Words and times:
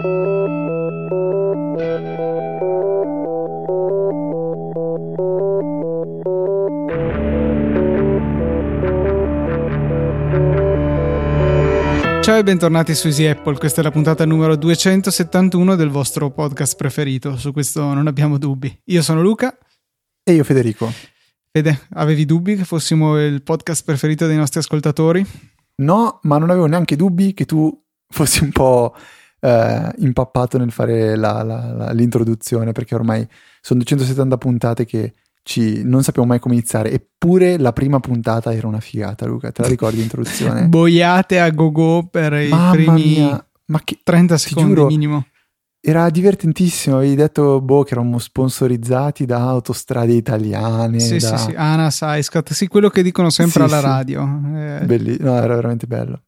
Ciao 0.00 0.06
e 12.36 12.42
bentornati 12.44 12.94
su 12.94 13.08
Easy 13.08 13.26
Apple, 13.26 13.58
questa 13.58 13.80
è 13.80 13.82
la 13.82 13.90
puntata 13.90 14.24
numero 14.24 14.54
271 14.54 15.74
del 15.74 15.88
vostro 15.88 16.30
podcast 16.30 16.76
preferito, 16.76 17.36
su 17.36 17.52
questo 17.52 17.92
non 17.92 18.06
abbiamo 18.06 18.38
dubbi. 18.38 18.80
Io 18.84 19.02
sono 19.02 19.20
Luca. 19.20 19.58
E 20.22 20.32
io 20.32 20.44
Federico. 20.44 20.92
Fede, 21.50 21.86
avevi 21.94 22.24
dubbi 22.24 22.54
che 22.54 22.64
fossimo 22.64 23.20
il 23.20 23.42
podcast 23.42 23.84
preferito 23.84 24.28
dei 24.28 24.36
nostri 24.36 24.60
ascoltatori? 24.60 25.26
No, 25.76 26.20
ma 26.22 26.38
non 26.38 26.50
avevo 26.50 26.66
neanche 26.66 26.94
dubbi 26.94 27.34
che 27.34 27.46
tu 27.46 27.76
fossi 28.06 28.44
un 28.44 28.52
po' 28.52 28.94
eh, 29.40 29.92
impappato 29.98 30.58
nel 30.58 30.70
fare 30.70 31.16
la, 31.16 31.42
la, 31.42 31.72
la, 31.72 31.92
l'introduzione, 31.92 32.72
perché 32.72 32.94
ormai 32.94 33.26
sono 33.60 33.80
270 33.80 34.38
puntate 34.38 34.84
che 34.84 35.14
ci, 35.42 35.82
non 35.82 36.02
sappiamo 36.02 36.28
mai 36.28 36.38
come 36.38 36.54
iniziare. 36.54 36.90
Eppure 36.90 37.58
la 37.58 37.72
prima 37.72 38.00
puntata 38.00 38.52
era 38.52 38.66
una 38.66 38.80
figata, 38.80 39.26
Luca. 39.26 39.50
Te 39.50 39.62
la 39.62 39.68
ricordi 39.68 39.96
l'introduzione? 39.96 40.66
Boiate 40.68 41.40
a 41.40 41.50
go-go 41.50 42.06
per 42.10 42.32
Mamma 42.32 42.68
i 42.68 42.72
primi 42.72 43.04
mia. 43.16 43.46
Ma 43.66 43.80
che, 43.82 43.98
30 44.02 44.36
secondi 44.36 44.74
giuro, 44.74 44.86
minimo. 44.86 45.26
Era 45.80 46.10
divertentissimo, 46.10 46.96
avevi 46.96 47.14
detto 47.14 47.60
boh, 47.62 47.82
che 47.84 47.92
eravamo 47.92 48.18
sponsorizzati 48.18 49.24
da 49.24 49.40
autostrade 49.40 50.12
italiane. 50.12 51.00
Sì, 51.00 51.18
da... 51.18 51.36
sì, 51.36 51.44
sì, 51.44 51.54
ANAS, 51.56 52.00
ISCAT, 52.02 52.52
sì, 52.52 52.66
quello 52.66 52.90
che 52.90 53.02
dicono 53.02 53.30
sempre 53.30 53.66
sì, 53.66 53.72
alla 53.72 53.80
sì. 53.80 53.86
radio. 53.86 54.22
Eh... 54.54 54.84
Bellissimo, 54.84 55.30
no, 55.30 55.36
era 55.40 55.54
veramente 55.54 55.86
bello. 55.86 56.22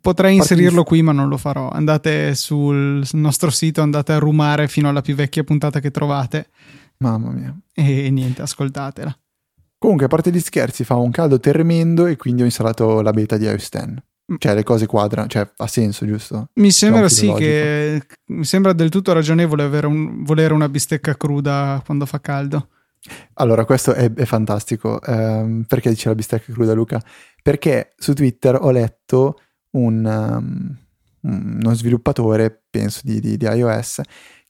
Potrei 0.00 0.36
inserirlo 0.36 0.84
qui, 0.84 1.02
ma 1.02 1.12
non 1.12 1.28
lo 1.28 1.36
farò. 1.36 1.68
Andate 1.68 2.34
sul 2.34 3.06
nostro 3.12 3.50
sito, 3.50 3.82
andate 3.82 4.12
a 4.12 4.18
rumare 4.18 4.68
fino 4.68 4.88
alla 4.88 5.02
più 5.02 5.14
vecchia 5.14 5.44
puntata 5.44 5.80
che 5.80 5.90
trovate 5.90 6.48
Mamma 6.98 7.30
mia. 7.30 7.54
E 7.72 8.10
niente, 8.10 8.42
ascoltatela. 8.42 9.16
Comunque, 9.78 10.06
a 10.06 10.08
parte 10.08 10.30
gli 10.30 10.40
scherzi, 10.40 10.84
fa 10.84 10.96
un 10.96 11.10
caldo 11.10 11.38
tremendo 11.38 12.06
e 12.06 12.16
quindi 12.16 12.42
ho 12.42 12.46
installato 12.46 13.02
la 13.02 13.10
beta 13.10 13.36
di 13.36 13.44
iOS 13.44 13.68
10. 13.70 13.86
Mm. 14.32 14.36
Cioè, 14.38 14.54
le 14.54 14.62
cose 14.62 14.86
quadrano, 14.86 15.28
cioè, 15.28 15.48
ha 15.56 15.66
senso, 15.66 16.06
giusto? 16.06 16.48
Mi 16.54 16.70
sembra 16.70 17.08
sì 17.08 17.32
che 17.34 18.02
mi 18.26 18.44
sembra 18.44 18.72
del 18.72 18.88
tutto 18.88 19.12
ragionevole 19.12 19.64
un, 19.86 20.24
volere 20.24 20.54
una 20.54 20.68
bistecca 20.68 21.16
cruda 21.16 21.80
quando 21.84 22.06
fa 22.06 22.20
caldo. 22.20 22.68
Allora, 23.34 23.64
questo 23.64 23.92
è, 23.92 24.12
è 24.12 24.24
fantastico. 24.24 24.98
Um, 25.06 25.64
perché 25.68 25.90
dice 25.90 26.08
la 26.08 26.14
bistecca 26.14 26.52
cruda, 26.52 26.72
Luca? 26.72 27.00
Perché 27.42 27.92
su 27.96 28.14
Twitter 28.14 28.58
ho 28.60 28.70
letto 28.70 29.40
un, 29.76 30.04
um, 30.04 30.76
uno 31.20 31.74
sviluppatore, 31.74 32.64
penso 32.68 33.00
di, 33.02 33.20
di, 33.20 33.36
di 33.36 33.46
iOS, 33.46 34.00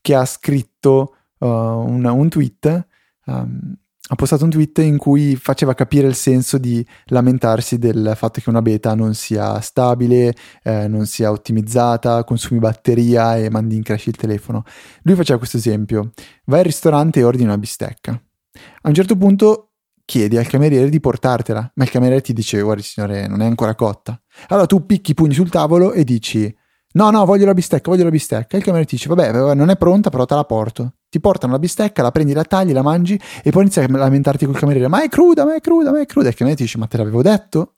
che 0.00 0.14
ha 0.14 0.24
scritto 0.24 1.16
uh, 1.38 1.46
un, 1.46 2.04
un, 2.04 2.28
tweet, 2.28 2.86
um, 3.26 3.76
ha 4.08 4.14
postato 4.14 4.44
un 4.44 4.50
tweet 4.50 4.78
in 4.78 4.98
cui 4.98 5.34
faceva 5.34 5.74
capire 5.74 6.06
il 6.06 6.14
senso 6.14 6.58
di 6.58 6.86
lamentarsi 7.06 7.76
del 7.78 8.12
fatto 8.14 8.40
che 8.40 8.48
una 8.48 8.62
beta 8.62 8.94
non 8.94 9.14
sia 9.14 9.60
stabile, 9.60 10.32
eh, 10.62 10.86
non 10.86 11.06
sia 11.06 11.32
ottimizzata, 11.32 12.22
consumi 12.22 12.60
batteria 12.60 13.36
e 13.36 13.50
mandi 13.50 13.74
in 13.74 13.82
crash 13.82 14.06
il 14.06 14.16
telefono. 14.16 14.62
Lui 15.02 15.16
faceva 15.16 15.38
questo 15.38 15.56
esempio, 15.56 16.12
vai 16.44 16.60
al 16.60 16.66
ristorante 16.66 17.18
e 17.18 17.24
ordini 17.24 17.46
una 17.46 17.58
bistecca. 17.58 18.12
A 18.12 18.88
un 18.88 18.94
certo 18.94 19.16
punto 19.16 19.72
chiedi 20.06 20.38
al 20.38 20.46
cameriere 20.46 20.88
di 20.88 21.00
portartela, 21.00 21.72
ma 21.74 21.84
il 21.84 21.90
cameriere 21.90 22.22
ti 22.22 22.32
dice 22.32 22.62
guardi 22.62 22.82
signore 22.82 23.26
non 23.26 23.42
è 23.42 23.44
ancora 23.44 23.74
cotta. 23.74 24.18
Allora 24.48 24.66
tu 24.66 24.86
picchi 24.86 25.10
i 25.10 25.14
pugni 25.14 25.34
sul 25.34 25.50
tavolo 25.50 25.92
e 25.92 26.04
dici 26.04 26.54
no 26.92 27.10
no 27.10 27.26
voglio 27.26 27.44
la 27.44 27.52
bistecca, 27.52 27.90
voglio 27.90 28.04
la 28.04 28.10
bistecca. 28.10 28.56
Il 28.56 28.62
cameriere 28.62 28.88
ti 28.88 28.96
dice 28.96 29.08
vabbè 29.08 29.54
non 29.54 29.68
è 29.68 29.76
pronta 29.76 30.08
però 30.08 30.24
te 30.24 30.34
la 30.34 30.44
porto 30.44 30.94
ti 31.16 31.20
portano 31.20 31.52
la 31.52 31.58
bistecca, 31.58 32.02
la 32.02 32.10
prendi, 32.10 32.32
la 32.32 32.44
tagli, 32.44 32.72
la 32.72 32.82
mangi 32.82 33.18
e 33.42 33.50
poi 33.50 33.62
inizi 33.62 33.80
a 33.80 33.88
lamentarti 33.88 34.44
col 34.44 34.58
cameriere, 34.58 34.88
ma 34.88 35.02
è 35.02 35.08
cruda, 35.08 35.44
ma 35.44 35.54
è 35.54 35.60
cruda, 35.60 35.90
ma 35.90 36.00
è 36.00 36.06
cruda. 36.06 36.26
E 36.26 36.30
il 36.30 36.36
cameriere 36.36 36.56
ti 36.56 36.64
dice, 36.64 36.78
ma 36.78 36.86
te 36.86 36.96
l'avevo 36.98 37.22
detto? 37.22 37.74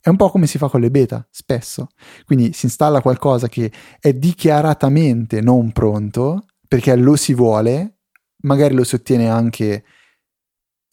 È 0.00 0.08
un 0.08 0.16
po' 0.16 0.30
come 0.30 0.46
si 0.46 0.58
fa 0.58 0.68
con 0.68 0.80
le 0.80 0.90
beta, 0.90 1.26
spesso. 1.30 1.88
Quindi 2.24 2.52
si 2.52 2.66
installa 2.66 3.00
qualcosa 3.00 3.48
che 3.48 3.70
è 4.00 4.12
dichiaratamente 4.12 5.40
non 5.40 5.72
pronto, 5.72 6.46
perché 6.66 6.94
lo 6.96 7.16
si 7.16 7.32
vuole, 7.32 7.98
magari 8.42 8.74
lo 8.74 8.84
si 8.84 8.96
ottiene 8.96 9.30
anche 9.30 9.84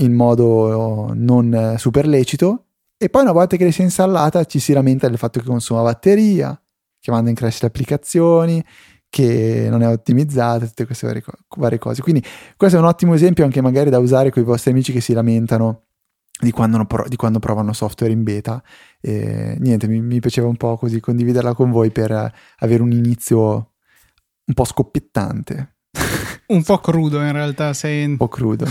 in 0.01 0.13
modo 0.13 1.11
non 1.13 1.75
super 1.77 2.07
lecito, 2.07 2.65
e 2.97 3.09
poi 3.09 3.23
una 3.23 3.31
volta 3.31 3.57
che 3.57 3.71
si 3.71 3.81
è 3.81 3.83
installata 3.83 4.43
ci 4.45 4.59
si 4.59 4.73
lamenta 4.73 5.07
del 5.07 5.17
fatto 5.17 5.39
che 5.39 5.45
consuma 5.45 5.81
batteria, 5.81 6.59
che 6.99 7.09
manda 7.09 7.29
in 7.29 7.35
crash 7.35 7.61
le 7.61 7.67
applicazioni, 7.67 8.63
che 9.09 9.67
non 9.69 9.81
è 9.81 9.87
ottimizzata, 9.87 10.65
tutte 10.67 10.85
queste 10.85 11.07
varie, 11.07 11.23
varie, 11.57 11.79
cose. 11.79 12.01
Quindi 12.01 12.23
questo 12.55 12.77
è 12.77 12.79
un 12.79 12.85
ottimo 12.85 13.13
esempio 13.13 13.43
anche 13.43 13.59
magari 13.59 13.89
da 13.89 13.97
usare 13.97 14.29
con 14.29 14.43
i 14.43 14.45
vostri 14.45 14.71
amici 14.71 14.93
che 14.93 15.01
si 15.01 15.13
lamentano 15.13 15.85
di 16.39 16.51
quando, 16.51 16.87
di 17.07 17.15
quando 17.15 17.39
provano 17.39 17.73
software 17.73 18.13
in 18.13 18.23
beta. 18.23 18.61
E, 18.99 19.57
niente, 19.59 19.87
mi, 19.87 19.99
mi, 19.99 20.19
piaceva 20.19 20.47
un 20.47 20.57
po' 20.57 20.77
così 20.77 20.99
condividerla 20.99 21.53
con 21.55 21.71
voi 21.71 21.91
per 21.91 22.11
avere 22.59 22.81
un 22.83 22.91
inizio 22.91 23.71
un 24.45 24.53
po' 24.53 24.63
scoppiettante. 24.63 25.75
Un 26.51 26.63
po' 26.63 26.79
crudo 26.79 27.21
in 27.21 27.31
realtà, 27.31 27.73
sei 27.73 28.05
un 28.05 28.17
po' 28.17 28.27
crudo. 28.27 28.65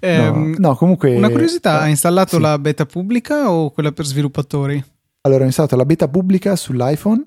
eh, 0.00 0.18
no, 0.30 0.54
no, 0.56 0.74
comunque 0.76 1.14
una 1.16 1.28
curiosità, 1.28 1.80
eh, 1.80 1.84
hai 1.84 1.90
installato 1.90 2.36
sì. 2.36 2.42
la 2.42 2.58
beta 2.58 2.86
pubblica 2.86 3.50
o 3.50 3.70
quella 3.70 3.92
per 3.92 4.04
sviluppatori? 4.04 4.82
Allora, 5.22 5.44
ho 5.44 5.46
installato 5.46 5.76
la 5.76 5.84
beta 5.84 6.08
pubblica 6.08 6.54
sull'iPhone 6.56 7.22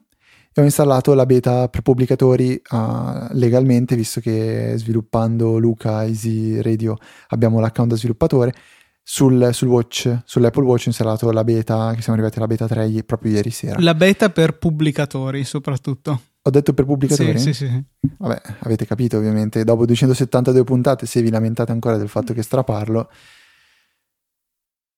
e 0.54 0.62
ho 0.62 0.64
installato 0.64 1.14
la 1.14 1.26
beta 1.26 1.68
per 1.68 1.82
pubblicatori 1.82 2.60
uh, 2.70 3.28
legalmente, 3.32 3.96
visto 3.96 4.20
che 4.20 4.74
sviluppando 4.76 5.58
Luca 5.58 6.04
Easy 6.04 6.62
Radio 6.62 6.98
abbiamo 7.30 7.60
l'account 7.60 7.92
da 7.92 7.96
sviluppatore. 7.96 8.54
Sul, 9.02 9.52
sul, 9.54 9.70
Watch, 9.70 10.22
sull'Apple 10.26 10.66
Watch 10.66 10.84
ho 10.86 10.90
installato 10.90 11.32
la 11.32 11.44
beta, 11.44 11.94
che 11.96 12.02
siamo 12.02 12.20
arrivati 12.20 12.40
alla 12.40 12.48
beta 12.48 12.68
3 12.68 13.04
proprio 13.04 13.32
ieri 13.32 13.52
sera. 13.52 13.80
La 13.80 13.96
beta 13.96 14.30
per 14.30 14.58
pubblicatori, 14.58 15.44
soprattutto. 15.46 16.22
Ho 16.48 16.50
detto 16.50 16.74
per 16.74 16.86
pubblicatori? 16.86 17.38
Sì, 17.38 17.52
sì, 17.52 17.68
sì. 17.68 17.84
Vabbè, 18.20 18.42
avete 18.60 18.86
capito 18.86 19.18
ovviamente. 19.18 19.66
Dopo 19.66 19.86
272 19.86 20.64
puntate, 20.64 21.06
se 21.06 21.22
vi 21.22 21.30
lamentate 21.30 21.74
ancora 21.74 21.98
del 21.98 22.08
fatto 22.08 22.34
che 22.34 22.42
straparlo, 22.42 23.10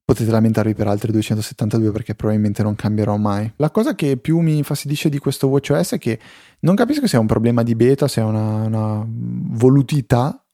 potete 0.05 0.29
lamentarvi 0.29 0.75
per 0.75 0.87
altre 0.87 1.11
272 1.11 1.91
perché 1.91 2.13
probabilmente 2.13 2.61
non 2.61 2.75
cambierò 2.75 3.17
mai. 3.17 3.51
La 3.55 3.71
cosa 3.71 3.95
che 3.95 4.17
più 4.17 4.41
mi 4.41 4.57
infastidisce 4.57 5.09
di 5.09 5.17
questo 5.17 5.47
WatchOS 5.47 5.93
è 5.93 5.97
che 5.97 6.19
non 6.59 6.75
capisco 6.75 7.07
se 7.07 7.17
è 7.17 7.19
un 7.19 7.25
problema 7.25 7.63
di 7.63 7.73
beta, 7.73 8.07
se 8.07 8.21
è 8.21 8.23
una, 8.23 8.65
una 8.65 9.03
volutità, 9.07 10.45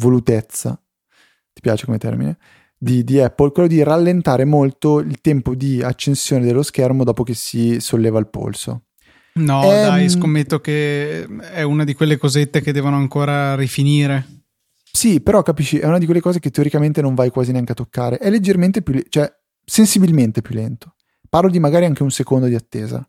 volutezza, 0.00 0.82
ti 1.52 1.60
piace 1.60 1.84
come 1.84 1.98
termine, 1.98 2.38
di, 2.78 3.04
di, 3.04 3.20
Apple, 3.20 3.52
quello 3.52 3.68
di 3.68 3.82
rallentare 3.82 4.46
molto 4.46 5.00
il 5.00 5.20
tempo 5.20 5.54
di 5.54 5.82
accensione 5.82 6.46
dello 6.46 6.62
schermo 6.62 7.04
dopo 7.04 7.22
che 7.22 7.34
si 7.34 7.80
solleva 7.80 8.18
il 8.18 8.28
polso. 8.28 8.84
No, 9.34 9.62
ehm... 9.62 9.86
dai, 9.86 10.08
scommetto 10.08 10.60
che 10.60 11.24
è 11.52 11.62
una 11.62 11.84
di 11.84 11.94
quelle 11.94 12.16
cosette 12.16 12.60
che 12.60 12.72
devono 12.72 12.96
ancora 12.96 13.54
rifinire. 13.54 14.26
Sì, 14.90 15.20
però 15.20 15.42
capisci, 15.42 15.78
è 15.78 15.86
una 15.86 15.98
di 15.98 16.04
quelle 16.04 16.20
cose 16.20 16.38
che 16.38 16.50
teoricamente 16.50 17.00
non 17.00 17.14
vai 17.14 17.30
quasi 17.30 17.50
neanche 17.50 17.72
a 17.72 17.74
toccare. 17.74 18.18
È 18.18 18.28
leggermente 18.28 18.82
più, 18.82 18.92
le- 18.92 19.06
cioè 19.08 19.32
sensibilmente 19.64 20.42
più 20.42 20.54
lento. 20.54 20.94
Parlo 21.28 21.48
di 21.48 21.58
magari 21.58 21.86
anche 21.86 22.02
un 22.02 22.10
secondo 22.10 22.46
di 22.46 22.54
attesa. 22.54 23.06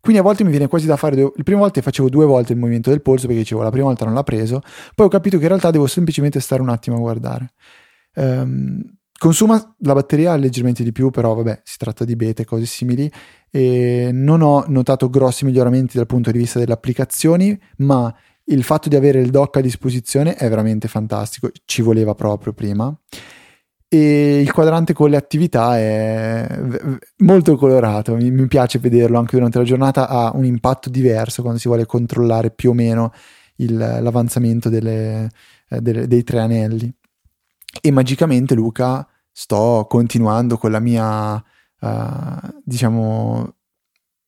Quindi 0.00 0.20
a 0.20 0.22
volte 0.22 0.44
mi 0.44 0.50
viene 0.50 0.68
quasi 0.68 0.86
da 0.86 0.96
fare. 0.96 1.16
Due... 1.16 1.32
Prime 1.42 1.58
volte 1.58 1.82
facevo 1.82 2.08
due 2.08 2.24
volte 2.24 2.52
il 2.52 2.58
movimento 2.58 2.90
del 2.90 3.02
polso 3.02 3.26
perché 3.26 3.42
dicevo 3.42 3.62
la 3.62 3.70
prima 3.70 3.86
volta 3.86 4.04
non 4.04 4.14
l'ha 4.14 4.22
preso. 4.22 4.62
Poi 4.94 5.06
ho 5.06 5.10
capito 5.10 5.38
che 5.38 5.42
in 5.42 5.48
realtà 5.48 5.72
devo 5.72 5.88
semplicemente 5.88 6.38
stare 6.38 6.62
un 6.62 6.68
attimo 6.68 6.96
a 6.96 7.00
guardare. 7.00 7.52
Um, 8.14 8.80
consuma 9.18 9.74
la 9.80 9.94
batteria 9.94 10.36
leggermente 10.36 10.84
di 10.84 10.92
più, 10.92 11.10
però 11.10 11.34
vabbè, 11.34 11.62
si 11.64 11.76
tratta 11.76 12.04
di 12.04 12.16
beta 12.16 12.42
e 12.42 12.46
cose 12.46 12.64
simili. 12.64 13.10
E 13.50 14.10
non 14.12 14.40
ho 14.42 14.64
notato 14.68 15.10
grossi 15.10 15.44
miglioramenti 15.44 15.96
dal 15.96 16.06
punto 16.06 16.30
di 16.30 16.38
vista 16.38 16.58
delle 16.58 16.72
applicazioni, 16.72 17.58
ma 17.78 18.14
il 18.44 18.62
fatto 18.62 18.88
di 18.88 18.96
avere 18.96 19.20
il 19.20 19.30
dock 19.30 19.56
a 19.56 19.60
disposizione 19.60 20.34
è 20.34 20.48
veramente 20.48 20.88
fantastico, 20.88 21.50
ci 21.64 21.82
voleva 21.82 22.14
proprio 22.14 22.52
prima. 22.52 22.96
E 23.90 24.40
il 24.40 24.52
quadrante 24.52 24.92
con 24.92 25.08
le 25.08 25.16
attività 25.16 25.78
è 25.78 26.46
molto 27.18 27.56
colorato, 27.56 28.16
mi, 28.16 28.46
piace 28.46 28.78
vederlo 28.78 29.18
anche 29.18 29.36
durante 29.36 29.58
la 29.58 29.64
giornata, 29.64 30.08
ha 30.08 30.30
un 30.34 30.44
impatto 30.44 30.90
diverso 30.90 31.40
quando 31.40 31.58
si 31.58 31.68
vuole 31.68 31.86
controllare 31.86 32.50
più 32.50 32.70
o 32.70 32.74
meno 32.74 33.12
il, 33.56 33.76
l'avanzamento 33.76 34.68
delle, 34.68 35.30
eh, 35.70 35.80
delle, 35.80 36.06
dei 36.06 36.22
tre 36.22 36.40
anelli. 36.40 36.92
E 37.80 37.90
magicamente, 37.90 38.54
Luca, 38.54 39.06
sto 39.38 39.86
continuando 39.88 40.58
con 40.58 40.72
la 40.72 40.80
mia, 40.80 41.34
uh, 41.36 42.60
diciamo, 42.64 43.54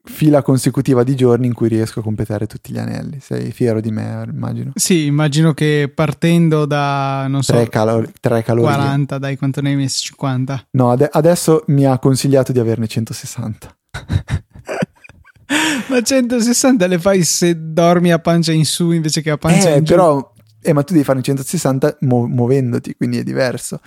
fila 0.04 0.40
consecutiva 0.40 1.02
di 1.02 1.16
giorni 1.16 1.48
in 1.48 1.52
cui 1.52 1.66
riesco 1.66 1.98
a 1.98 2.02
completare 2.04 2.46
tutti 2.46 2.72
gli 2.72 2.78
anelli. 2.78 3.18
Sei 3.20 3.50
fiero 3.50 3.80
di 3.80 3.90
me, 3.90 4.24
immagino. 4.32 4.70
Sì, 4.76 5.06
immagino 5.06 5.52
che 5.52 5.90
partendo 5.92 6.64
da, 6.64 7.26
non 7.26 7.42
so, 7.42 7.54
3, 7.54 7.68
calor- 7.68 8.12
3 8.20 8.44
calorie. 8.44 8.72
40, 8.72 9.18
dai, 9.18 9.36
quanto 9.36 9.60
ne 9.60 9.70
hai 9.70 9.76
messo? 9.76 9.98
50? 10.00 10.68
No, 10.70 10.92
ade- 10.92 11.08
adesso 11.10 11.64
mi 11.66 11.84
ha 11.84 11.98
consigliato 11.98 12.52
di 12.52 12.60
averne 12.60 12.86
160. 12.86 13.78
ma 15.90 16.00
160 16.00 16.86
le 16.86 17.00
fai 17.00 17.24
se 17.24 17.56
dormi 17.58 18.12
a 18.12 18.20
pancia 18.20 18.52
in 18.52 18.64
su 18.64 18.92
invece 18.92 19.22
che 19.22 19.30
a 19.30 19.38
pancia 19.38 19.70
eh, 19.70 19.78
in 19.78 19.84
giù. 19.84 19.92
però, 19.92 20.32
eh, 20.62 20.72
ma 20.72 20.84
tu 20.84 20.92
devi 20.92 21.04
fare 21.04 21.18
un 21.18 21.24
160 21.24 21.96
mu- 22.02 22.26
muovendoti, 22.26 22.94
quindi 22.94 23.18
è 23.18 23.24
diverso. 23.24 23.80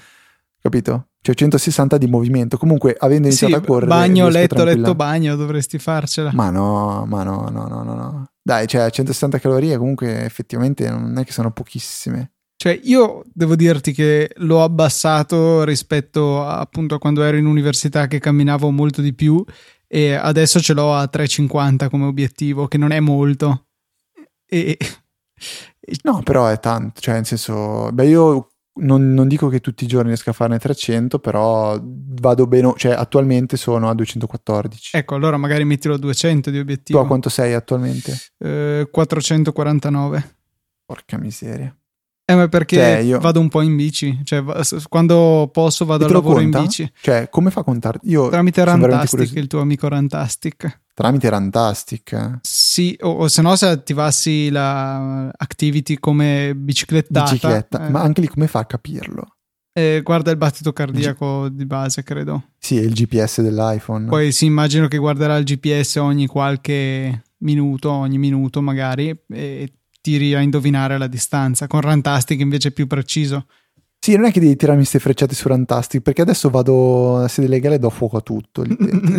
Capito? 0.59 1.07
Cioè 1.23 1.35
160 1.35 1.97
di 1.97 2.07
movimento. 2.07 2.57
Comunque, 2.57 2.95
avendo 2.99 3.27
iniziato 3.27 3.53
Sì, 3.53 3.59
a 3.59 3.63
correre. 3.65 3.87
bagno, 3.87 4.27
letto, 4.27 4.63
letto, 4.65 4.93
bagno, 4.93 5.37
dovresti 5.37 5.79
farcela. 5.79 6.31
Ma 6.33 6.49
no, 6.49 7.05
ma 7.07 7.23
no, 7.23 7.47
no, 7.49 7.65
no, 7.67 7.81
no, 7.81 7.93
no. 7.95 8.25
Dai, 8.41 8.67
cioè 8.67 8.89
160 8.91 9.39
calorie 9.39 9.77
comunque 9.77 10.25
effettivamente 10.25 10.89
non 10.89 11.17
è 11.17 11.23
che 11.23 11.31
sono 11.31 11.51
pochissime. 11.51 12.33
Cioè, 12.57 12.77
io 12.83 13.23
devo 13.33 13.55
dirti 13.55 13.93
che 13.93 14.31
l'ho 14.35 14.63
abbassato 14.63 15.63
rispetto 15.63 16.43
a, 16.45 16.59
appunto 16.59 16.95
a 16.95 16.99
quando 16.99 17.23
ero 17.23 17.37
in 17.37 17.45
università 17.45 18.07
che 18.07 18.19
camminavo 18.19 18.69
molto 18.69 19.01
di 19.01 19.13
più 19.13 19.41
e 19.87 20.13
adesso 20.15 20.59
ce 20.59 20.73
l'ho 20.73 20.93
a 20.93 21.09
3,50 21.11 21.89
come 21.89 22.05
obiettivo, 22.05 22.67
che 22.67 22.77
non 22.77 22.91
è 22.91 22.99
molto. 22.99 23.67
E, 24.45 24.77
No, 26.03 26.21
però 26.23 26.47
è 26.47 26.59
tanto, 26.59 27.01
cioè 27.01 27.15
nel 27.15 27.25
senso, 27.25 27.89
beh 27.91 28.07
io 28.07 28.47
non, 28.75 29.13
non 29.13 29.27
dico 29.27 29.49
che 29.49 29.59
tutti 29.59 29.83
i 29.83 29.87
giorni 29.87 30.07
riesca 30.07 30.31
a 30.31 30.33
farne 30.33 30.57
300, 30.57 31.19
però 31.19 31.79
vado 31.81 32.47
bene, 32.47 32.73
cioè 32.77 32.93
attualmente 32.93 33.57
sono 33.57 33.89
a 33.89 33.93
214. 33.93 34.97
ecco, 34.97 35.15
allora 35.15 35.37
magari 35.37 35.63
mettilo 35.63 35.93
a 35.93 35.97
200 35.97 36.49
di 36.49 36.55
tu 36.55 36.61
obiettivo. 36.61 36.99
a 36.99 37.05
quanto 37.05 37.29
sei 37.29 37.53
attualmente? 37.53 38.17
Eh, 38.37 38.87
449. 38.89 40.35
Porca 40.85 41.17
miseria. 41.17 41.75
Eh, 42.25 42.35
ma 42.35 42.47
perché 42.47 42.75
Cioè, 42.77 42.97
io- 42.99 43.19
vado 43.19 43.39
un 43.41 43.49
po' 43.49 43.61
in 43.61 43.75
bici, 43.75 44.21
cioè 44.23 44.41
quando 44.87 45.49
posso 45.51 45.83
vado 45.83 46.05
al 46.05 46.11
lavoro 46.11 46.39
conta? 46.39 46.57
in 46.59 46.63
bici. 46.65 46.91
Cioè, 47.01 47.27
come 47.29 47.51
fa 47.51 47.59
a 47.61 47.63
contare? 47.63 47.99
Io 48.03 48.29
Tramite 48.29 48.63
Rantastic, 48.63 49.35
il 49.35 49.47
tuo 49.47 49.59
amico 49.59 49.87
Rantastic. 49.89 50.81
Tramite 50.93 51.27
Rantastic. 51.29 52.11
eh. 52.13 52.39
Sì, 52.41 52.95
o, 53.01 53.09
o 53.09 53.27
se 53.27 53.41
no 53.41 53.55
se 53.57 53.65
attivassi 53.67 54.49
la 54.51 55.29
activity 55.35 55.95
come 55.99 56.53
biciclettata. 56.55 57.31
Bicicletta. 57.31 57.87
eh, 57.87 57.89
Ma 57.89 58.01
anche 58.01 58.21
lì 58.21 58.27
come 58.27 58.47
fa 58.47 58.59
a 58.59 58.65
capirlo? 58.65 59.35
eh, 59.75 60.01
guarda 60.03 60.29
il 60.31 60.37
battito 60.37 60.71
cardiaco 60.71 61.49
di 61.49 61.65
base, 61.65 62.03
credo. 62.03 62.51
Sì, 62.59 62.77
è 62.77 62.81
il 62.83 62.93
GPS 62.93 63.41
dell'iPhone. 63.41 64.05
Poi 64.07 64.31
sì, 64.31 64.45
immagino 64.45 64.87
che 64.87 64.97
guarderà 64.97 65.35
il 65.35 65.43
GPS 65.45 65.95
ogni 65.95 66.27
qualche 66.27 67.23
minuto, 67.39 67.89
ogni 67.91 68.17
minuto 68.19 68.61
magari, 68.61 69.13
e 69.29 69.73
tiri 70.03 70.35
a 70.35 70.41
indovinare 70.41 70.97
la 70.97 71.07
distanza. 71.07 71.65
Con 71.67 71.79
Rantastic 71.79 72.39
invece 72.41 72.67
è 72.67 72.71
più 72.71 72.87
preciso. 72.87 73.45
Sì, 73.97 74.17
non 74.17 74.25
è 74.25 74.31
che 74.33 74.41
devi 74.41 74.57
tirarmi 74.57 74.81
queste 74.81 74.99
frecciate 74.99 75.33
su 75.33 75.47
Rantastic, 75.47 76.01
perché 76.01 76.21
adesso 76.23 76.49
vado 76.49 77.19
a 77.19 77.29
sede 77.29 77.47
legale 77.47 77.75
e 77.75 77.79
do 77.79 77.89
fuoco 77.89 78.17
a 78.17 78.21
tutto. 78.21 78.65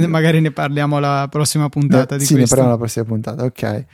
magari 0.06 0.42
ne 0.42 0.50
parliamo 0.50 0.98
alla 0.98 1.26
prossima 1.30 1.70
puntata 1.70 2.16
Eh, 2.16 2.18
di 2.18 2.24
sì, 2.26 2.32
ne 2.34 2.40
questo. 2.40 2.54
parliamo 2.56 2.76
alla 2.76 2.84
prossima 2.84 3.04
puntata, 3.06 3.44
ok. 3.44 3.84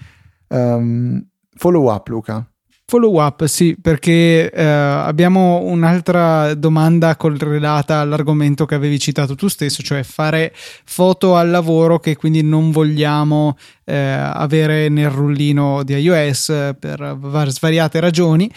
Ehm, 0.48 1.26
follow 1.54 1.92
up, 1.94 2.08
Luca. 2.08 2.49
Follow 2.90 3.24
up, 3.24 3.44
sì, 3.44 3.76
perché 3.80 4.50
eh, 4.50 4.64
abbiamo 4.64 5.60
un'altra 5.62 6.54
domanda 6.54 7.14
correlata 7.14 8.00
all'argomento 8.00 8.66
che 8.66 8.74
avevi 8.74 8.98
citato 8.98 9.36
tu 9.36 9.46
stesso, 9.46 9.80
cioè 9.80 10.02
fare 10.02 10.52
foto 10.52 11.36
al 11.36 11.50
lavoro 11.50 12.00
che 12.00 12.16
quindi 12.16 12.42
non 12.42 12.72
vogliamo 12.72 13.56
eh, 13.84 13.94
avere 13.94 14.88
nel 14.88 15.08
rullino 15.08 15.84
di 15.84 15.94
iOS 15.94 16.48
eh, 16.48 16.76
per 16.76 17.14
var- 17.16 17.50
svariate 17.50 18.00
ragioni. 18.00 18.52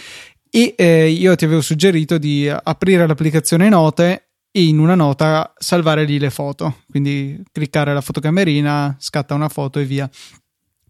E 0.49 0.73
eh, 0.77 1.09
io 1.09 1.35
ti 1.35 1.45
avevo 1.45 1.61
suggerito 1.61 2.17
di 2.17 2.49
aprire 2.49 3.05
l'applicazione 3.05 3.69
Note 3.69 4.29
e 4.49 4.63
in 4.63 4.79
una 4.79 4.95
nota 4.95 5.53
salvare 5.59 6.05
lì 6.05 6.17
le 6.17 6.31
foto. 6.31 6.77
Quindi 6.89 7.39
cliccare 7.51 7.93
la 7.93 8.01
fotocamerina, 8.01 8.95
scatta 8.97 9.35
una 9.35 9.49
foto 9.49 9.77
e 9.77 9.85
via. 9.85 10.09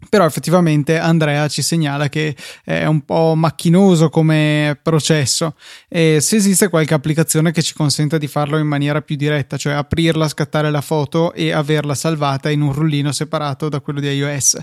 Però 0.09 0.25
effettivamente 0.25 0.97
Andrea 0.97 1.47
ci 1.47 1.61
segnala 1.61 2.09
che 2.09 2.35
è 2.63 2.85
un 2.85 3.01
po' 3.01 3.33
macchinoso 3.35 4.09
come 4.09 4.77
processo 4.81 5.55
e 5.87 6.19
se 6.21 6.35
esiste 6.35 6.69
qualche 6.69 6.93
applicazione 6.93 7.51
che 7.51 7.61
ci 7.61 7.73
consenta 7.73 8.17
di 8.17 8.27
farlo 8.27 8.57
in 8.57 8.67
maniera 8.67 9.01
più 9.01 9.15
diretta, 9.15 9.57
cioè 9.57 9.73
aprirla, 9.73 10.27
scattare 10.27 10.69
la 10.69 10.81
foto 10.81 11.33
e 11.33 11.51
averla 11.51 11.95
salvata 11.95 12.49
in 12.49 12.61
un 12.61 12.73
rullino 12.73 13.11
separato 13.11 13.69
da 13.69 13.79
quello 13.79 13.99
di 13.99 14.07
iOS. 14.07 14.57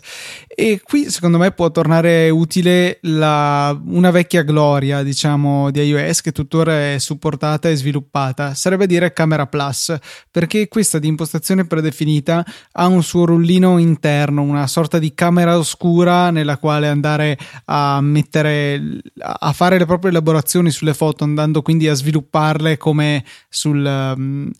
E 0.46 0.80
qui 0.82 1.10
secondo 1.10 1.38
me 1.38 1.52
può 1.52 1.70
tornare 1.70 2.30
utile 2.30 2.98
la, 3.02 3.78
una 3.86 4.10
vecchia 4.10 4.42
gloria, 4.42 5.02
diciamo, 5.02 5.70
di 5.70 5.80
iOS 5.80 6.20
che 6.20 6.32
tuttora 6.32 6.92
è 6.92 6.98
supportata 6.98 7.68
e 7.68 7.76
sviluppata, 7.76 8.54
sarebbe 8.54 8.86
dire 8.86 9.12
Camera 9.12 9.46
Plus, 9.46 9.96
perché 10.30 10.68
questa 10.68 10.98
di 10.98 11.08
impostazione 11.08 11.66
predefinita 11.66 12.44
ha 12.72 12.86
un 12.86 13.02
suo 13.02 13.24
rullino 13.24 13.78
interno, 13.78 14.42
una 14.42 14.66
sorta 14.66 14.98
di 14.98 15.12
camera 15.14 15.29
oscura 15.56 16.30
nella 16.30 16.58
quale 16.58 16.88
andare 16.88 17.38
a 17.66 18.00
mettere 18.00 19.00
a 19.18 19.52
fare 19.52 19.78
le 19.78 19.86
proprie 19.86 20.10
elaborazioni 20.10 20.70
sulle 20.70 20.94
foto, 20.94 21.24
andando 21.24 21.62
quindi 21.62 21.88
a 21.88 21.94
svilupparle 21.94 22.76
come 22.76 23.24
sul 23.48 23.84
um, 24.16 24.50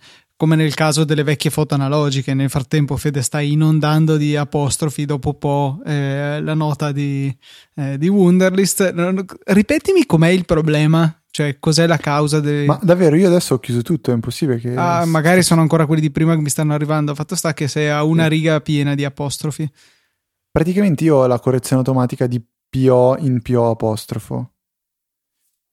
come 0.40 0.56
nel 0.56 0.72
caso 0.72 1.04
delle 1.04 1.22
vecchie 1.22 1.50
foto 1.50 1.74
analogiche. 1.74 2.32
Nel 2.32 2.48
frattempo, 2.48 2.96
Fede 2.96 3.20
stai 3.20 3.52
inondando 3.52 4.16
di 4.16 4.36
apostrofi 4.36 5.04
dopo 5.04 5.34
po' 5.34 5.82
eh, 5.84 6.40
la 6.40 6.54
nota 6.54 6.92
di, 6.92 7.30
eh, 7.74 7.98
di 7.98 8.08
Wunderlist. 8.08 8.94
Ripetimi 9.44 10.06
com'è 10.06 10.28
il 10.28 10.46
problema, 10.46 11.14
cioè 11.30 11.58
cos'è 11.60 11.86
la 11.86 11.98
causa 11.98 12.40
del. 12.40 12.64
Ma 12.64 12.78
davvero, 12.80 13.16
io 13.16 13.26
adesso 13.26 13.52
ho 13.52 13.58
chiuso 13.58 13.82
tutto, 13.82 14.12
è 14.12 14.14
impossibile 14.14 14.58
che... 14.58 14.74
Ah, 14.74 15.04
magari 15.04 15.42
sono 15.42 15.60
ancora 15.60 15.84
quelli 15.84 16.00
di 16.00 16.10
prima 16.10 16.34
che 16.34 16.40
mi 16.40 16.48
stanno 16.48 16.72
arrivando. 16.72 17.14
Fatto 17.14 17.34
sta 17.34 17.52
che 17.52 17.68
sei 17.68 17.90
a 17.90 18.02
una 18.02 18.26
riga 18.26 18.62
piena 18.62 18.94
di 18.94 19.04
apostrofi. 19.04 19.70
Praticamente 20.50 21.04
io 21.04 21.16
ho 21.16 21.26
la 21.26 21.38
correzione 21.38 21.82
automatica 21.82 22.26
di 22.26 22.40
PO 22.40 23.16
in 23.18 23.40
PO 23.40 23.70
apostrofo. 23.70 24.54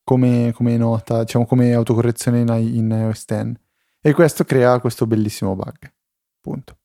Come, 0.03 0.51
come 0.53 0.77
nota, 0.77 1.23
diciamo 1.23 1.45
come 1.45 1.73
autocorrezione 1.73 2.41
in, 2.41 2.49
in 2.49 2.89
iOS 2.89 3.25
10. 3.25 3.53
E 4.01 4.13
questo 4.13 4.43
crea 4.43 4.79
questo 4.79 5.05
bellissimo 5.05 5.55
bug. 5.55 5.91
Punto. 6.39 6.77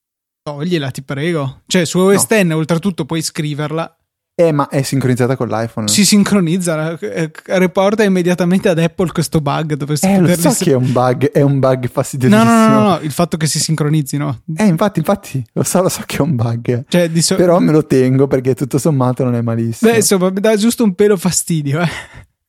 Toglila, 0.43 0.91
ti 0.91 1.03
prego. 1.03 1.63
Cioè, 1.67 1.85
su 1.85 1.99
OS 2.01 2.27
X, 2.27 2.51
oltretutto, 2.51 3.05
puoi 3.05 3.23
scriverla. 3.23 3.97
Eh, 4.35 4.51
ma 4.51 4.69
è 4.69 4.81
sincronizzata 4.81 5.37
con 5.37 5.47
l'iPhone. 5.49 5.89
Si 5.89 6.07
sincronizza. 6.07 6.99
eh, 6.99 7.31
Riporta 7.45 8.03
immediatamente 8.03 8.71
ad 8.71 8.79
Apple 8.79 9.13
questo 9.13 9.41
bug. 9.43 9.75
Dovresti 9.75 10.07
Eh, 10.07 10.21
lo 10.21 10.35
so 10.35 10.55
che 10.65 10.71
è 10.71 10.75
un 10.75 10.91
bug, 10.91 11.31
è 11.31 11.43
un 11.43 11.59
bug 11.59 11.83
No, 11.83 11.89
fastidiosissimo. 11.93 12.45
no, 12.51 12.67
no, 12.69 12.81
no, 12.81 12.89
no, 12.89 12.99
il 13.01 13.11
fatto 13.13 13.37
che 13.37 13.47
si 13.47 13.59
sincronizzino. 13.59 14.43
Eh, 14.57 14.65
infatti, 14.65 15.01
infatti, 15.01 15.45
lo 15.53 15.63
so, 15.63 15.83
lo 15.83 15.91
so 15.91 16.03
che 16.07 16.17
è 16.17 16.21
un 16.23 16.35
bug. 16.35 16.85
Cioè, 16.89 17.11
so- 17.21 17.37
Però 17.37 17.59
me 17.59 17.73
lo 17.73 17.85
tengo 17.85 18.27
perché 18.27 18.55
tutto 18.55 18.79
sommato 18.79 19.23
non 19.23 19.35
è 19.35 19.43
malissimo. 19.43 19.91
Beh, 19.91 19.99
insomma, 19.99 20.31
mi 20.31 20.41
dà 20.41 20.57
giusto 20.57 20.83
un 20.83 20.95
pelo 20.95 21.19
fastidio. 21.19 21.81
Eh. 21.81 21.89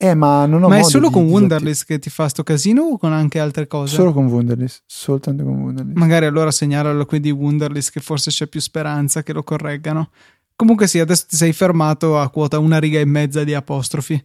eh, 0.10 0.16
ma 0.16 0.46
non 0.46 0.64
ho 0.64 0.68
Ma 0.70 0.78
è 0.78 0.84
solo 0.84 1.10
con 1.10 1.24
Wunderlist 1.24 1.86
che 1.86 2.00
ti 2.00 2.10
fa 2.10 2.28
sto 2.30 2.44
casino 2.44 2.82
o 2.84 2.98
con 2.98 3.12
anche 3.14 3.40
altre 3.40 3.68
cose? 3.68 3.94
Solo 3.96 4.14
con 4.14 4.26
Wunderlist, 4.28 4.84
soltanto 4.86 5.44
con 5.44 5.56
Wunderlist. 5.62 5.98
Magari 5.98 6.26
allora 6.26 6.50
segnalalo 6.52 7.06
qui 7.06 7.20
di 7.20 7.30
Wunderlist 7.32 7.92
che 7.92 8.00
forse 8.00 8.30
c'è 8.30 8.48
più 8.48 8.60
speranza 8.62 9.22
che 9.22 9.34
lo 9.34 9.44
correggano. 9.44 10.10
Comunque 10.56 10.88
sì, 10.88 11.00
adesso 11.00 11.26
ti 11.28 11.36
sei 11.36 11.52
fermato 11.52 12.20
a 12.20 12.30
quota 12.30 12.60
una 12.60 12.78
riga 12.80 13.00
e 13.00 13.06
mezza 13.06 13.44
di 13.44 13.54
apostrofi. 13.54 14.24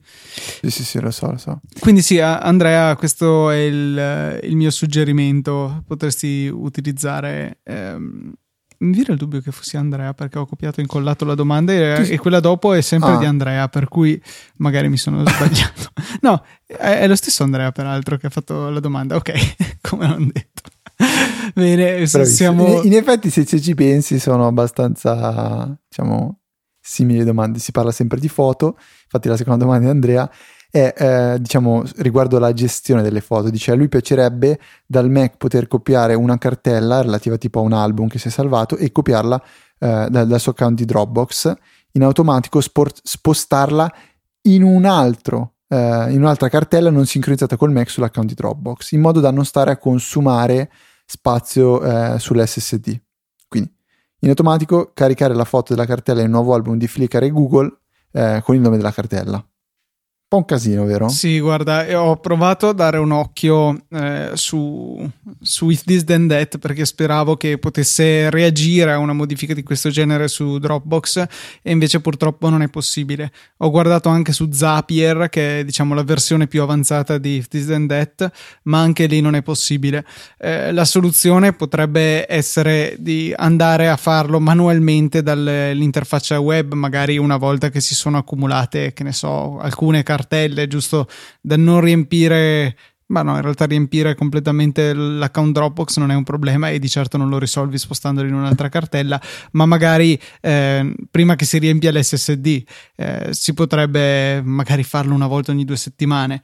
Sì, 0.61 0.71
sì, 0.71 0.85
sì, 0.85 1.01
lo 1.01 1.11
so, 1.11 1.31
lo 1.31 1.39
so. 1.39 1.61
Quindi 1.81 2.03
sì, 2.03 2.21
Andrea, 2.21 2.95
questo 2.97 3.51
è 3.51 3.57
il, 3.57 4.41
il 4.43 4.57
mio 4.57 4.71
suggerimento. 4.71 5.83
Potresti 5.87 6.49
utilizzare. 6.53 7.59
Ehm, 7.65 8.33
mi 8.81 8.93
viene 8.93 9.13
il 9.15 9.17
dubbio 9.19 9.41
che 9.41 9.51
fossi 9.51 9.77
Andrea 9.77 10.15
perché 10.15 10.39
ho 10.39 10.47
copiato 10.47 10.79
e 10.79 10.83
incollato 10.83 11.25
la 11.25 11.35
domanda 11.35 11.73
e, 11.73 12.13
e 12.13 12.19
quella 12.19 12.39
dopo 12.39 12.73
è 12.75 12.81
sempre 12.81 13.11
Ah. 13.15 13.17
di 13.17 13.25
Andrea, 13.25 13.69
per 13.69 13.89
cui 13.89 14.23
magari 14.59 14.89
mi 14.89 14.97
sono 14.97 15.25
sbagliato. 15.27 15.91
no, 16.23 16.45
è, 16.65 16.75
è 17.01 17.09
lo 17.09 17.17
stesso 17.17 17.43
Andrea, 17.43 17.73
peraltro, 17.73 18.17
che 18.19 18.27
ha 18.29 18.31
fatto 18.31 18.69
la 18.69 18.79
domanda. 18.79 19.17
Ok, 19.17 19.33
come 19.81 20.07
non 20.07 20.31
detto. 20.33 20.63
Bene, 21.55 22.07
siamo. 22.07 22.83
In, 22.83 22.95
effetti, 22.95 23.31
se 23.31 23.47
se 23.47 23.61
ci 23.61 23.75
pensi, 23.75 24.19
sono 24.19 24.47
abbastanza, 24.47 25.79
diciamo, 25.89 26.41
simili 26.81 27.25
domande. 27.25 27.59
Si 27.59 27.73
parla 27.73 27.93
sempre 27.93 28.19
di 28.19 28.29
foto. 28.29 28.77
Infatti, 29.05 29.29
la 29.29 29.37
seconda 29.37 29.65
domanda 29.65 29.87
di 29.87 29.91
Andrea 29.91 30.29
è, 30.71 30.93
eh, 30.97 31.41
diciamo, 31.41 31.85
riguardo 31.99 32.39
la 32.39 32.53
gestione 32.53 33.03
delle 33.03 33.21
foto. 33.21 33.49
Dice: 33.51 33.71
A 33.73 33.75
lui 33.75 33.89
piacerebbe 33.89 34.59
dal 34.87 35.09
Mac 35.11 35.37
poter 35.37 35.69
copiare 35.69 36.15
una 36.15 36.37
cartella 36.37 37.01
relativa 37.01 37.37
tipo 37.37 37.61
a 37.61 37.63
un 37.63 37.73
album 37.73 38.09
che 38.09 38.19
si 38.19 38.29
è 38.29 38.31
salvato 38.31 38.77
e 38.77 38.91
copiarla 38.91 39.43
eh, 39.79 40.07
dal, 40.11 40.27
dal 40.27 40.41
suo 40.41 40.53
account 40.53 40.77
di 40.77 40.85
Dropbox 40.85 41.55
in 41.93 42.03
automatico, 42.03 42.61
sport- 42.61 43.01
spostarla 43.03 43.93
in 44.43 44.63
un 44.63 44.85
altro. 44.85 45.55
eh, 45.69 46.07
in 46.11 46.21
un'altra 46.21 46.49
cartella 46.49 46.91
non 46.91 47.07
sincronizzata 47.07 47.57
col 47.57 47.71
Mac 47.71 47.91
sull'account 47.91 48.29
di 48.29 48.35
Dropbox 48.35 48.93
in 48.93 49.01
modo 49.01 49.21
da 49.21 49.31
non 49.31 49.45
stare 49.45 49.71
a 49.71 49.77
consumare 49.77 50.71
spazio 51.09 51.83
eh, 51.83 52.19
sull'SSD. 52.19 53.01
Quindi 53.49 53.73
in 54.21 54.29
automatico 54.29 54.91
caricare 54.93 55.35
la 55.35 55.45
foto 55.45 55.73
della 55.73 55.87
cartella 55.87 56.21
in 56.21 56.27
un 56.27 56.33
nuovo 56.33 56.53
album 56.53 56.77
di 56.77 56.87
Flickr 56.87 57.23
e 57.23 57.31
Google 57.31 57.79
eh, 58.13 58.43
con 58.45 58.55
il 58.55 58.61
nome 58.61 58.77
della 58.77 58.93
cartella. 58.93 59.43
Po' 60.29 60.37
un 60.37 60.45
casino, 60.45 60.85
vero? 60.85 61.09
Sì, 61.09 61.41
guarda, 61.41 61.87
ho 61.99 62.19
provato 62.19 62.69
a 62.69 62.75
dare 62.75 62.99
un 62.99 63.13
occhio 63.13 63.85
eh, 63.89 64.33
su, 64.35 65.11
su 65.41 65.71
If 65.71 65.85
This 65.85 66.05
Then 66.05 66.29
That 66.29 66.59
perché 66.59 66.85
speravo 66.85 67.39
che 67.39 67.57
potesse 67.57 68.29
reagire 68.29 68.93
a 68.93 68.99
una 68.99 69.15
modifica 69.15 69.55
di 69.55 69.63
questo 69.63 69.89
genere 69.89 70.29
su 70.29 70.59
Dropbox 70.59 71.25
e 71.63 71.71
invece 71.71 72.01
purtroppo 72.01 72.51
non 72.51 72.61
è 72.61 72.69
possibile. 72.69 73.33
Ho 73.59 73.71
guardato 73.71 74.11
anche 74.11 74.33
su 74.33 74.51
Zapier, 74.53 75.31
che 75.31 75.61
è 75.61 75.65
diciamo 75.65 75.95
la 75.95 76.03
versione 76.03 76.47
più 76.47 76.61
avanzata 76.61 77.17
di 77.17 77.37
If 77.37 77.49
This 77.49 77.65
Then 77.65 77.87
That, 77.87 78.31
ma 78.65 78.81
anche 78.81 79.07
lì 79.07 79.23
non 79.23 79.35
è 79.35 79.41
possibile. 79.43 80.05
Eh, 80.37 80.73
la 80.73 80.85
soluzione 80.85 81.55
potrebbe 81.55 82.31
essere 82.31 82.97
di 82.99 83.33
andare 83.35 83.89
a 83.89 83.97
farlo 83.97 84.41
manualmente 84.41 85.23
dall'interfaccia 85.23 86.39
web, 86.39 86.75
magari 86.75 87.17
una 87.17 87.39
volta 87.39 87.71
che 87.71 87.81
si 87.81 87.95
sono 87.95 88.19
accumulate, 88.19 88.93
che 88.93 89.05
ne 89.05 89.13
so, 89.13 89.59
alcune 89.59 90.03
carte 90.03 90.17
cartelle, 90.19 90.67
giusto 90.67 91.07
da 91.41 91.57
non 91.57 91.81
riempire 91.81 92.77
ma 93.09 93.23
no, 93.23 93.37
in 93.37 93.41
realtà 93.41 93.65
riempire 93.65 94.15
completamente 94.15 94.93
l'account 94.93 95.55
Dropbox 95.55 95.97
non 95.97 96.11
è 96.11 96.15
un 96.15 96.25
problema 96.25 96.69
e 96.69 96.79
di 96.79 96.91
certo 96.91 97.17
non 97.17 97.31
lo 97.31 97.39
risolvi 97.39 97.79
spostandolo 97.79 98.29
in 98.29 98.35
un'altra 98.35 98.69
cartella, 98.69 99.19
ma 99.53 99.65
magari 99.65 100.21
eh, 100.43 100.95
prima 101.11 101.35
che 101.35 101.47
si 101.47 101.57
riempia 101.57 101.91
l'SSD 101.91 102.63
eh, 102.97 103.29
si 103.31 103.55
potrebbe 103.55 104.43
magari 104.45 104.83
farlo 104.83 105.15
una 105.15 105.27
volta 105.27 105.53
ogni 105.53 105.65
due 105.65 105.77
settimane. 105.77 106.43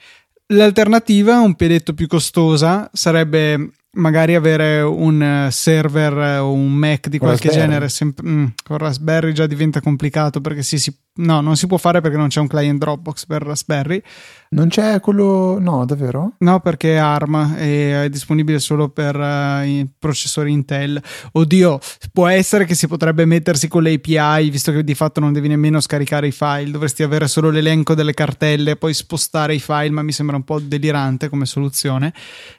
L'alternativa, 0.48 1.40
un 1.40 1.54
piedetto 1.54 1.92
più 1.92 2.06
costosa, 2.06 2.88
sarebbe 2.92 3.72
magari 3.94 4.34
avere 4.34 4.80
un 4.80 5.48
server 5.50 6.40
o 6.40 6.52
un 6.52 6.72
Mac 6.72 7.08
di 7.08 7.18
qualche 7.18 7.48
Raspberry. 7.48 7.68
genere. 7.68 7.88
Sem- 7.88 8.14
mm, 8.26 8.44
con 8.64 8.78
Raspberry 8.78 9.32
già 9.32 9.46
diventa 9.46 9.80
complicato 9.80 10.40
perché 10.40 10.62
sì, 10.62 10.78
si 10.78 10.94
No, 11.16 11.40
non 11.40 11.56
si 11.56 11.68
può 11.68 11.76
fare 11.76 12.00
perché 12.00 12.16
non 12.16 12.26
c'è 12.26 12.40
un 12.40 12.48
client 12.48 12.80
Dropbox 12.80 13.26
per 13.26 13.42
Raspberry. 13.42 14.02
Non 14.50 14.68
c'è 14.68 14.98
quello. 14.98 15.58
No, 15.60 15.84
davvero? 15.84 16.34
No, 16.38 16.58
perché 16.60 16.94
è 16.94 16.96
ARM 16.96 17.54
e 17.56 18.04
è 18.04 18.08
disponibile 18.08 18.58
solo 18.58 18.88
per 18.88 19.16
uh, 19.16 19.88
processori 19.98 20.50
Intel. 20.50 21.00
Oddio, 21.32 21.78
può 22.12 22.26
essere 22.26 22.64
che 22.64 22.74
si 22.74 22.88
potrebbe 22.88 23.24
mettersi 23.26 23.68
con 23.68 23.82
le 23.82 23.94
API, 23.94 24.50
visto 24.50 24.72
che 24.72 24.82
di 24.82 24.94
fatto 24.94 25.20
non 25.20 25.32
devi 25.32 25.46
nemmeno 25.46 25.80
scaricare 25.80 26.28
i 26.28 26.32
file. 26.32 26.70
Dovresti 26.70 27.04
avere 27.04 27.28
solo 27.28 27.50
l'elenco 27.50 27.94
delle 27.94 28.14
cartelle 28.14 28.76
poi 28.76 28.92
spostare 28.92 29.54
i 29.54 29.60
file, 29.60 29.90
ma 29.90 30.02
mi 30.02 30.12
sembra 30.12 30.34
un 30.34 30.44
po' 30.44 30.58
delirante 30.58 31.28
come 31.28 31.46
soluzione. 31.46 32.12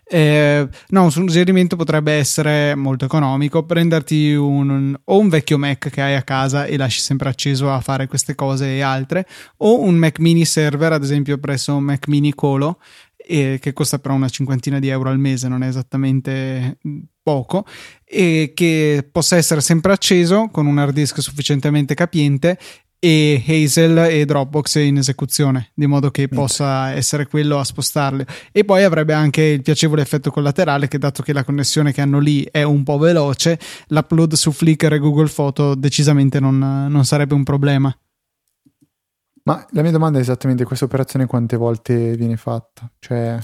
Eh, 0.08 0.68
no, 0.90 1.04
un 1.04 1.12
suggerimento 1.12 1.76
potrebbe 1.76 2.14
essere 2.14 2.76
molto 2.76 3.04
economico: 3.06 3.66
prenderti 3.66 4.34
un, 4.34 4.98
o 5.04 5.18
un 5.18 5.30
vecchio 5.30 5.58
Mac 5.58 5.90
che 5.90 6.02
hai 6.02 6.16
a 6.16 6.24
casa 6.24 6.66
e 6.66 6.78
lasci 6.78 7.00
sempre 7.00 7.28
acceso 7.30 7.72
a 7.72 7.80
fare 7.80 8.08
queste 8.08 8.34
cose 8.36 8.44
cose 8.46 8.76
e 8.76 8.82
altre, 8.82 9.26
o 9.58 9.82
un 9.82 9.96
Mac 9.96 10.20
mini 10.20 10.46
server, 10.46 10.94
ad 10.94 11.04
esempio 11.04 11.38
presso 11.38 11.76
un 11.76 11.84
Mac 11.84 12.08
mini 12.08 12.34
Colo, 12.34 12.80
e 13.18 13.58
che 13.60 13.74
costa 13.74 13.98
però 13.98 14.14
una 14.14 14.30
cinquantina 14.30 14.80
di 14.80 14.90
euro 14.90 15.10
al 15.10 15.20
mese, 15.20 15.48
non 15.48 15.64
è 15.64 15.68
esattamente 15.68 16.78
poco, 17.24 17.66
e 18.04 18.52
che 18.54 19.08
possa 19.12 19.36
essere 19.36 19.62
sempre 19.62 19.94
acceso 19.94 20.50
con 20.52 20.68
un 20.68 20.78
hard 20.78 20.94
disk 20.94 21.22
sufficientemente 21.22 21.96
capiente 21.96 22.58
e 23.00 23.44
Hazel 23.46 23.98
e 24.10 24.26
Dropbox 24.26 24.76
in 24.76 24.98
esecuzione, 24.98 25.70
di 25.76 25.86
modo 25.86 26.10
che 26.10 26.28
possa 26.28 26.92
essere 26.92 27.28
quello 27.28 27.60
a 27.60 27.64
spostarle. 27.64 28.26
E 28.52 28.64
poi 28.64 28.84
avrebbe 28.84 29.14
anche 29.14 29.44
il 29.44 29.62
piacevole 29.62 30.02
effetto 30.02 30.32
collaterale 30.32 30.88
che 30.88 30.98
dato 30.98 31.22
che 31.22 31.34
la 31.34 31.44
connessione 31.44 31.94
che 31.94 32.02
hanno 32.02 32.20
lì 32.20 32.48
è 32.50 32.64
un 32.64 32.84
po' 32.84 32.98
veloce, 32.98 33.60
l'upload 33.90 34.34
su 34.34 34.52
Flickr 34.52 34.94
e 34.94 35.00
Google 35.00 35.30
Photo 35.30 35.76
decisamente 35.76 36.40
non, 36.40 36.58
non 36.58 37.06
sarebbe 37.06 37.36
un 37.36 37.44
problema. 37.44 37.96
Ma 39.48 39.64
la 39.72 39.84
mia 39.84 39.92
domanda 39.92 40.18
è 40.18 40.22
esattamente 40.22 40.64
questa 40.64 40.86
operazione 40.86 41.28
quante 41.28 41.56
volte 41.56 42.16
viene 42.16 42.36
fatta? 42.36 42.92
Cioè, 42.98 43.38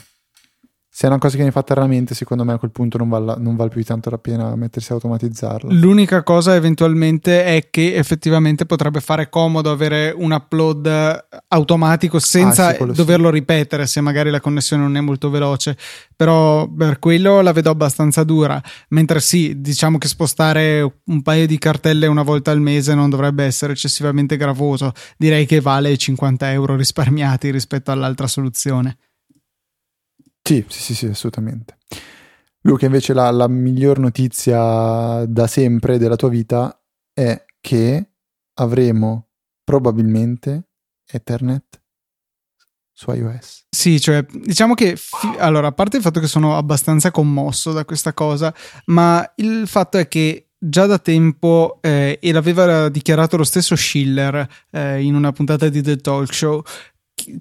se 0.93 1.05
è 1.05 1.09
una 1.09 1.19
cosa 1.19 1.31
che 1.31 1.37
viene 1.37 1.53
fatta 1.53 1.73
raramente, 1.73 2.13
secondo 2.13 2.43
me 2.43 2.51
a 2.51 2.57
quel 2.57 2.71
punto 2.71 2.97
non 2.97 3.07
vale, 3.07 3.35
non 3.37 3.55
vale 3.55 3.69
più 3.69 3.81
tanto 3.81 4.09
la 4.09 4.17
pena 4.17 4.57
mettersi 4.57 4.91
a 4.91 4.95
automatizzarla. 4.95 5.71
L'unica 5.71 6.21
cosa 6.21 6.53
eventualmente 6.53 7.45
è 7.45 7.69
che 7.69 7.95
effettivamente 7.95 8.65
potrebbe 8.65 8.99
fare 8.99 9.29
comodo 9.29 9.71
avere 9.71 10.13
un 10.13 10.33
upload 10.33 11.27
automatico 11.47 12.19
senza 12.19 12.67
ah, 12.67 12.75
sì, 12.75 12.91
doverlo 12.91 13.27
sì. 13.27 13.35
ripetere 13.35 13.87
se 13.87 14.01
magari 14.01 14.31
la 14.31 14.41
connessione 14.41 14.83
non 14.83 14.97
è 14.97 14.99
molto 14.99 15.29
veloce. 15.29 15.77
Però 16.13 16.67
per 16.67 16.99
quello 16.99 17.39
la 17.39 17.53
vedo 17.53 17.69
abbastanza 17.69 18.25
dura. 18.25 18.61
Mentre 18.89 19.21
sì, 19.21 19.61
diciamo 19.61 19.97
che 19.97 20.09
spostare 20.09 20.95
un 21.05 21.21
paio 21.21 21.47
di 21.47 21.57
cartelle 21.57 22.05
una 22.07 22.23
volta 22.23 22.51
al 22.51 22.59
mese 22.59 22.93
non 22.95 23.09
dovrebbe 23.09 23.45
essere 23.45 23.71
eccessivamente 23.71 24.35
gravoso. 24.35 24.91
Direi 25.15 25.45
che 25.45 25.61
vale 25.61 25.95
50 25.95 26.51
euro 26.51 26.75
risparmiati 26.75 27.49
rispetto 27.49 27.91
all'altra 27.91 28.27
soluzione. 28.27 28.97
Sì, 30.51 30.65
sì, 30.67 30.93
sì, 30.93 31.05
assolutamente. 31.05 31.77
Luca, 32.63 32.85
invece 32.85 33.13
la, 33.13 33.31
la 33.31 33.47
miglior 33.47 33.99
notizia 33.99 35.25
da 35.25 35.47
sempre 35.47 35.97
della 35.97 36.17
tua 36.17 36.27
vita 36.27 36.77
è 37.13 37.45
che 37.61 38.09
avremo 38.55 39.29
probabilmente 39.63 40.71
Ethernet 41.09 41.81
su 42.91 43.11
iOS. 43.11 43.67
Sì, 43.69 44.01
cioè, 44.01 44.25
diciamo 44.25 44.73
che, 44.73 44.97
fi- 44.97 45.37
allora, 45.37 45.67
a 45.67 45.71
parte 45.71 45.95
il 45.95 46.03
fatto 46.03 46.19
che 46.19 46.27
sono 46.27 46.57
abbastanza 46.57 47.11
commosso 47.11 47.71
da 47.71 47.85
questa 47.85 48.11
cosa, 48.11 48.53
ma 48.87 49.25
il 49.37 49.67
fatto 49.67 49.97
è 49.97 50.09
che 50.09 50.49
già 50.63 50.85
da 50.85 50.99
tempo, 50.99 51.79
eh, 51.81 52.19
e 52.21 52.31
l'aveva 52.31 52.89
dichiarato 52.89 53.35
lo 53.35 53.43
stesso 53.43 53.75
Schiller 53.75 54.47
eh, 54.69 55.01
in 55.01 55.15
una 55.15 55.31
puntata 55.31 55.69
di 55.69 55.81
The 55.81 55.95
Talk 55.95 56.31
Show, 56.31 56.61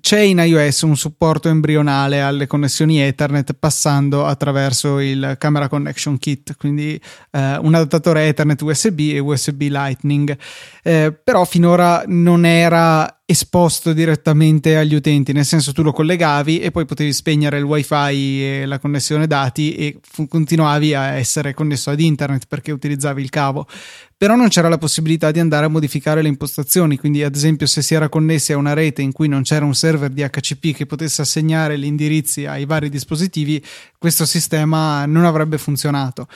c'è 0.00 0.20
in 0.20 0.38
iOS 0.38 0.82
un 0.82 0.96
supporto 0.96 1.48
embrionale 1.48 2.20
alle 2.20 2.46
connessioni 2.46 3.00
Ethernet 3.00 3.54
passando 3.54 4.24
attraverso 4.24 4.98
il 4.98 5.36
Camera 5.38 5.68
Connection 5.68 6.18
Kit, 6.18 6.56
quindi 6.56 7.00
eh, 7.30 7.56
un 7.56 7.74
adattatore 7.74 8.26
Ethernet 8.26 8.60
USB 8.62 9.00
e 9.00 9.18
USB 9.18 9.62
Lightning. 9.62 10.36
Eh, 10.82 11.12
però 11.12 11.44
finora 11.44 12.02
non 12.06 12.44
era 12.44 13.19
esposto 13.30 13.92
direttamente 13.92 14.76
agli 14.76 14.96
utenti, 14.96 15.32
nel 15.32 15.44
senso 15.44 15.72
tu 15.72 15.82
lo 15.82 15.92
collegavi 15.92 16.58
e 16.58 16.72
poi 16.72 16.84
potevi 16.84 17.12
spegnere 17.12 17.58
il 17.58 17.64
wifi 17.64 17.94
e 17.94 18.64
la 18.66 18.80
connessione 18.80 19.28
dati 19.28 19.76
e 19.76 19.98
fu- 20.02 20.26
continuavi 20.26 20.94
a 20.94 21.12
essere 21.12 21.54
connesso 21.54 21.90
ad 21.90 22.00
internet 22.00 22.46
perché 22.48 22.72
utilizzavi 22.72 23.22
il 23.22 23.30
cavo. 23.30 23.68
Però 24.16 24.34
non 24.34 24.48
c'era 24.48 24.68
la 24.68 24.78
possibilità 24.78 25.30
di 25.30 25.38
andare 25.38 25.66
a 25.66 25.68
modificare 25.68 26.22
le 26.22 26.28
impostazioni, 26.28 26.98
quindi 26.98 27.22
ad 27.22 27.36
esempio 27.36 27.66
se 27.66 27.82
si 27.82 27.94
era 27.94 28.08
connessi 28.08 28.52
a 28.52 28.56
una 28.56 28.72
rete 28.72 29.00
in 29.00 29.12
cui 29.12 29.28
non 29.28 29.42
c'era 29.42 29.64
un 29.64 29.74
server 29.74 30.10
di 30.10 30.22
HCP 30.22 30.74
che 30.74 30.86
potesse 30.86 31.22
assegnare 31.22 31.78
gli 31.78 31.84
indirizzi 31.84 32.46
ai 32.46 32.66
vari 32.66 32.88
dispositivi, 32.88 33.64
questo 33.96 34.26
sistema 34.26 35.06
non 35.06 35.24
avrebbe 35.24 35.56
funzionato. 35.56 36.26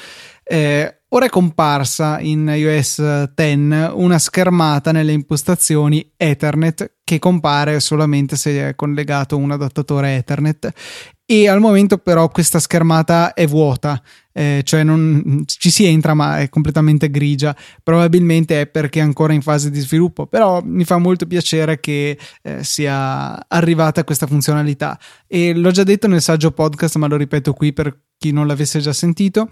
Eh, 0.44 1.00
ora 1.14 1.26
è 1.26 1.28
comparsa 1.28 2.18
in 2.20 2.52
iOS 2.52 3.32
10 3.34 3.92
una 3.94 4.18
schermata 4.18 4.90
nelle 4.90 5.12
impostazioni 5.12 6.12
Ethernet 6.16 6.96
che 7.04 7.20
compare 7.20 7.78
solamente 7.78 8.34
se 8.34 8.68
è 8.68 8.74
collegato 8.74 9.36
un 9.36 9.52
adattatore 9.52 10.16
Ethernet. 10.16 10.72
E 11.26 11.48
al 11.48 11.60
momento 11.60 11.98
però 11.98 12.28
questa 12.28 12.58
schermata 12.58 13.32
è 13.32 13.46
vuota, 13.46 14.02
eh, 14.32 14.60
cioè 14.64 14.82
non 14.82 15.44
ci 15.46 15.70
si 15.70 15.86
entra 15.86 16.14
ma 16.14 16.40
è 16.40 16.48
completamente 16.48 17.10
grigia, 17.10 17.56
probabilmente 17.82 18.62
è 18.62 18.66
perché 18.66 18.98
è 18.98 19.02
ancora 19.02 19.32
in 19.32 19.40
fase 19.40 19.70
di 19.70 19.80
sviluppo, 19.80 20.26
però 20.26 20.60
mi 20.62 20.84
fa 20.84 20.98
molto 20.98 21.26
piacere 21.26 21.78
che 21.78 22.18
eh, 22.42 22.64
sia 22.64 23.48
arrivata 23.48 24.04
questa 24.04 24.26
funzionalità. 24.26 24.98
E 25.26 25.54
l'ho 25.54 25.70
già 25.70 25.84
detto 25.84 26.08
nel 26.08 26.20
saggio 26.20 26.50
podcast 26.50 26.96
ma 26.96 27.06
lo 27.06 27.16
ripeto 27.16 27.52
qui 27.52 27.72
per 27.72 28.00
chi 28.18 28.32
non 28.32 28.46
l'avesse 28.46 28.80
già 28.80 28.92
sentito 28.92 29.48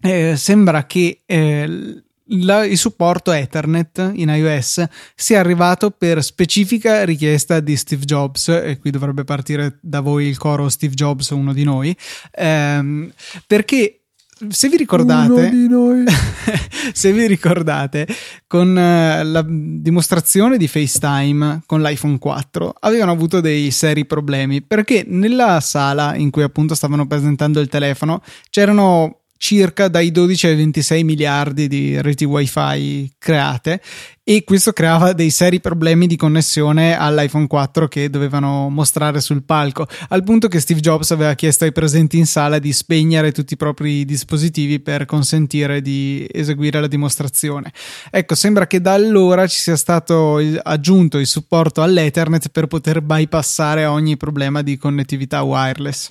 eh, 0.00 0.34
sembra 0.36 0.86
che 0.86 1.22
eh, 1.24 2.02
la, 2.30 2.64
il 2.64 2.76
supporto 2.76 3.30
Ethernet 3.32 4.12
in 4.14 4.28
iOS 4.28 4.84
sia 5.14 5.40
arrivato 5.40 5.90
per 5.90 6.22
specifica 6.22 7.04
richiesta 7.04 7.60
di 7.60 7.76
Steve 7.76 8.04
Jobs, 8.04 8.48
e 8.48 8.78
qui 8.80 8.90
dovrebbe 8.90 9.24
partire 9.24 9.78
da 9.80 10.00
voi 10.00 10.26
il 10.26 10.38
coro 10.38 10.68
Steve 10.68 10.94
Jobs, 10.94 11.30
uno 11.30 11.52
di 11.52 11.62
noi, 11.62 11.96
ehm, 12.32 13.12
perché 13.46 14.00
se 14.48 14.68
vi 14.68 14.76
ricordate, 14.76 15.50
se 16.92 17.10
vi 17.10 17.26
ricordate, 17.26 18.06
con 18.46 18.68
uh, 18.68 19.24
la 19.24 19.44
dimostrazione 19.46 20.58
di 20.58 20.68
FaceTime 20.68 21.62
con 21.64 21.80
l'iPhone 21.80 22.18
4 22.18 22.74
avevano 22.80 23.12
avuto 23.12 23.40
dei 23.40 23.70
seri 23.70 24.04
problemi 24.04 24.60
perché 24.60 25.04
nella 25.06 25.60
sala 25.60 26.14
in 26.16 26.30
cui 26.30 26.42
appunto 26.42 26.74
stavano 26.74 27.06
presentando 27.06 27.60
il 27.60 27.68
telefono 27.68 28.22
c'erano 28.50 29.20
circa 29.36 29.88
dai 29.88 30.10
12 30.10 30.46
ai 30.46 30.56
26 30.56 31.04
miliardi 31.04 31.68
di 31.68 32.00
reti 32.00 32.24
wifi 32.24 33.12
create 33.18 33.80
e 34.28 34.42
questo 34.42 34.72
creava 34.72 35.12
dei 35.12 35.30
seri 35.30 35.60
problemi 35.60 36.08
di 36.08 36.16
connessione 36.16 36.98
all'iPhone 36.98 37.46
4 37.46 37.86
che 37.86 38.10
dovevano 38.10 38.68
mostrare 38.68 39.20
sul 39.20 39.44
palco, 39.44 39.86
al 40.08 40.24
punto 40.24 40.48
che 40.48 40.58
Steve 40.58 40.80
Jobs 40.80 41.12
aveva 41.12 41.34
chiesto 41.34 41.62
ai 41.62 41.70
presenti 41.70 42.18
in 42.18 42.26
sala 42.26 42.58
di 42.58 42.72
spegnere 42.72 43.30
tutti 43.30 43.54
i 43.54 43.56
propri 43.56 44.04
dispositivi 44.04 44.80
per 44.80 45.04
consentire 45.04 45.80
di 45.80 46.26
eseguire 46.28 46.80
la 46.80 46.88
dimostrazione. 46.88 47.72
Ecco, 48.10 48.34
sembra 48.34 48.66
che 48.66 48.80
da 48.80 48.94
allora 48.94 49.46
ci 49.46 49.60
sia 49.60 49.76
stato 49.76 50.40
aggiunto 50.60 51.18
il 51.18 51.26
supporto 51.28 51.82
all'Ethernet 51.82 52.48
per 52.48 52.66
poter 52.66 53.02
bypassare 53.02 53.84
ogni 53.84 54.16
problema 54.16 54.62
di 54.62 54.76
connettività 54.76 55.42
wireless. 55.42 56.10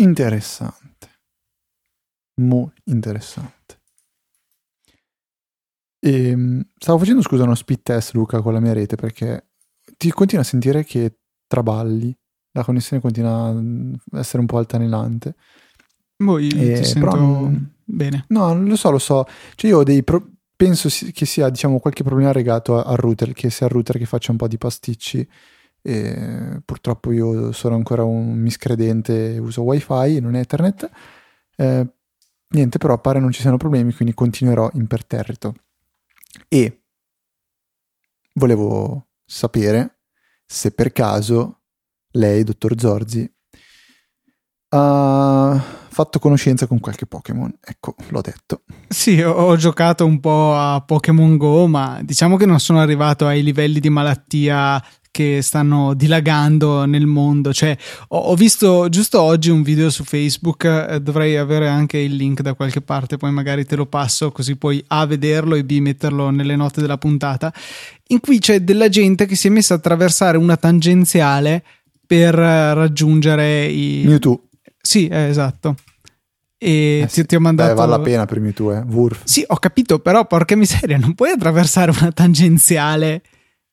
Interessante. 0.00 0.77
Molto 2.38 2.80
interessante. 2.84 3.80
E, 6.00 6.28
ehm, 6.28 6.68
stavo 6.76 6.98
facendo 6.98 7.22
scusa 7.22 7.42
uno 7.42 7.54
speed 7.54 7.82
test 7.82 8.14
Luca 8.14 8.40
con 8.40 8.52
la 8.52 8.60
mia 8.60 8.72
rete 8.72 8.96
perché 8.96 9.48
ti 9.96 10.10
continua 10.10 10.44
a 10.44 10.46
sentire 10.46 10.84
che 10.84 11.18
traballi, 11.46 12.16
la 12.52 12.62
connessione 12.62 13.02
continua 13.02 13.48
a 13.48 14.18
essere 14.18 14.40
un 14.40 14.46
po' 14.46 14.58
altalenante. 14.58 15.34
Boh, 16.16 16.38
e, 16.38 16.92
però 16.94 17.14
non, 17.14 17.74
bene. 17.84 18.24
No, 18.28 18.54
lo 18.54 18.76
so, 18.76 18.90
lo 18.90 18.98
so. 18.98 19.24
Cioè 19.54 19.70
io 19.70 19.78
ho 19.78 19.84
dei 19.84 20.02
pro- 20.02 20.30
penso 20.54 20.88
che 21.12 21.26
sia 21.26 21.48
diciamo 21.48 21.78
qualche 21.78 22.02
problema 22.02 22.32
legato 22.32 22.82
al 22.82 22.96
router, 22.96 23.32
che 23.32 23.50
sia 23.50 23.66
il 23.66 23.72
router 23.72 23.98
che 23.98 24.06
faccia 24.06 24.32
un 24.32 24.38
po' 24.38 24.48
di 24.48 24.58
pasticci. 24.58 25.28
E 25.80 26.60
purtroppo 26.64 27.12
io 27.12 27.52
sono 27.52 27.76
ancora 27.76 28.02
un 28.02 28.34
miscredente, 28.34 29.38
uso 29.38 29.62
wifi 29.62 30.16
e 30.16 30.20
non 30.20 30.34
ethernet. 30.34 30.90
Eh, 31.56 31.86
niente, 32.50 32.78
però 32.78 33.00
pare 33.00 33.20
non 33.20 33.32
ci 33.32 33.40
siano 33.40 33.56
problemi, 33.56 33.92
quindi 33.92 34.14
continuerò 34.14 34.70
imperterrito. 34.74 35.54
E 36.48 36.84
volevo 38.34 39.08
sapere 39.24 40.00
se 40.44 40.72
per 40.72 40.92
caso 40.92 41.62
lei, 42.12 42.44
dottor 42.44 42.78
Zorzi, 42.78 43.30
ha 44.70 45.64
fatto 45.88 46.18
conoscenza 46.18 46.66
con 46.66 46.80
qualche 46.80 47.06
Pokémon. 47.06 47.52
Ecco, 47.60 47.94
l'ho 48.08 48.20
detto. 48.20 48.62
Sì, 48.88 49.20
ho 49.20 49.56
giocato 49.56 50.06
un 50.06 50.20
po' 50.20 50.54
a 50.54 50.82
Pokémon 50.82 51.36
Go, 51.36 51.66
ma 51.66 52.00
diciamo 52.02 52.36
che 52.36 52.46
non 52.46 52.60
sono 52.60 52.80
arrivato 52.80 53.26
ai 53.26 53.42
livelli 53.42 53.80
di 53.80 53.90
malattia 53.90 54.82
che 55.18 55.42
stanno 55.42 55.94
dilagando 55.94 56.84
nel 56.84 57.06
mondo. 57.06 57.52
Cioè, 57.52 57.76
ho, 58.08 58.18
ho 58.18 58.34
visto 58.36 58.88
giusto 58.88 59.20
oggi 59.20 59.50
un 59.50 59.62
video 59.62 59.90
su 59.90 60.04
Facebook, 60.04 60.62
eh, 60.64 61.00
dovrei 61.00 61.36
avere 61.36 61.66
anche 61.66 61.98
il 61.98 62.14
link 62.14 62.40
da 62.40 62.54
qualche 62.54 62.82
parte, 62.82 63.16
poi 63.16 63.32
magari 63.32 63.64
te 63.64 63.74
lo 63.74 63.86
passo 63.86 64.30
così 64.30 64.54
puoi 64.54 64.82
A 64.86 65.06
vederlo 65.06 65.56
e 65.56 65.64
B 65.64 65.80
metterlo 65.80 66.30
nelle 66.30 66.54
note 66.54 66.80
della 66.80 66.98
puntata, 66.98 67.52
in 68.08 68.20
cui 68.20 68.38
c'è 68.38 68.60
della 68.60 68.88
gente 68.88 69.26
che 69.26 69.34
si 69.34 69.48
è 69.48 69.50
messa 69.50 69.74
a 69.74 69.78
attraversare 69.78 70.36
una 70.36 70.56
tangenziale 70.56 71.64
per 72.06 72.34
raggiungere 72.34 73.66
i... 73.66 74.04
Mewtwo. 74.06 74.44
Sì, 74.80 75.08
eh, 75.08 75.24
esatto. 75.24 75.74
E 76.56 77.00
eh 77.00 77.08
sì. 77.08 77.22
ti, 77.22 77.26
ti, 77.26 77.34
ho 77.34 77.40
mandato. 77.40 77.70
Beh, 77.70 77.74
vale 77.74 77.90
la 77.90 78.00
pena 78.00 78.24
per 78.24 78.38
Mewtwo, 78.38 78.72
eh. 78.72 78.84
Wurf. 78.86 79.22
Sì, 79.24 79.42
ho 79.44 79.56
capito, 79.56 79.98
però 79.98 80.24
porca 80.28 80.54
miseria, 80.54 80.96
non 80.96 81.14
puoi 81.14 81.30
attraversare 81.30 81.90
una 81.90 82.12
tangenziale 82.12 83.22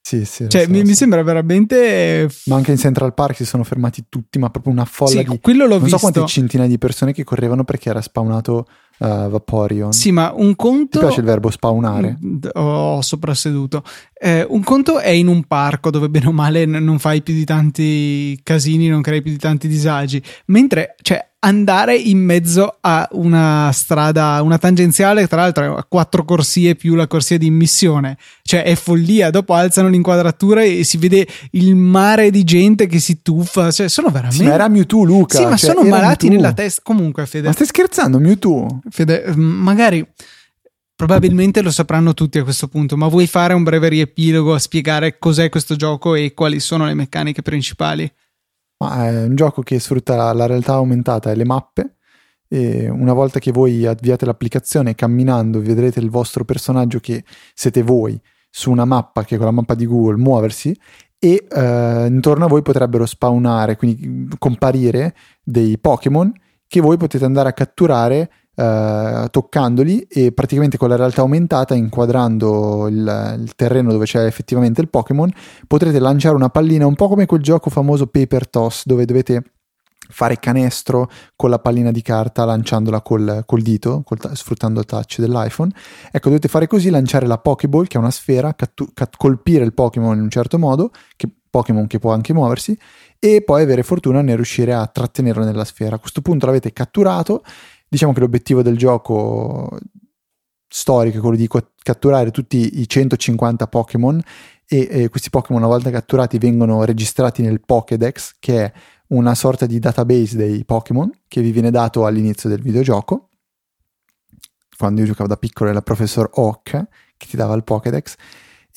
sì, 0.08 0.24
sì. 0.24 0.48
Cioè, 0.48 0.66
so, 0.66 0.70
mi, 0.70 0.78
so. 0.78 0.86
mi, 0.86 0.94
sembra 0.94 1.24
veramente. 1.24 2.30
Ma 2.46 2.58
anche 2.58 2.70
in 2.70 2.78
Central 2.78 3.16
Park 3.16 3.38
si 3.38 3.44
sono 3.44 3.64
fermati 3.64 4.06
tutti, 4.08 4.38
ma 4.38 4.52
proprio 4.52 4.72
una 4.72 4.86
folla 4.86 5.22
sì, 5.22 5.24
di. 5.24 5.40
Quello 5.42 5.66
l'ho 5.66 5.80
non 5.80 5.82
visto. 5.82 5.98
so 5.98 6.12
quante 6.12 6.32
centinaia 6.32 6.70
di 6.70 6.78
persone 6.78 7.12
che 7.12 7.24
correvano 7.24 7.64
perché 7.64 7.90
era 7.90 8.02
spawnato 8.02 8.68
uh, 9.00 9.30
Vaporeon. 9.30 9.92
Sì, 9.94 10.12
ma 10.12 10.32
un 10.32 10.56
conto. 10.56 11.00
Mi 11.00 11.06
piace 11.06 11.22
il 11.22 11.26
verbo 11.26 11.50
spawnare? 11.50 12.20
Mm, 12.24 12.38
ho 12.54 13.02
soprasseduto. 13.02 13.82
Eh, 14.18 14.46
un 14.48 14.64
conto 14.64 15.00
è 15.00 15.10
in 15.10 15.28
un 15.28 15.44
parco 15.44 15.90
dove 15.90 16.10
bene 16.10 16.28
o 16.28 16.32
male 16.32 16.66
non 16.66 17.00
fai 17.00 17.22
più 17.22 17.34
di 17.34 17.44
tanti 17.44 18.40
casini, 18.44 18.88
non 18.88 19.02
crei 19.02 19.22
più 19.22 19.32
di 19.32 19.38
tanti 19.38 19.68
disagi. 19.68 20.24
Mentre, 20.46 20.96
cioè, 21.02 21.32
andare 21.40 21.96
in 21.96 22.20
mezzo 22.20 22.78
a 22.80 23.08
una 23.12 23.70
strada, 23.74 24.42
una 24.42 24.58
tangenziale, 24.58 25.28
tra 25.28 25.42
l'altro 25.42 25.76
a 25.76 25.84
quattro 25.84 26.24
corsie 26.24 26.76
più 26.76 26.96
la 26.96 27.08
corsia 27.08 27.38
di 27.38 27.46
immissione, 27.46 28.18
cioè 28.42 28.64
è 28.64 28.74
follia. 28.76 29.30
Dopo 29.30 29.54
alzano 29.54 29.90
l'inquadratura 29.90 30.64
e 30.64 30.86
si 30.86 30.98
vede 30.98 31.28
il 31.52 31.76
mare 31.76 32.32
di 32.32 32.44
gente 32.46 32.88
che 32.88 33.00
si 33.00 33.22
tuffa, 33.22 33.70
cioè 33.70 33.90
sono 33.90 34.08
veramente. 34.08 34.38
Sì, 34.38 34.48
ma 34.48 34.54
era 34.54 34.70
Mewtwo, 34.70 35.04
Luca. 35.04 35.38
Sì, 35.38 35.44
ma 35.44 35.58
cioè, 35.58 35.74
sono 35.74 35.88
malati 35.88 36.28
Mewtwo. 36.28 36.42
nella 36.42 36.54
testa. 36.54 36.82
Comunque, 36.84 37.26
Fede. 37.26 37.48
Ma 37.48 37.54
stai 37.54 37.68
scherzando, 37.68 38.18
Mewtwo? 38.18 38.80
Fede, 38.90 39.26
magari. 39.36 40.08
Probabilmente 40.96 41.62
lo 41.62 41.72
sapranno 41.72 42.14
tutti 42.14 42.38
a 42.38 42.44
questo 42.44 42.70
punto, 42.70 42.96
ma 42.96 43.10
vuoi 43.10 43.28
fare 43.28 43.54
un 43.54 43.64
breve 43.64 43.90
riepilogo 43.90 44.54
a 44.54 44.60
spiegare 44.60 45.20
cos'è 45.20 45.50
questo 45.50 45.76
gioco 45.76 46.16
e 46.16 46.34
quali 46.34 46.62
sono 46.62 46.86
le 46.86 46.94
meccaniche 46.94 47.42
principali? 47.42 48.10
Ma 48.78 49.08
è 49.08 49.24
un 49.26 49.36
gioco 49.36 49.62
che 49.62 49.78
sfrutta 49.80 50.32
la, 50.32 50.46
realtà 50.46 50.74
aumentata 50.76 51.32
e 51.32 51.36
le 51.36 51.44
mappe. 51.44 51.96
E 52.48 52.88
una 52.88 53.12
volta 53.12 53.40
che 53.40 53.52
voi 53.52 53.86
avviate 53.86 54.26
l'applicazione, 54.26 54.96
camminando, 54.96 55.60
vedrete 55.60 56.00
il 56.00 56.10
vostro 56.10 56.46
personaggio 56.46 57.00
che 57.00 57.26
siete 57.54 57.84
voi 57.84 58.18
su 58.50 58.72
una 58.72 58.86
mappa 58.86 59.26
che 59.26 59.36
è 59.36 59.38
quella 59.38 59.52
mappa 59.52 59.76
di 59.76 59.86
Google 59.86 60.16
muoversi 60.16 60.74
e 61.20 61.46
eh, 61.50 62.06
intorno 62.08 62.46
a 62.46 62.48
voi 62.48 62.62
potrebbero 62.62 63.06
spawnare, 63.06 63.76
quindi 63.76 64.30
comparire 64.38 65.14
dei 65.44 65.78
Pokémon 65.78 66.32
che 66.68 66.80
voi 66.80 66.96
potete 66.96 67.26
andare 67.26 67.50
a 67.50 67.54
catturare 67.54 68.32
eh, 68.56 69.28
toccandoli 69.30 70.02
e 70.10 70.32
praticamente 70.32 70.78
con 70.78 70.90
la 70.90 70.96
realtà 70.96 71.22
aumentata, 71.22 71.76
inquadrando 71.76 72.88
il, 72.88 73.38
il, 73.40 73.56
terreno 73.56 73.92
dove 73.92 74.06
c'è 74.06 74.26
effettivamente 74.26 74.82
il 74.82 74.90
Pokémon, 74.90 75.32
potrete 75.68 76.00
lanciare 76.00 76.36
una 76.36 76.50
pallina 76.50 76.86
un 76.86 76.96
po' 76.96 77.08
come 77.08 77.26
quel 77.26 77.42
gioco 77.42 77.70
famoso 77.70 78.08
Paper 78.08 78.48
Toss 78.48 78.86
dove 78.86 79.06
dovete 79.06 79.44
fare 80.08 80.40
canestro 80.40 81.10
con 81.36 81.50
la 81.50 81.60
pallina 81.60 81.92
di 81.92 82.02
carta 82.02 82.46
lanciandola 82.46 83.02
col, 83.02 83.44
col 83.46 83.62
dito, 83.62 84.04
col, 84.06 84.20
sfruttando 84.34 84.80
il 84.80 84.86
touch 84.86 85.20
dell'iPhone. 85.20 85.72
Ecco, 86.12 86.30
dovete 86.30 86.48
fare 86.48 86.68
così, 86.68 86.90
lanciare 86.90 87.26
la 87.26 87.38
Pokéball, 87.38 87.88
che 87.88 87.98
è 87.98 88.00
una 88.00 88.12
sfera, 88.12 88.54
cattu- 88.54 88.94
cat- 88.94 89.18
colpire 89.18 89.64
il 89.64 89.74
Pokémon 89.74 90.16
in 90.16 90.24
un 90.24 90.30
certo 90.30 90.60
modo, 90.60 90.92
che, 91.16 91.30
Pokémon 91.50 91.88
che 91.88 92.00
può 92.00 92.12
anche 92.12 92.34
muoversi, 92.34 92.78
e 93.20 93.42
poi 93.44 93.64
avere 93.64 93.82
fortuna 93.82 94.22
nel 94.22 94.36
riuscire 94.36 94.74
a 94.74 94.86
trattenerlo 94.86 95.44
nella 95.44 95.66
sfera. 95.66 95.96
A 95.96 96.00
questo 96.00 96.22
punto 96.22 96.46
l'avete 96.46 96.74
catturato 96.74 97.44
diciamo 97.88 98.14
che 98.14 98.20
l'obiettivo 98.20 98.62
del 98.62 98.78
gioco 98.78 99.78
storico 100.68 101.18
è 101.18 101.22
quello 101.22 101.38
di 101.38 101.50
catturare 101.82 102.32
tutti 102.32 102.82
i 102.82 102.90
150 102.90 103.68
Pokémon 103.68 104.22
e, 104.68 104.88
e 104.90 105.10
questi 105.10 105.30
Pokémon 105.30 105.62
una 105.62 105.72
volta 105.72 105.90
catturati 105.90 106.38
vengono 106.38 106.84
registrati 106.84 107.42
nel 107.42 107.62
Pokédex 107.62 108.36
che 108.40 108.66
è 108.66 108.74
una 109.08 109.36
sorta 109.36 109.66
di 109.66 109.80
database 109.80 110.36
dei 110.36 110.66
Pokémon 110.66 111.12
che 111.28 111.42
vi 111.42 111.52
viene 111.52 111.72
dato 111.72 112.06
all'inizio 112.06 112.50
del 112.50 112.62
videogioco. 112.62 113.30
Quando 114.78 115.02
io 115.02 115.08
giocavo 115.08 115.30
da 115.30 115.38
piccolo 115.38 115.70
era 115.70 115.80
il 115.80 115.84
professor 115.86 116.30
Oak 116.34 116.88
che 117.16 117.28
ti 117.28 117.38
dava 117.38 117.56
il 117.56 117.64
Pokédex 117.64 118.16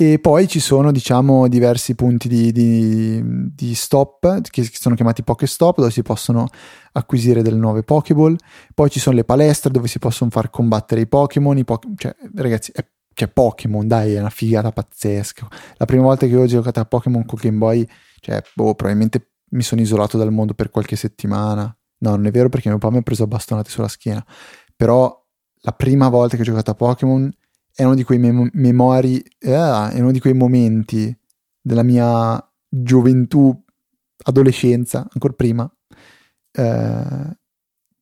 e 0.00 0.20
poi 0.20 0.46
ci 0.46 0.61
sono, 0.61 0.92
diciamo, 0.92 1.48
diversi 1.48 1.96
punti 1.96 2.28
di, 2.28 2.52
di, 2.52 3.20
di 3.52 3.74
stop 3.74 4.42
che 4.42 4.62
sono 4.72 4.94
chiamati 4.94 5.24
Pokestop, 5.24 5.78
dove 5.78 5.90
si 5.90 6.02
possono 6.02 6.46
acquisire 6.92 7.42
delle 7.42 7.56
nuove 7.56 7.82
Pokéball. 7.82 8.37
Poi 8.74 8.90
ci 8.90 9.00
sono 9.00 9.16
le 9.16 9.24
palestre 9.24 9.72
dove 9.72 9.88
si 9.88 9.98
possono 9.98 10.30
far 10.30 10.50
combattere 10.50 11.00
i 11.00 11.08
Pokémon. 11.08 11.58
I 11.58 11.64
po- 11.64 11.80
cioè, 11.96 12.14
ragazzi, 12.37 12.70
è, 12.72 12.87
che 13.12 13.26
Pokémon, 13.26 13.88
dai, 13.88 14.14
è 14.14 14.20
una 14.20 14.30
figata 14.30 14.70
pazzesca. 14.70 15.48
La 15.78 15.84
prima 15.84 16.04
volta 16.04 16.28
che 16.28 16.37
ho 16.37 16.46
giocato 16.46 16.78
a 16.78 16.84
Pokémon 16.84 17.24
con 17.24 17.40
Game 17.42 17.58
Boy, 17.58 17.84
cioè, 18.20 18.40
boh, 18.54 18.76
probabilmente 18.76 19.32
mi 19.50 19.62
sono 19.64 19.80
isolato 19.80 20.16
dal 20.16 20.30
mondo 20.30 20.54
per 20.54 20.70
qualche 20.70 20.94
settimana. 20.94 21.76
No, 22.02 22.11
non 22.11 22.24
è 22.24 22.30
vero 22.30 22.48
perché 22.48 22.68
mio 22.68 22.78
papà 22.78 22.92
mi 22.92 23.00
ha 23.00 23.02
preso 23.02 23.24
a 23.24 23.26
bastonate 23.26 23.68
sulla 23.68 23.88
schiena. 23.88 24.24
Però 24.76 25.12
la 25.62 25.72
prima 25.72 26.08
volta 26.08 26.37
che 26.37 26.42
ho 26.42 26.44
giocato 26.44 26.70
a 26.70 26.74
Pokémon 26.74 27.28
è 27.79 27.85
uno 27.85 27.95
di 27.95 28.03
quei 28.03 28.19
mem- 28.19 28.51
memori, 28.55 29.21
eh, 29.38 29.53
è 29.53 30.01
uno 30.01 30.11
di 30.11 30.19
quei 30.19 30.35
momenti 30.35 31.17
della 31.61 31.85
mia 31.85 32.45
gioventù, 32.69 33.57
adolescenza, 34.25 35.07
ancora 35.09 35.33
prima, 35.33 35.73
eh, 36.51 37.38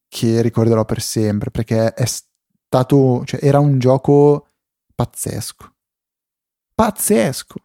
che 0.09 0.41
ricorderò 0.41 0.87
per 0.87 1.03
sempre, 1.03 1.51
perché 1.51 1.93
è 1.93 2.07
stato, 2.07 3.23
cioè 3.27 3.41
era 3.43 3.59
un 3.59 3.79
gioco 3.79 4.47
pazzesco. 4.95 5.75
Pazzesco. 6.75 7.57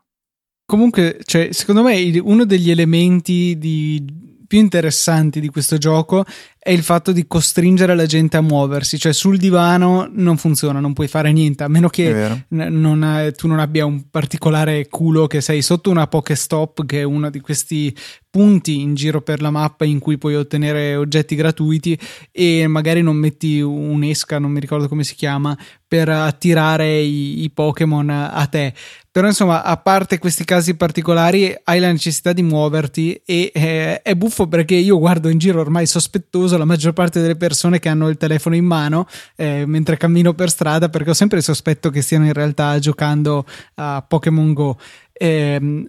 Comunque, 0.65 1.17
cioè, 1.23 1.53
secondo 1.53 1.81
me 1.81 2.19
uno 2.19 2.43
degli 2.43 2.71
elementi 2.71 3.57
di 3.57 4.35
più 4.45 4.59
interessanti 4.59 5.39
di 5.39 5.47
questo 5.47 5.77
gioco 5.77 6.25
è 6.63 6.69
il 6.69 6.83
fatto 6.83 7.11
di 7.11 7.25
costringere 7.25 7.95
la 7.95 8.05
gente 8.05 8.37
a 8.37 8.41
muoversi, 8.41 8.99
cioè 8.99 9.13
sul 9.13 9.37
divano 9.37 10.07
non 10.13 10.37
funziona, 10.37 10.79
non 10.79 10.93
puoi 10.93 11.07
fare 11.07 11.31
niente, 11.31 11.63
a 11.63 11.67
meno 11.67 11.89
che 11.89 12.45
non 12.49 13.01
hai, 13.01 13.33
tu 13.33 13.47
non 13.47 13.57
abbia 13.57 13.83
un 13.83 14.11
particolare 14.11 14.87
culo 14.87 15.25
che 15.25 15.41
sei 15.41 15.63
sotto 15.63 15.89
una 15.89 16.05
Pokestop, 16.05 16.85
che 16.85 16.99
è 16.99 17.03
uno 17.03 17.31
di 17.31 17.39
questi 17.39 17.95
punti 18.29 18.79
in 18.79 18.93
giro 18.93 19.21
per 19.21 19.41
la 19.41 19.49
mappa 19.49 19.85
in 19.85 19.97
cui 19.97 20.19
puoi 20.19 20.35
ottenere 20.35 20.95
oggetti 20.95 21.33
gratuiti 21.35 21.99
e 22.31 22.67
magari 22.67 23.01
non 23.01 23.15
metti 23.15 23.59
un'esca, 23.59 24.37
non 24.37 24.51
mi 24.51 24.59
ricordo 24.59 24.87
come 24.87 25.03
si 25.03 25.15
chiama, 25.15 25.57
per 25.87 26.07
attirare 26.07 26.99
i, 26.99 27.41
i 27.43 27.49
Pokémon 27.49 28.09
a 28.09 28.45
te. 28.45 28.73
Però 29.11 29.27
insomma, 29.27 29.61
a 29.63 29.75
parte 29.75 30.19
questi 30.19 30.45
casi 30.45 30.75
particolari, 30.75 31.53
hai 31.65 31.81
la 31.81 31.91
necessità 31.91 32.31
di 32.31 32.41
muoverti 32.41 33.21
e 33.25 33.51
eh, 33.53 34.01
è 34.01 34.15
buffo 34.15 34.47
perché 34.47 34.75
io 34.75 34.97
guardo 34.97 35.27
in 35.27 35.37
giro 35.37 35.59
ormai 35.59 35.85
sospettoso 35.85 36.50
la 36.57 36.65
maggior 36.65 36.93
parte 36.93 37.21
delle 37.21 37.35
persone 37.35 37.79
che 37.79 37.89
hanno 37.89 38.09
il 38.09 38.17
telefono 38.17 38.55
in 38.55 38.65
mano 38.65 39.07
eh, 39.35 39.65
mentre 39.65 39.97
cammino 39.97 40.33
per 40.33 40.49
strada 40.49 40.89
perché 40.89 41.11
ho 41.11 41.13
sempre 41.13 41.37
il 41.37 41.43
sospetto 41.43 41.89
che 41.89 42.01
stiano 42.01 42.25
in 42.25 42.33
realtà 42.33 42.77
giocando 42.79 43.45
a 43.75 44.03
Pokémon 44.07 44.53
Go. 44.53 44.77
Eh, 45.11 45.87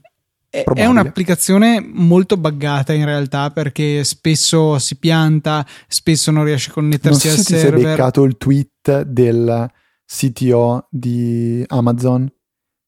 è 0.53 0.85
un'applicazione 0.85 1.81
molto 1.81 2.37
buggata 2.37 2.93
in 2.93 3.07
realtà 3.07 3.51
perché 3.51 4.05
spesso 4.05 4.79
si 4.79 4.97
pianta, 4.97 5.67
spesso 5.89 6.31
non 6.31 6.45
riesce 6.45 6.69
a 6.69 6.75
connettersi 6.75 7.27
non 7.27 7.37
so 7.37 7.41
al 7.41 7.47
se 7.47 7.59
server. 7.59 7.75
Ti 7.75 7.81
sei 7.81 7.91
beccato 7.91 8.23
il 8.25 8.37
tweet 8.37 9.03
del 9.05 9.71
CTO 10.05 10.89
di 10.91 11.65
Amazon 11.69 12.31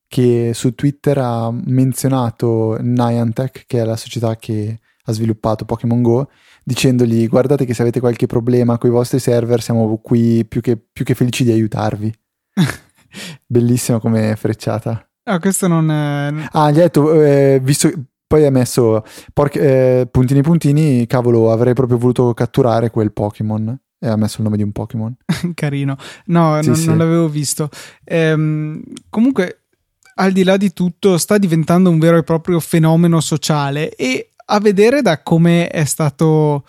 che 0.07 0.53
su 0.53 0.75
Twitter 0.75 1.17
ha 1.19 1.51
menzionato 1.51 2.77
Niantic, 2.81 3.65
che 3.67 3.81
è 3.81 3.85
la 3.85 3.97
società 3.97 4.37
che 4.37 4.79
ha 5.05 5.13
sviluppato 5.13 5.65
Pokémon 5.65 6.03
Go, 6.03 6.29
dicendogli 6.63 7.29
guardate 7.29 7.65
che 7.65 7.75
se 7.75 7.83
avete 7.83 8.01
qualche 8.01 8.27
problema 8.27 8.79
con 8.79 8.91
i 8.91 8.93
vostri 8.93 9.19
server 9.19 9.63
siamo 9.63 9.99
qui 9.99 10.45
più 10.47 10.61
che, 10.61 10.77
più 10.77 11.05
che 11.05 11.15
felici 11.15 11.45
di 11.45 11.53
aiutarvi. 11.53 12.13
Bellissima 13.47 14.01
come 14.01 14.35
frecciata. 14.37 15.07
Ah, 15.25 15.39
questo 15.39 15.67
non 15.69 15.91
è... 15.91 16.33
Ah, 16.53 16.71
gli 16.71 16.79
ha 16.79 16.83
detto, 16.83 17.23
eh, 17.23 17.59
visto, 17.63 17.91
poi 18.27 18.45
ha 18.45 18.51
messo 18.51 19.05
porca, 19.33 19.61
eh, 19.61 20.09
puntini 20.11 20.43
puntini, 20.43 21.07
cavolo, 21.07 21.51
avrei 21.51 21.73
proprio 21.73 21.99
voluto 21.99 22.35
catturare 22.35 22.91
quel 22.91 23.13
Pokémon. 23.13 23.79
E 23.99 24.09
ha 24.09 24.17
messo 24.17 24.39
il 24.39 24.45
nome 24.45 24.59
di 24.59 24.63
un 24.63 24.73
Pokémon. 24.73 25.15
Carino. 25.55 25.97
No, 26.27 26.61
sì, 26.61 26.69
non, 26.69 26.77
sì. 26.77 26.87
non, 26.89 26.99
l'avevo 26.99 27.29
visto. 27.29 27.71
Ehm, 28.05 28.83
comunque, 29.09 29.61
al 30.17 30.33
di 30.33 30.45
là 30.45 30.59
di 30.59 30.75
tutto, 30.75 31.17
sta 31.17 31.39
diventando 31.39 31.89
un 31.89 31.99
vero 31.99 32.19
e 32.19 32.23
proprio 32.23 32.61
fenomeno 32.61 33.21
sociale 33.21 33.95
e 33.95 34.34
a 34.47 34.61
vedere 34.61 35.03
da 35.03 35.23
come 35.23 35.69
è 35.69 35.85
stato 35.85 36.65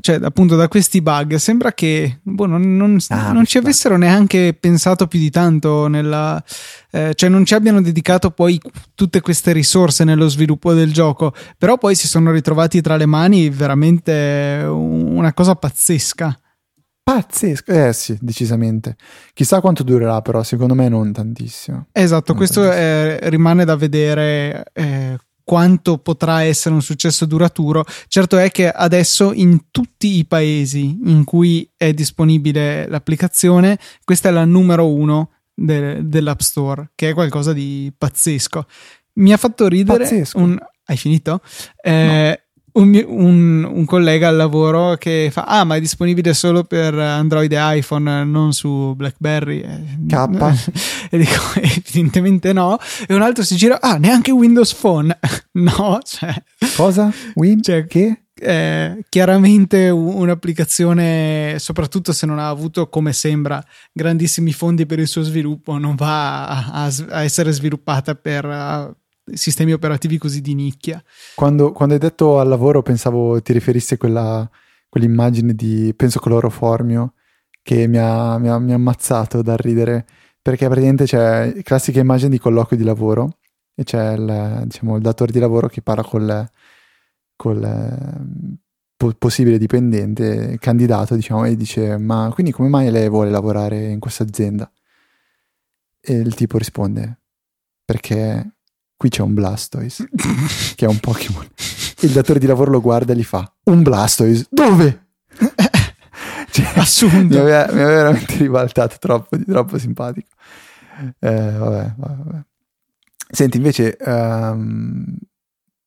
cioè 0.00 0.18
appunto 0.22 0.56
da 0.56 0.68
questi 0.68 1.02
bug 1.02 1.34
sembra 1.34 1.72
che 1.72 2.20
boh, 2.22 2.46
non, 2.46 2.76
non, 2.76 2.96
ah, 3.08 3.32
non 3.32 3.44
ci 3.44 3.58
avessero 3.58 3.98
neanche 3.98 4.56
pensato 4.58 5.06
più 5.06 5.18
di 5.18 5.30
tanto 5.30 5.86
nella, 5.86 6.42
eh, 6.90 7.12
cioè 7.14 7.28
non 7.28 7.44
ci 7.44 7.54
abbiano 7.54 7.82
dedicato 7.82 8.30
poi 8.30 8.58
tutte 8.94 9.20
queste 9.20 9.52
risorse 9.52 10.04
nello 10.04 10.28
sviluppo 10.28 10.72
del 10.72 10.92
gioco 10.92 11.34
però 11.58 11.76
poi 11.76 11.94
si 11.94 12.08
sono 12.08 12.30
ritrovati 12.30 12.80
tra 12.80 12.96
le 12.96 13.06
mani 13.06 13.50
veramente 13.50 14.64
una 14.66 15.34
cosa 15.34 15.54
pazzesca 15.54 16.36
Pazzesco, 17.04 17.72
eh 17.72 17.92
sì, 17.92 18.16
decisamente. 18.20 18.94
Chissà 19.34 19.60
quanto 19.60 19.82
durerà, 19.82 20.22
però, 20.22 20.44
secondo 20.44 20.74
me 20.74 20.88
non 20.88 21.10
tantissimo. 21.10 21.88
Esatto, 21.90 22.26
non 22.28 22.36
questo 22.36 22.62
tantissimo. 22.62 23.18
È, 23.18 23.28
rimane 23.28 23.64
da 23.64 23.74
vedere 23.74 24.66
eh, 24.72 25.18
quanto 25.44 25.98
potrà 25.98 26.42
essere 26.42 26.74
un 26.74 26.82
successo 26.82 27.26
duraturo. 27.26 27.84
Certo 28.08 28.38
è 28.38 28.50
che 28.50 28.70
adesso 28.70 29.32
in 29.32 29.70
tutti 29.70 30.18
i 30.18 30.24
paesi 30.24 30.98
in 31.04 31.24
cui 31.24 31.68
è 31.76 31.92
disponibile 31.92 32.88
l'applicazione, 32.88 33.78
questa 34.04 34.28
è 34.28 34.32
la 34.32 34.44
numero 34.44 34.92
uno 34.92 35.30
de- 35.54 36.06
dell'App 36.06 36.40
Store, 36.40 36.90
che 36.94 37.10
è 37.10 37.14
qualcosa 37.14 37.52
di 37.52 37.92
pazzesco. 37.96 38.66
Mi 39.14 39.32
ha 39.32 39.36
fatto 39.36 39.68
ridere 39.68 40.26
un... 40.34 40.58
Hai 40.84 40.96
finito? 40.96 41.40
Eh, 41.80 42.41
no 42.41 42.41
un, 42.72 43.04
un, 43.06 43.64
un, 43.64 43.84
collega 43.84 44.28
al 44.28 44.36
lavoro 44.36 44.96
che 44.96 45.28
fa: 45.30 45.44
Ah, 45.44 45.64
ma 45.64 45.76
è 45.76 45.80
disponibile 45.80 46.32
solo 46.32 46.64
per 46.64 46.94
Android 46.94 47.52
e 47.52 47.76
iPhone, 47.78 48.24
non 48.24 48.52
su 48.52 48.94
Blackberry. 48.94 49.60
K. 50.06 50.70
e 51.10 51.18
dico: 51.18 51.40
Evidentemente 51.56 52.52
no. 52.52 52.78
E 53.06 53.14
un 53.14 53.22
altro 53.22 53.44
si 53.44 53.56
gira: 53.56 53.80
Ah, 53.80 53.96
neanche 53.96 54.30
Windows 54.30 54.74
Phone. 54.74 55.18
no, 55.52 55.98
cioè. 56.02 56.34
Cosa? 56.76 57.12
Win? 57.34 57.62
Cioè, 57.62 57.86
che? 57.86 58.22
Eh, 58.34 59.04
chiaramente 59.08 59.88
un'applicazione, 59.90 61.56
soprattutto 61.58 62.12
se 62.12 62.26
non 62.26 62.38
ha 62.38 62.48
avuto, 62.48 62.88
come 62.88 63.12
sembra, 63.12 63.62
grandissimi 63.92 64.52
fondi 64.52 64.86
per 64.86 64.98
il 64.98 65.06
suo 65.06 65.22
sviluppo, 65.22 65.78
non 65.78 65.94
va 65.94 66.46
a, 66.48 66.92
a 67.10 67.22
essere 67.22 67.52
sviluppata 67.52 68.14
per 68.16 68.96
sistemi 69.24 69.72
operativi 69.72 70.18
così 70.18 70.40
di 70.40 70.54
nicchia. 70.54 71.02
Quando, 71.34 71.72
quando 71.72 71.94
hai 71.94 72.00
detto 72.00 72.38
al 72.38 72.48
lavoro 72.48 72.82
pensavo 72.82 73.40
ti 73.40 73.52
riferissi 73.52 73.94
a 73.94 73.98
quella, 73.98 74.48
quell'immagine 74.88 75.54
di, 75.54 75.92
penso 75.96 76.20
cloroformio, 76.20 77.14
che 77.62 77.86
mi 77.86 77.98
ha, 77.98 78.38
mi, 78.38 78.48
ha, 78.48 78.58
mi 78.58 78.72
ha 78.72 78.74
ammazzato 78.74 79.42
da 79.42 79.56
ridere, 79.56 80.04
perché 80.40 80.66
praticamente 80.66 81.04
c'è 81.04 81.62
classica 81.62 82.00
immagine 82.00 82.30
di 82.30 82.38
colloquio 82.38 82.78
di 82.78 82.84
lavoro 82.84 83.38
e 83.74 83.84
c'è 83.84 84.14
il, 84.14 84.62
diciamo, 84.64 84.96
il 84.96 85.02
datore 85.02 85.32
di 85.32 85.38
lavoro 85.38 85.68
che 85.68 85.82
parla 85.82 86.02
col, 86.02 86.50
col 87.36 88.10
po- 88.96 89.14
possibile 89.16 89.58
dipendente, 89.58 90.58
candidato, 90.58 91.14
diciamo, 91.14 91.44
e 91.44 91.56
dice 91.56 91.96
ma 91.96 92.30
quindi 92.32 92.52
come 92.52 92.68
mai 92.68 92.90
lei 92.90 93.08
vuole 93.08 93.30
lavorare 93.30 93.90
in 93.90 94.00
questa 94.00 94.24
azienda? 94.24 94.70
E 96.00 96.14
il 96.14 96.34
tipo 96.34 96.58
risponde 96.58 97.20
perché 97.84 98.54
qui 99.02 99.10
c'è 99.10 99.22
un 99.22 99.34
Blastoise, 99.34 100.08
che 100.76 100.84
è 100.84 100.88
un 100.88 101.00
Pokémon. 101.00 101.44
Il 102.02 102.10
datore 102.10 102.38
di 102.38 102.46
lavoro 102.46 102.70
lo 102.70 102.80
guarda 102.80 103.12
e 103.12 103.16
gli 103.16 103.24
fa, 103.24 103.52
un 103.64 103.82
Blastoise? 103.82 104.46
Dove? 104.48 105.06
cioè, 106.52 106.70
Assunto. 106.76 107.34
Mi 107.34 107.36
aveva, 107.36 107.66
mi 107.72 107.80
aveva, 107.80 107.88
veramente 107.88 108.36
ribaltato 108.36 108.98
troppo, 109.00 109.36
troppo 109.44 109.76
simpatico. 109.76 110.28
Eh, 111.18 111.50
vabbè, 111.50 111.94
vabbè. 111.96 112.44
Senti, 113.28 113.56
invece, 113.56 113.96
um, 114.04 115.16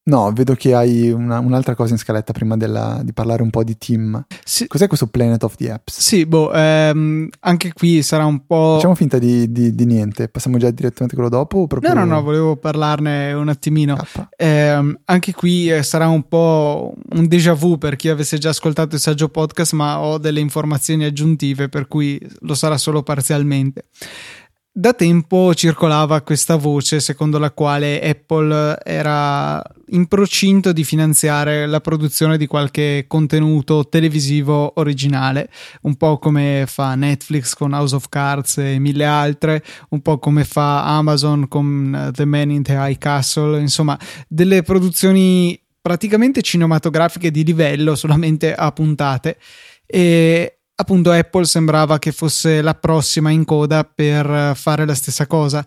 No, 0.07 0.31
vedo 0.31 0.53
che 0.53 0.75
hai 0.75 1.09
una, 1.09 1.39
un'altra 1.39 1.73
cosa 1.73 1.93
in 1.93 1.97
scaletta 1.97 2.31
prima 2.31 2.55
della, 2.55 3.01
di 3.03 3.11
parlare 3.11 3.41
un 3.41 3.49
po' 3.49 3.63
di 3.63 3.75
team. 3.75 4.23
Sì. 4.43 4.67
Cos'è 4.67 4.85
questo 4.85 5.07
Planet 5.07 5.41
of 5.43 5.55
the 5.55 5.71
Apps? 5.71 5.99
Sì, 5.99 6.27
boh, 6.27 6.53
ehm, 6.53 7.27
anche 7.39 7.73
qui 7.73 8.03
sarà 8.03 8.23
un 8.25 8.45
po'. 8.45 8.75
Facciamo 8.75 8.93
finta 8.93 9.17
di, 9.17 9.51
di, 9.51 9.73
di, 9.73 9.85
niente. 9.85 10.27
Passiamo 10.27 10.57
già 10.57 10.69
direttamente 10.69 11.15
a 11.15 11.17
quello 11.17 11.35
dopo? 11.35 11.65
Proprio... 11.65 11.91
No, 11.91 12.01
no, 12.01 12.05
no, 12.05 12.21
volevo 12.21 12.55
parlarne 12.55 13.33
un 13.33 13.49
attimino. 13.49 13.97
Eh, 14.37 14.95
anche 15.05 15.33
qui 15.33 15.71
eh, 15.71 15.81
sarà 15.81 16.07
un 16.07 16.27
po' 16.27 16.93
un 17.13 17.27
déjà 17.27 17.53
vu 17.53 17.79
per 17.79 17.95
chi 17.95 18.09
avesse 18.09 18.37
già 18.37 18.49
ascoltato 18.49 18.93
il 18.93 19.01
saggio 19.01 19.29
podcast, 19.29 19.73
ma 19.73 19.99
ho 19.99 20.19
delle 20.19 20.39
informazioni 20.39 21.05
aggiuntive, 21.05 21.67
per 21.67 21.87
cui 21.87 22.21
lo 22.41 22.53
sarà 22.53 22.77
solo 22.77 23.01
parzialmente. 23.01 23.85
Da 24.77 24.91
tempo 24.91 25.53
circolava 25.53 26.19
questa 26.19 26.57
voce 26.57 26.99
secondo 26.99 27.37
la 27.37 27.51
quale 27.51 28.01
Apple 28.01 28.77
era 28.83 29.63
in 29.91 30.05
procinto 30.07 30.73
di 30.73 30.83
finanziare 30.83 31.65
la 31.65 31.79
produzione 31.79 32.37
di 32.37 32.45
qualche 32.45 33.05
contenuto 33.07 33.87
televisivo 33.87 34.73
originale, 34.75 35.49
un 35.83 35.95
po' 35.95 36.19
come 36.19 36.65
fa 36.67 36.93
Netflix 36.95 37.53
con 37.53 37.71
House 37.71 37.95
of 37.95 38.09
Cards 38.09 38.57
e 38.57 38.77
mille 38.77 39.05
altre, 39.05 39.63
un 39.91 40.01
po' 40.01 40.19
come 40.19 40.43
fa 40.43 40.83
Amazon 40.83 41.47
con 41.47 42.11
The 42.11 42.25
Man 42.25 42.51
in 42.51 42.63
the 42.63 42.73
High 42.73 42.97
Castle, 42.97 43.61
insomma, 43.61 43.97
delle 44.27 44.61
produzioni 44.61 45.57
praticamente 45.81 46.41
cinematografiche 46.41 47.31
di 47.31 47.45
livello 47.45 47.95
solamente 47.95 48.53
a 48.53 48.73
puntate. 48.73 49.37
E 49.85 50.54
appunto 50.75 51.11
Apple 51.11 51.45
sembrava 51.45 51.99
che 51.99 52.11
fosse 52.11 52.61
la 52.61 52.73
prossima 52.73 53.29
in 53.29 53.45
coda 53.45 53.83
per 53.83 54.55
fare 54.55 54.85
la 54.85 54.95
stessa 54.95 55.27
cosa. 55.27 55.65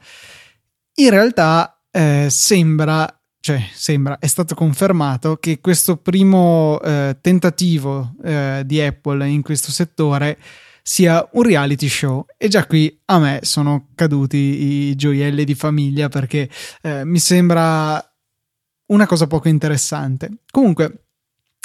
In 0.97 1.11
realtà 1.11 1.81
eh, 1.90 2.27
sembra, 2.31 3.07
cioè 3.40 3.62
sembra, 3.73 4.18
è 4.18 4.27
stato 4.27 4.55
confermato 4.55 5.37
che 5.37 5.61
questo 5.61 5.97
primo 5.97 6.81
eh, 6.81 7.16
tentativo 7.21 8.14
eh, 8.23 8.62
di 8.64 8.81
Apple 8.81 9.27
in 9.29 9.42
questo 9.42 9.71
settore 9.71 10.38
sia 10.83 11.27
un 11.33 11.42
reality 11.42 11.87
show 11.87 12.25
e 12.38 12.49
già 12.49 12.66
qui 12.66 12.99
a 13.07 13.18
me 13.18 13.40
sono 13.42 13.88
caduti 13.94 14.37
i 14.88 14.97
gioielli 14.97 15.44
di 15.44 15.55
famiglia 15.55 16.09
perché 16.09 16.49
eh, 16.81 17.05
mi 17.05 17.18
sembra 17.18 18.03
una 18.87 19.07
cosa 19.07 19.27
poco 19.27 19.49
interessante. 19.49 20.38
Comunque, 20.51 21.08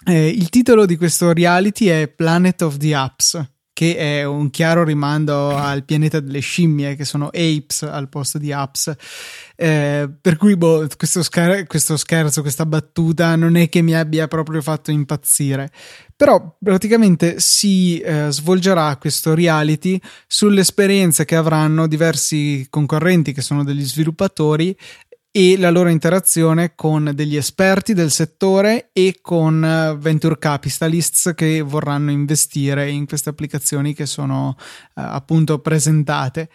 eh, 0.06 0.28
il 0.28 0.50
titolo 0.50 0.86
di 0.86 0.98
questo 0.98 1.34
reality 1.34 1.88
è 1.88 2.08
Planet 2.08 2.62
of 2.62 2.78
the 2.78 2.94
Apps, 2.94 3.54
che 3.74 3.96
è 3.96 4.24
un 4.24 4.52
chiaro 4.52 4.84
rimando 4.84 5.56
al 5.58 5.84
pianeta 5.84 6.20
delle 6.20 6.39
scimmie, 6.39 6.96
che 6.96 7.06
sono 7.06 7.28
apes 7.28 7.82
al 7.82 8.08
posto 8.08 8.38
di 8.38 8.52
apps. 8.52 8.94
Eh, 9.56 10.10
per 10.22 10.38
cui 10.38 10.56
boh, 10.56 10.88
questo, 10.96 11.24
scher- 11.24 11.66
questo, 11.66 11.98
scherzo, 11.98 12.42
questa 12.42 12.68
battuta 12.68 13.36
non 13.36 13.56
è 13.56 13.70
che 13.70 13.82
mi 13.82 13.96
abbia 13.96 14.28
proprio 14.28 14.62
fatto 14.62 14.92
impazzire. 14.92 15.72
Però 16.16 16.56
praticamente 16.63 17.39
si 17.39 18.00
eh, 18.00 18.28
svolgerà 18.30 18.96
questo 18.98 19.34
reality 19.34 20.00
sulle 20.28 20.62
esperienze 20.62 21.26
che 21.26 21.36
avranno 21.36 21.88
diversi 21.88 22.68
concorrenti 22.70 23.34
che 23.34 23.42
sono 23.42 23.63
degli 23.63 23.84
sviluppatori 23.84 24.78
e 25.36 25.58
la 25.58 25.72
loro 25.72 25.89
interazione 25.89 26.76
con 26.76 27.12
degli 27.15 27.36
esperti 27.36 27.96
del 27.96 28.12
settore 28.12 28.91
e 28.93 29.17
con 29.19 29.65
eh, 29.65 29.98
venture 29.98 30.38
capitalists 30.38 31.34
che 31.34 31.62
vorranno 31.62 32.12
investire 32.12 32.91
in 32.91 33.08
queste 33.08 33.30
applicazioni 33.30 33.96
che 33.96 34.06
sono 34.06 34.50
uh, 34.50 34.54
appunto 34.93 35.58
presentate. 35.58 36.50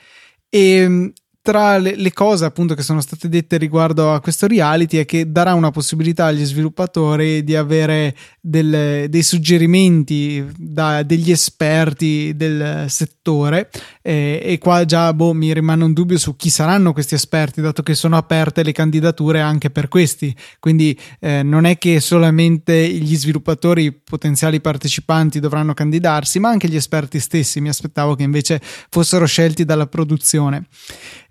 E 0.48 1.12
tra 1.42 1.79
le, 1.79 1.94
le, 1.96 2.12
cose 2.12 2.44
appunto 2.44 2.74
che 2.74 2.83
sono 2.83 3.01
state 3.01 3.29
dette 3.29 3.57
riguardo 3.57 4.12
a 4.12 4.20
questo 4.20 4.46
reality 4.46 4.98
è 4.98 5.05
che 5.05 5.31
darà 5.31 5.55
una 5.55 5.70
possibilità 5.70 6.27
agli 6.27 6.44
sviluppatori 6.44 7.42
di 7.42 7.57
avere 7.57 8.14
delle, 8.40 9.07
dei 9.09 9.22
suggerimenti 9.22 10.44
da 10.57 11.03
degli 11.03 11.31
esperti 11.31 12.35
del 12.37 12.87
settore 12.88 13.70
eh, 14.03 14.40
e 14.42 14.59
qua 14.59 14.85
già 14.85 15.12
boh, 15.12 15.33
mi 15.33 15.53
rimane 15.53 15.85
un 15.85 15.92
dubbio 15.92 16.18
su 16.18 16.37
chi 16.37 16.51
saranno 16.51 16.92
questi 16.92 17.14
esperti 17.14 17.61
dato 17.61 17.83
che 17.83 17.94
sono 17.94 18.16
aperte 18.16 18.62
le 18.62 18.72
candidature 18.72 19.40
anche 19.40 19.70
per 19.70 19.88
questi. 19.88 20.35
Quindi 20.59 20.98
eh, 21.20 21.42
non 21.42 21.64
è 21.64 21.79
che 21.79 22.01
solamente 22.01 22.88
gli 22.88 23.16
sviluppatori 23.16 23.92
potenziali 23.92 24.61
partecipanti 24.61 25.40
dovranno 25.40 25.74
candidarsi 25.74 26.38
ma 26.38 26.48
anche 26.48 26.68
gli 26.68 26.77
esperti 26.77 27.20
stessi. 27.20 27.61
Mi 27.61 27.68
aspettavo 27.68 28.14
che 28.14 28.22
invece 28.22 28.61
fossero 28.62 29.27
scelti 29.27 29.64
dalla 29.64 29.87
produzione 29.87 30.66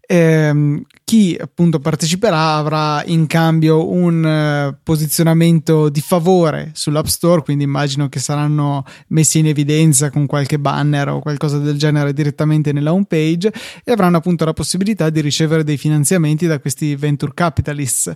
ehm, 0.08 0.84
chi 1.04 1.38
appunto 1.40 1.80
parteciperà 1.80 2.56
avrà 2.56 3.04
in 3.06 3.28
cambio 3.28 3.90
un 3.90 4.24
uh, 4.74 4.78
posizionamento 4.82 5.90
di 5.90 6.02
favore 6.02 6.72
sull'App 6.74 7.06
Store, 7.06 7.44
quindi 7.44 7.66
immagino 7.66 8.10
che 8.10 8.20
saranno 8.20 8.84
messi 9.10 9.40
in 9.40 9.48
evidenza 9.48 10.10
con 10.10 10.26
qualche 10.26 10.58
banner 10.58 11.10
o 11.10 11.20
qualcosa 11.20 11.60
del 11.60 11.78
genere 11.78 12.14
direttamente 12.14 12.72
nella 12.72 12.94
home 12.94 13.06
page 13.06 13.52
e 13.84 13.92
avranno 13.92 14.18
appunto 14.18 14.46
la 14.46 14.54
possibilità 14.54 15.10
di 15.10 15.22
ricevere 15.22 15.64
dei 15.64 15.78
finanziamenti 15.78 16.48
da 16.48 16.60
questi 16.60 16.96
venture 16.96 17.34
capitalists. 17.36 18.12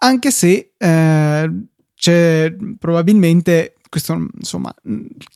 Anche 0.00 0.30
se 0.30 0.72
eh, 0.76 1.50
c'è 1.94 2.54
probabilmente 2.78 3.74
questo 3.88 4.26
insomma 4.38 4.74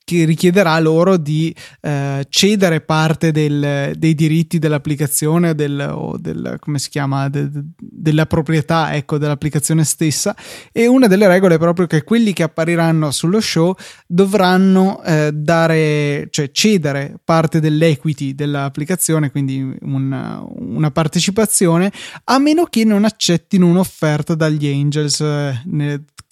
che 0.05 0.25
richiederà 0.25 0.79
loro 0.79 1.17
di 1.17 1.55
eh, 1.81 2.27
cedere 2.29 2.81
parte 2.81 3.33
del, 3.33 3.93
dei 3.97 4.15
diritti 4.15 4.59
dell'applicazione 4.59 5.55
del, 5.55 5.91
o 5.93 6.17
del 6.19 6.57
come 6.61 6.79
si 6.79 6.91
chiama 6.91 7.29
de, 7.29 7.51
de, 7.51 7.61
della 7.77 8.27
proprietà 8.27 8.95
ecco 8.95 9.19
dell'applicazione 9.19 9.85
stessa. 9.85 10.37
E 10.71 10.87
una 10.87 11.07
delle 11.07 11.27
regole 11.27 11.57
è 11.57 11.59
proprio 11.59 11.87
che 11.87 12.03
quelli 12.03 12.33
che 12.33 12.43
appariranno 12.43 13.11
sullo 13.11 13.41
show 13.41 13.75
dovranno 14.07 15.03
eh, 15.03 15.31
dare 15.33 16.29
cioè 16.31 16.51
cedere 16.51 17.19
parte 17.25 17.61
dell'equity 17.61 18.35
dell'applicazione 18.35 19.31
quindi 19.31 19.77
una, 19.83 20.43
una 20.47 20.91
partecipazione 20.91 21.93
a 22.25 22.39
meno 22.39 22.65
che 22.65 22.85
non 22.85 23.05
accettino 23.05 23.67
un'offerta 23.67 24.35
dagli 24.35 24.67
angels 24.67 25.21
eh, 25.21 25.61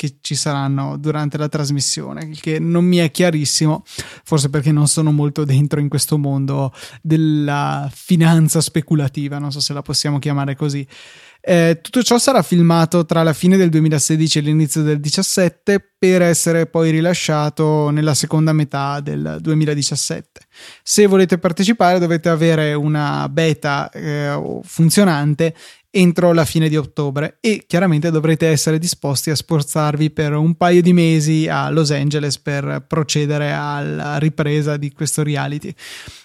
che 0.00 0.16
ci 0.22 0.34
saranno 0.34 0.96
durante 0.96 1.36
la 1.36 1.50
trasmissione, 1.50 2.30
che 2.30 2.58
non 2.58 2.86
mi 2.86 2.96
è 2.96 3.10
chiarissimo, 3.10 3.82
forse 3.84 4.48
perché 4.48 4.72
non 4.72 4.88
sono 4.88 5.12
molto 5.12 5.44
dentro 5.44 5.78
in 5.78 5.90
questo 5.90 6.16
mondo 6.16 6.72
della 7.02 7.86
finanza 7.92 8.62
speculativa, 8.62 9.36
non 9.36 9.52
so 9.52 9.60
se 9.60 9.74
la 9.74 9.82
possiamo 9.82 10.18
chiamare 10.18 10.56
così. 10.56 10.88
Eh, 11.42 11.80
tutto 11.82 12.02
ciò 12.02 12.18
sarà 12.18 12.42
filmato 12.42 13.04
tra 13.04 13.22
la 13.22 13.32
fine 13.34 13.56
del 13.58 13.68
2016 13.68 14.38
e 14.38 14.40
l'inizio 14.42 14.82
del 14.82 15.00
2017 15.00 15.92
per 15.98 16.22
essere 16.22 16.66
poi 16.66 16.90
rilasciato 16.90 17.90
nella 17.90 18.14
seconda 18.14 18.54
metà 18.54 19.00
del 19.00 19.36
2017. 19.40 20.40
Se 20.82 21.06
volete 21.06 21.36
partecipare 21.36 21.98
dovete 21.98 22.30
avere 22.30 22.72
una 22.72 23.28
beta 23.28 23.90
eh, 23.90 24.60
funzionante 24.62 25.54
entro 25.90 26.32
la 26.32 26.44
fine 26.44 26.68
di 26.68 26.76
ottobre 26.76 27.38
e 27.40 27.64
chiaramente 27.66 28.10
dovrete 28.10 28.46
essere 28.46 28.78
disposti 28.78 29.30
a 29.30 29.34
sforzarvi 29.34 30.10
per 30.10 30.34
un 30.34 30.54
paio 30.54 30.82
di 30.82 30.92
mesi 30.92 31.48
a 31.48 31.68
Los 31.70 31.90
Angeles 31.90 32.38
per 32.38 32.84
procedere 32.86 33.52
alla 33.52 34.16
ripresa 34.18 34.76
di 34.76 34.92
questo 34.92 35.22
reality. 35.22 35.74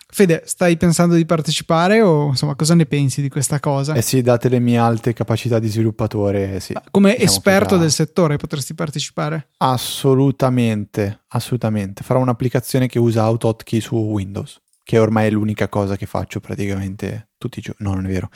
Fede, 0.08 0.44
stai 0.46 0.78
pensando 0.78 1.16
di 1.16 1.26
partecipare 1.26 2.02
o 2.02 2.28
insomma 2.28 2.56
cosa 2.56 2.74
ne 2.74 2.86
pensi 2.86 3.22
di 3.22 3.28
questa 3.28 3.60
cosa? 3.60 3.96
Eh 3.96 4.02
sì, 4.02 4.22
date 4.22 4.48
le 4.48 4.60
mie 4.60 4.78
alte 4.78 5.12
capacità 5.12 5.60
di 5.60 5.68
sviluppatore, 5.68 6.60
sì. 6.62 6.74
Come 6.92 7.12
diciamo 7.12 7.30
esperto 7.30 7.78
del 7.78 7.92
settore 7.92 8.38
potresti 8.38 8.74
partecipare? 8.74 9.50
Assolutamente, 9.58 11.24
assolutamente. 11.30 12.04
Farò 12.04 12.22
un'applicazione 12.22 12.88
che 12.88 12.98
usa 12.98 13.24
AutoHotkey 13.24 13.82
su 13.82 13.96
Windows, 13.96 14.62
che 14.84 15.00
ormai 15.00 15.28
è 15.28 15.32
l'unica 15.32 15.68
cosa 15.68 15.98
che 15.98 16.06
faccio 16.06 16.40
praticamente 16.40 17.32
tutti 17.38 17.60
i 17.60 17.62
giorni. 17.62 17.86
No, 17.86 17.96
non 17.96 18.06
è 18.06 18.10
vero 18.10 18.30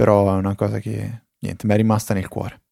però 0.00 0.34
è 0.34 0.38
una 0.38 0.54
cosa 0.54 0.78
che 0.78 1.24
niente, 1.40 1.66
mi 1.66 1.74
è 1.74 1.76
rimasta 1.76 2.14
nel 2.14 2.26
cuore. 2.26 2.62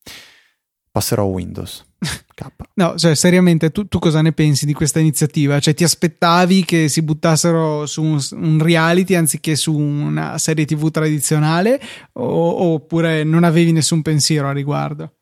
Passerò 0.91 1.25
a 1.25 1.27
Windows. 1.27 1.85
K. 2.35 2.47
no, 2.77 2.97
cioè 2.97 3.14
seriamente 3.14 3.71
tu, 3.71 3.87
tu, 3.87 3.99
cosa 3.99 4.23
ne 4.23 4.33
pensi 4.33 4.64
di 4.64 4.73
questa 4.73 4.99
iniziativa? 4.99 5.61
Cioè 5.61 5.75
ti 5.75 5.85
aspettavi 5.85 6.64
che 6.64 6.88
si 6.88 7.03
buttassero 7.03 7.85
su 7.85 8.03
un, 8.03 8.19
un 8.31 8.62
reality 8.62 9.14
anziché 9.14 9.57
su 9.57 9.77
una 9.77 10.38
serie 10.38 10.64
tv 10.64 10.91
tradizionale 10.91 11.79
o, 12.14 12.73
oppure 12.73 13.25
non 13.25 13.45
avevi 13.45 13.73
nessun 13.73 14.01
pensiero 14.01 14.49
a 14.49 14.53
riguardo? 14.53 15.19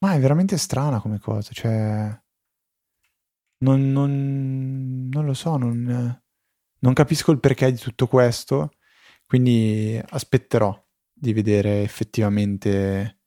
Ma 0.00 0.14
è 0.14 0.18
veramente 0.18 0.58
strana 0.58 0.98
come 0.98 1.20
cosa, 1.20 1.50
cioè 1.52 2.20
non, 3.58 3.92
non, 3.92 5.08
non 5.12 5.24
lo 5.24 5.34
so, 5.34 5.56
non, 5.56 6.20
non 6.80 6.92
capisco 6.92 7.30
il 7.30 7.38
perché 7.38 7.70
di 7.70 7.78
tutto 7.78 8.08
questo, 8.08 8.70
quindi 9.26 9.96
aspetterò 10.08 10.76
di 11.20 11.32
vedere 11.32 11.82
effettivamente 11.82 13.20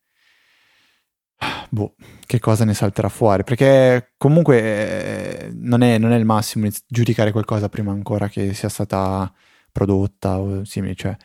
boh, 1.70 1.96
che 2.26 2.40
cosa 2.40 2.66
ne 2.66 2.74
salterà 2.74 3.10
fuori. 3.10 3.44
Perché 3.44 4.14
comunque 4.18 4.60
eh, 4.60 5.52
non, 5.54 5.82
è, 5.82 5.98
non, 5.98 6.12
è, 6.12 6.18
il 6.18 6.26
massimo 6.26 6.68
giudicare 6.88 7.32
qualcosa 7.32 7.70
prima 7.70 7.92
ancora 7.92 8.28
che 8.28 8.54
sia 8.54 8.70
stata 8.70 9.32
prodotta 9.72 10.40
o 10.40 10.64
simili. 10.66 10.96
Cioè, 10.96 11.16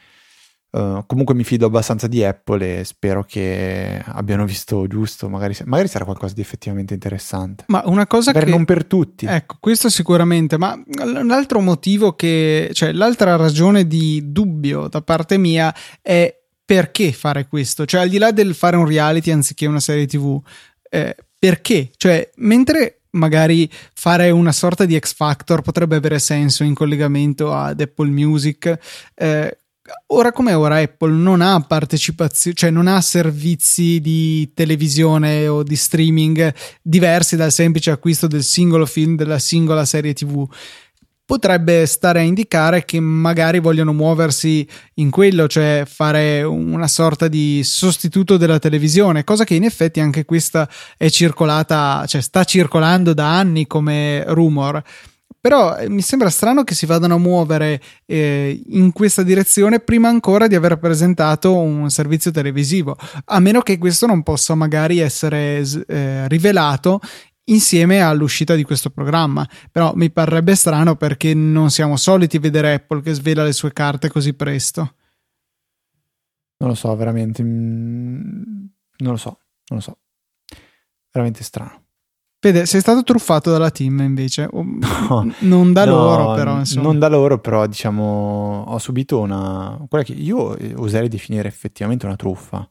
uh, 0.71 1.05
comunque 1.07 1.35
mi 1.35 1.45
fido 1.45 1.67
abbastanza 1.67 2.07
di 2.07 2.25
Apple 2.25 2.81
e 2.81 2.85
spero 2.85 3.25
che 3.25 4.03
abbiano 4.05 4.45
visto 4.45 4.87
giusto. 4.87 5.29
Magari, 5.29 5.55
magari 5.65 5.89
sarà 5.89 6.05
qualcosa 6.05 6.35
di 6.35 6.41
effettivamente 6.41 6.95
interessante. 6.95 7.65
Ma 7.69 7.83
una 7.87 8.07
cosa 8.07 8.33
per 8.33 8.45
che. 8.45 8.51
Non 8.51 8.65
per 8.65 8.85
tutti. 8.87 9.27
Ecco, 9.27 9.57
questo 9.61 9.89
sicuramente. 9.89 10.57
Ma 10.57 10.81
un 11.01 11.31
altro 11.31 11.61
motivo 11.61 12.15
che. 12.15 12.71
cioè, 12.73 12.93
l'altra 12.93 13.37
ragione 13.37 13.87
di 13.87 14.33
dubbio 14.33 14.89
da 14.89 15.03
parte 15.03 15.37
mia 15.37 15.75
è 16.01 16.38
perché 16.69 17.13
fare 17.13 17.49
questo? 17.49 17.87
Cioè, 17.87 18.03
al 18.03 18.11
di 18.11 18.19
là 18.19 18.31
del 18.31 18.55
fare 18.55 18.77
un 18.77 18.87
reality 18.87 19.31
anziché 19.31 19.65
una 19.65 19.81
serie 19.81 20.07
TV, 20.07 20.39
eh, 20.91 21.17
perché? 21.39 21.91
Cioè, 21.97 22.29
mentre 22.37 23.05
magari 23.13 23.71
fare 23.95 24.29
una 24.29 24.53
sorta 24.53 24.85
di 24.85 24.95
X 24.99 25.15
Factor 25.15 25.63
potrebbe 25.63 25.97
avere 25.97 26.19
senso 26.19 26.65
in 26.65 26.75
collegamento 26.75 27.55
ad 27.55 27.81
Apple 27.81 28.11
Music, 28.11 28.79
eh, 29.15 29.59
ora 30.09 30.31
come 30.31 30.53
ora 30.53 30.77
Apple 30.77 31.15
non 31.15 31.41
ha 31.41 31.59
partecipazione, 31.63 32.55
cioè 32.55 32.69
non 32.69 32.87
ha 32.87 33.01
servizi 33.01 33.99
di 34.03 34.53
televisione 34.53 35.49
o 35.49 35.63
di 35.63 35.75
streaming 35.75 36.53
diversi 36.83 37.35
dal 37.37 37.51
semplice 37.51 37.93
acquisto 37.93 38.27
del 38.27 38.43
singolo 38.43 38.85
film 38.85 39.17
della 39.17 39.39
singola 39.39 39.87
serie 39.87 40.13
TV 40.13 40.47
potrebbe 41.29 41.85
stare 41.85 42.21
a 42.21 42.23
indicare 42.23 42.87
che 42.87 42.99
magari 43.01 43.59
vogliono 43.59 43.93
muoversi 43.93 44.67
in 44.95 45.11
quello, 45.11 45.47
cioè 45.47 45.83
fare 45.87 46.43
una 46.43 46.89
sorta 46.89 47.29
di 47.29 47.61
sostituto 47.65 48.39
della 48.39 48.59
televisione, 48.59 49.25
cosa 49.25 49.45
che 49.45 49.55
in 49.55 49.65
effetti 49.65 50.01
anche 50.01 50.25
questa 50.25 50.67
è 50.97 51.11
circolata, 51.11 52.03
cioè 52.07 52.23
sta 52.23 52.45
circolando 52.45 53.13
da 53.13 53.37
anni 53.37 53.67
come 53.67 54.25
rumor. 54.29 54.83
Però 55.39 55.77
eh, 55.77 55.91
mi 55.91 56.01
sembra 56.01 56.31
strano 56.31 56.65
che 56.65 56.75
si 56.75 56.87
vadano 56.87 57.17
a 57.17 57.19
muovere 57.19 57.83
eh, 58.07 58.63
in 58.69 58.93
questa 58.93 59.23
direzione 59.23 59.81
prima 59.81 60.09
ancora 60.09 60.47
di 60.47 60.55
aver 60.55 60.79
presentato 60.79 61.55
un 61.55 61.91
servizio 61.91 62.31
televisivo, 62.31 62.97
a 63.27 63.39
meno 63.39 63.61
che 63.61 63.77
questo 63.77 64.07
non 64.07 64.23
possa 64.23 64.55
magari 64.55 64.99
essere 64.99 65.63
eh, 65.89 66.27
rivelato 66.27 67.01
insieme 67.49 68.01
all'uscita 68.01 68.55
di 68.55 68.63
questo 68.63 68.91
programma. 68.91 69.47
Però 69.71 69.93
mi 69.95 70.11
parrebbe 70.11 70.55
strano 70.55 70.97
perché 70.97 71.35
non 71.35 71.71
siamo 71.71 71.97
soliti 71.97 72.39
vedere 72.39 72.75
Apple 72.75 73.03
che 73.03 73.13
svela 73.13 73.45
le 73.45 73.53
sue 73.53 73.73
carte 73.73 74.09
così 74.09 74.35
presto. 74.35 74.95
Non 76.59 76.71
lo 76.71 76.75
so, 76.75 76.95
veramente. 76.97 77.43
Mm, 77.43 78.67
non 78.99 79.13
lo 79.13 79.17
so, 79.17 79.39
non 79.69 79.79
lo 79.79 79.81
so. 79.81 79.99
Veramente 81.13 81.43
strano. 81.45 81.85
Fede, 82.41 82.67
sei 82.67 82.81
stato 82.81 83.03
truffato 83.03 83.51
dalla 83.51 83.71
team 83.71 84.01
invece? 84.01 84.49
No, 85.09 85.33
non 85.41 85.73
da 85.73 85.85
no, 85.85 85.93
loro, 85.93 86.35
però. 86.35 86.59
Insomma. 86.59 86.83
Non 86.83 86.99
da 86.99 87.09
loro, 87.09 87.41
però, 87.41 87.67
diciamo, 87.67 88.65
ho 88.69 88.79
subito 88.79 89.19
una. 89.21 89.79
quella 89.89 90.05
che 90.05 90.13
io 90.13 90.57
oserei 90.77 91.09
definire 91.09 91.49
effettivamente 91.49 92.07
una 92.07 92.17
truffa. 92.17 92.69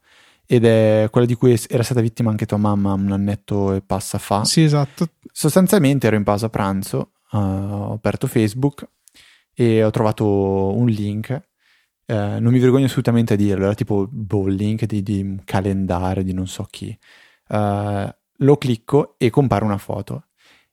Ed 0.50 0.64
è 0.64 1.10
quella 1.12 1.28
di 1.28 1.36
cui 1.36 1.60
era 1.68 1.84
stata 1.84 2.00
vittima 2.00 2.30
anche 2.30 2.46
tua 2.46 2.58
mamma 2.58 2.94
un 2.94 3.12
annetto 3.12 3.74
e 3.74 3.82
passa 3.82 4.18
fa. 4.18 4.46
Sì, 4.46 4.64
esatto. 4.64 5.10
Sostanzialmente 5.30 6.08
ero 6.08 6.16
in 6.16 6.24
pausa 6.24 6.50
pranzo, 6.50 7.12
uh, 7.32 7.38
ho 7.38 7.94
aperto 7.94 8.28
Facebook 8.28 8.88
e 9.54 9.84
ho 9.84 9.92
trovato 9.92 10.26
un 10.74 10.88
link. 10.88 11.42
Uh, 12.06 12.40
non 12.40 12.54
mi 12.54 12.60
vergogno 12.60 12.86
assolutamente 12.86 13.34
a 13.34 13.36
dirlo, 13.36 13.66
era 13.66 13.74
tipo 13.74 14.08
boh, 14.10 14.48
link 14.48 14.86
di, 14.86 15.04
di 15.04 15.20
un 15.20 15.42
calendario 15.44 16.24
di 16.24 16.32
non 16.32 16.48
so 16.48 16.66
chi. 16.70 16.98
Uh, 17.50 18.10
lo 18.38 18.58
clicco 18.58 19.16
e 19.18 19.30
compare 19.30 19.66
una 19.66 19.78
foto. 19.78 20.28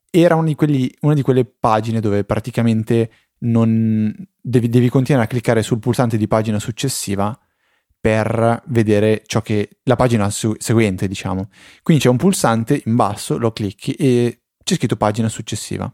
Era 0.08 0.37
una 0.37 0.46
di, 0.46 0.54
quelli, 0.54 0.94
una 1.00 1.14
di 1.14 1.22
quelle 1.22 1.44
pagine 1.44 1.98
dove 1.98 2.22
praticamente 2.22 3.10
non 3.38 4.14
devi, 4.40 4.68
devi, 4.68 4.88
continuare 4.88 5.26
a 5.26 5.28
cliccare 5.28 5.62
sul 5.62 5.80
pulsante 5.80 6.16
di 6.16 6.28
pagina 6.28 6.60
successiva 6.60 7.37
per 8.04 8.62
vedere 8.66 9.22
ciò 9.24 9.40
che 9.40 9.78
la 9.84 9.96
pagina 9.96 10.28
su, 10.28 10.54
seguente, 10.58 11.08
diciamo. 11.08 11.48
Quindi 11.82 12.02
c'è 12.02 12.10
un 12.10 12.18
pulsante 12.18 12.82
in 12.84 12.96
basso, 12.96 13.38
lo 13.38 13.50
clicchi 13.50 13.92
e 13.92 14.42
c'è 14.62 14.74
scritto 14.74 14.96
pagina 14.96 15.30
successiva. 15.30 15.90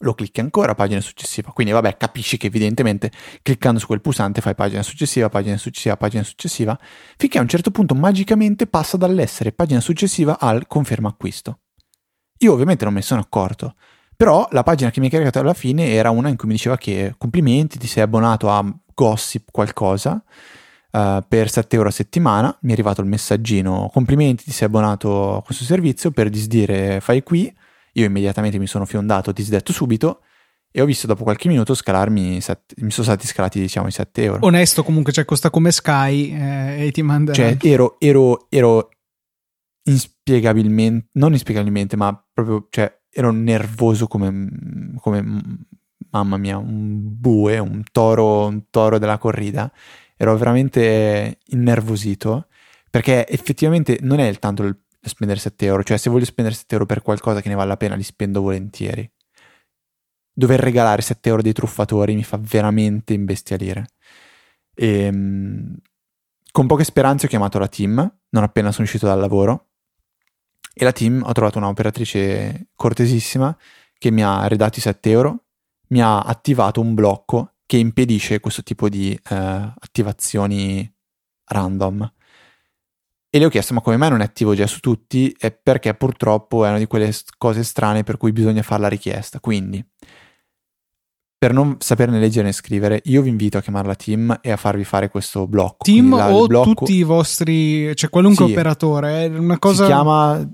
Lo 0.00 0.12
clicchi 0.12 0.40
ancora, 0.40 0.74
pagina 0.74 1.00
successiva. 1.00 1.50
Quindi, 1.52 1.72
vabbè, 1.72 1.96
capisci 1.96 2.36
che 2.36 2.48
evidentemente 2.48 3.10
cliccando 3.40 3.78
su 3.78 3.86
quel 3.86 4.02
pulsante 4.02 4.42
fai 4.42 4.54
pagina 4.54 4.82
successiva, 4.82 5.30
pagina 5.30 5.56
successiva, 5.56 5.96
pagina 5.96 6.22
successiva, 6.24 6.78
finché 7.16 7.38
a 7.38 7.40
un 7.40 7.48
certo 7.48 7.70
punto 7.70 7.94
magicamente 7.94 8.66
passa 8.66 8.98
dall'essere 8.98 9.52
pagina 9.52 9.80
successiva 9.80 10.38
al 10.38 10.66
conferma 10.66 11.08
acquisto. 11.08 11.60
Io 12.40 12.52
ovviamente 12.52 12.84
non 12.84 12.92
me 12.92 12.98
ne 12.98 13.06
sono 13.06 13.22
accorto, 13.22 13.76
però 14.14 14.46
la 14.50 14.62
pagina 14.62 14.90
che 14.90 15.00
mi 15.00 15.06
ha 15.06 15.08
caricato 15.08 15.38
alla 15.38 15.54
fine 15.54 15.88
era 15.88 16.10
una 16.10 16.28
in 16.28 16.36
cui 16.36 16.48
mi 16.48 16.54
diceva 16.54 16.76
che 16.76 17.14
complimenti, 17.16 17.78
ti 17.78 17.86
sei 17.86 18.02
abbonato 18.02 18.50
a 18.50 18.62
Gossip 18.92 19.48
qualcosa 19.50 20.22
uh, 20.94 21.24
per 21.26 21.50
7 21.50 21.74
euro 21.76 21.88
a 21.88 21.92
settimana, 21.92 22.56
mi 22.62 22.70
è 22.70 22.72
arrivato 22.72 23.00
il 23.00 23.08
messaggino 23.08 23.90
complimenti, 23.92 24.44
ti 24.44 24.52
sei 24.52 24.68
abbonato 24.68 25.36
a 25.36 25.42
questo 25.42 25.64
servizio 25.64 26.12
per 26.12 26.30
disdire 26.30 27.00
fai 27.00 27.22
qui, 27.22 27.52
io 27.94 28.04
immediatamente 28.04 28.58
mi 28.58 28.66
sono 28.66 28.86
fiondato, 28.86 29.32
disdetto 29.32 29.72
subito 29.72 30.20
e 30.70 30.80
ho 30.80 30.84
visto 30.84 31.06
dopo 31.06 31.22
qualche 31.22 31.48
minuto 31.48 31.74
scalarmi, 31.74 32.40
set, 32.40 32.74
mi 32.78 32.90
sono 32.90 33.06
stati 33.06 33.26
scalati 33.26 33.60
diciamo 33.60 33.86
i 33.86 33.92
7 33.92 34.22
euro. 34.22 34.46
Onesto 34.46 34.82
comunque, 34.82 35.12
cioè 35.12 35.24
costa 35.24 35.50
come 35.50 35.70
Sky 35.70 36.32
eh, 36.32 36.86
e 36.86 36.90
ti 36.90 37.02
manda... 37.02 37.32
Cioè 37.32 37.56
ero, 37.60 37.96
ero, 38.00 38.46
ero 38.48 38.88
inspiegabilmente, 39.84 41.08
non 41.12 41.32
inspiegabilmente, 41.32 41.96
ma 41.96 42.20
proprio, 42.32 42.66
cioè 42.70 42.92
ero 43.08 43.30
nervoso 43.30 44.08
come, 44.08 44.94
come 45.00 45.24
mamma 46.10 46.36
mia, 46.38 46.58
un 46.58 46.98
bue, 47.02 47.58
un 47.58 47.82
toro, 47.92 48.46
un 48.46 48.64
toro 48.70 48.98
della 48.98 49.18
corrida. 49.18 49.72
Ero 50.16 50.36
veramente 50.36 51.38
innervosito 51.46 52.46
perché 52.90 53.26
effettivamente 53.26 53.98
non 54.02 54.20
è 54.20 54.28
il 54.28 54.38
tanto 54.38 54.62
il 54.62 54.78
spendere 55.00 55.40
7 55.40 55.66
euro, 55.66 55.82
cioè 55.82 55.96
se 55.96 56.10
voglio 56.10 56.24
spendere 56.24 56.56
7 56.56 56.74
euro 56.74 56.86
per 56.86 57.02
qualcosa 57.02 57.40
che 57.40 57.48
ne 57.48 57.54
vale 57.54 57.68
la 57.68 57.76
pena 57.76 57.94
li 57.94 58.02
spendo 58.02 58.40
volentieri. 58.40 59.10
Dover 60.32 60.60
regalare 60.60 61.02
7 61.02 61.28
euro 61.28 61.42
dei 61.42 61.52
truffatori 61.52 62.14
mi 62.14 62.24
fa 62.24 62.38
veramente 62.40 63.12
imbestialire. 63.12 63.86
E, 64.74 65.04
ehm, 65.04 65.76
con 66.50 66.66
poche 66.66 66.84
speranze 66.84 67.26
ho 67.26 67.28
chiamato 67.28 67.58
la 67.58 67.68
team, 67.68 67.94
non 68.28 68.42
appena 68.42 68.70
sono 68.72 68.84
uscito 68.84 69.06
dal 69.06 69.18
lavoro, 69.18 69.70
e 70.72 70.84
la 70.84 70.92
team 70.92 71.22
ho 71.24 71.32
trovato 71.32 71.58
un'operatrice 71.58 72.68
cortesissima 72.74 73.56
che 73.98 74.10
mi 74.10 74.22
ha 74.22 74.46
redato 74.46 74.78
i 74.78 74.82
7 74.82 75.10
euro, 75.10 75.44
mi 75.88 76.00
ha 76.00 76.20
attivato 76.20 76.80
un 76.80 76.94
blocco 76.94 77.53
che 77.66 77.76
impedisce 77.76 78.40
questo 78.40 78.62
tipo 78.62 78.88
di 78.88 79.12
eh, 79.12 79.34
attivazioni 79.34 80.90
random. 81.46 82.12
E 83.30 83.38
le 83.38 83.44
ho 83.46 83.48
chiesto: 83.48 83.74
ma 83.74 83.80
come 83.80 83.96
mai 83.96 84.10
non 84.10 84.20
è 84.20 84.24
attivo 84.24 84.54
già 84.54 84.66
su 84.66 84.80
tutti? 84.80 85.34
E 85.38 85.50
perché 85.50 85.94
purtroppo 85.94 86.64
è 86.64 86.68
una 86.68 86.78
di 86.78 86.86
quelle 86.86 87.12
cose 87.36 87.64
strane 87.64 88.04
per 88.04 88.16
cui 88.16 88.32
bisogna 88.32 88.62
fare 88.62 88.82
la 88.82 88.88
richiesta. 88.88 89.40
Quindi, 89.40 89.84
per 91.36 91.52
non 91.52 91.76
saperne 91.80 92.20
leggere 92.20 92.48
e 92.48 92.52
scrivere, 92.52 93.02
io 93.04 93.22
vi 93.22 93.28
invito 93.28 93.58
a 93.58 93.60
chiamare 93.60 93.88
la 93.88 93.96
team 93.96 94.38
e 94.40 94.52
a 94.52 94.56
farvi 94.56 94.84
fare 94.84 95.10
questo 95.10 95.46
blocco. 95.46 95.84
Team 95.84 96.16
la, 96.16 96.32
o 96.32 96.46
blocco... 96.46 96.74
tutti 96.74 96.94
i 96.94 97.02
vostri, 97.02 97.94
cioè 97.96 98.08
qualunque 98.08 98.46
sì, 98.46 98.52
operatore, 98.52 99.24
è 99.24 99.26
una 99.26 99.58
cosa... 99.58 99.84
Si 99.84 99.90
chiama 99.90 100.50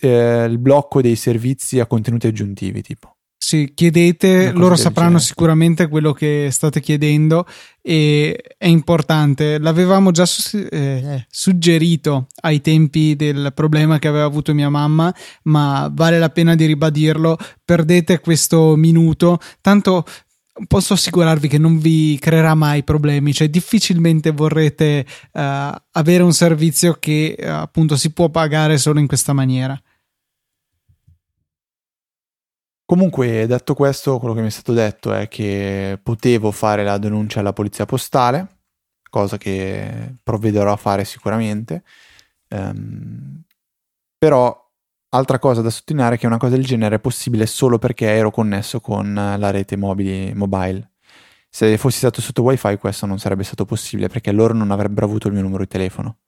eh, 0.00 0.46
il 0.48 0.58
blocco 0.58 1.00
dei 1.02 1.14
servizi 1.14 1.78
a 1.78 1.86
contenuti 1.86 2.26
aggiuntivi, 2.26 2.82
tipo. 2.82 3.13
Sì, 3.46 3.72
chiedete, 3.74 4.52
loro 4.52 4.74
sapranno 4.74 5.18
sicuramente 5.18 5.86
quello 5.86 6.14
che 6.14 6.48
state 6.50 6.80
chiedendo 6.80 7.46
e 7.82 8.42
è 8.56 8.66
importante. 8.66 9.58
L'avevamo 9.58 10.12
già 10.12 10.24
su- 10.24 10.66
eh, 10.70 11.26
suggerito 11.28 12.28
ai 12.40 12.62
tempi 12.62 13.14
del 13.16 13.52
problema 13.54 13.98
che 13.98 14.08
aveva 14.08 14.24
avuto 14.24 14.54
mia 14.54 14.70
mamma, 14.70 15.14
ma 15.42 15.90
vale 15.92 16.18
la 16.18 16.30
pena 16.30 16.54
di 16.54 16.64
ribadirlo. 16.64 17.36
Perdete 17.62 18.20
questo 18.20 18.76
minuto, 18.76 19.38
tanto 19.60 20.06
posso 20.66 20.94
assicurarvi 20.94 21.46
che 21.46 21.58
non 21.58 21.78
vi 21.78 22.16
creerà 22.18 22.54
mai 22.54 22.82
problemi, 22.82 23.34
cioè 23.34 23.50
difficilmente 23.50 24.30
vorrete 24.30 25.04
uh, 25.32 25.40
avere 25.90 26.22
un 26.22 26.32
servizio 26.32 26.96
che 26.98 27.36
uh, 27.38 27.44
appunto 27.44 27.98
si 27.98 28.10
può 28.10 28.30
pagare 28.30 28.78
solo 28.78 29.00
in 29.00 29.06
questa 29.06 29.34
maniera. 29.34 29.78
Comunque, 32.94 33.48
detto 33.48 33.74
questo, 33.74 34.20
quello 34.20 34.34
che 34.34 34.40
mi 34.40 34.46
è 34.46 34.50
stato 34.50 34.72
detto 34.72 35.12
è 35.12 35.26
che 35.26 35.98
potevo 36.00 36.52
fare 36.52 36.84
la 36.84 36.96
denuncia 36.96 37.40
alla 37.40 37.52
polizia 37.52 37.86
postale, 37.86 38.58
cosa 39.10 39.36
che 39.36 40.14
provvederò 40.22 40.72
a 40.72 40.76
fare 40.76 41.04
sicuramente. 41.04 41.82
Um, 42.50 43.42
però, 44.16 44.70
altra 45.08 45.40
cosa 45.40 45.60
da 45.60 45.70
sottolineare 45.70 46.14
è 46.14 46.18
che 46.18 46.26
una 46.28 46.36
cosa 46.36 46.54
del 46.54 46.64
genere 46.64 46.94
è 46.96 47.00
possibile 47.00 47.46
solo 47.46 47.78
perché 47.78 48.06
ero 48.06 48.30
connesso 48.30 48.78
con 48.80 49.12
la 49.12 49.50
rete 49.50 49.76
mobili, 49.76 50.32
mobile. 50.32 50.92
Se 51.48 51.76
fossi 51.78 51.98
stato 51.98 52.20
sotto 52.20 52.42
wifi 52.42 52.76
questo 52.76 53.06
non 53.06 53.18
sarebbe 53.18 53.42
stato 53.42 53.64
possibile 53.64 54.06
perché 54.06 54.30
loro 54.30 54.54
non 54.54 54.70
avrebbero 54.70 55.06
avuto 55.06 55.26
il 55.26 55.34
mio 55.34 55.42
numero 55.42 55.64
di 55.64 55.68
telefono 55.68 56.18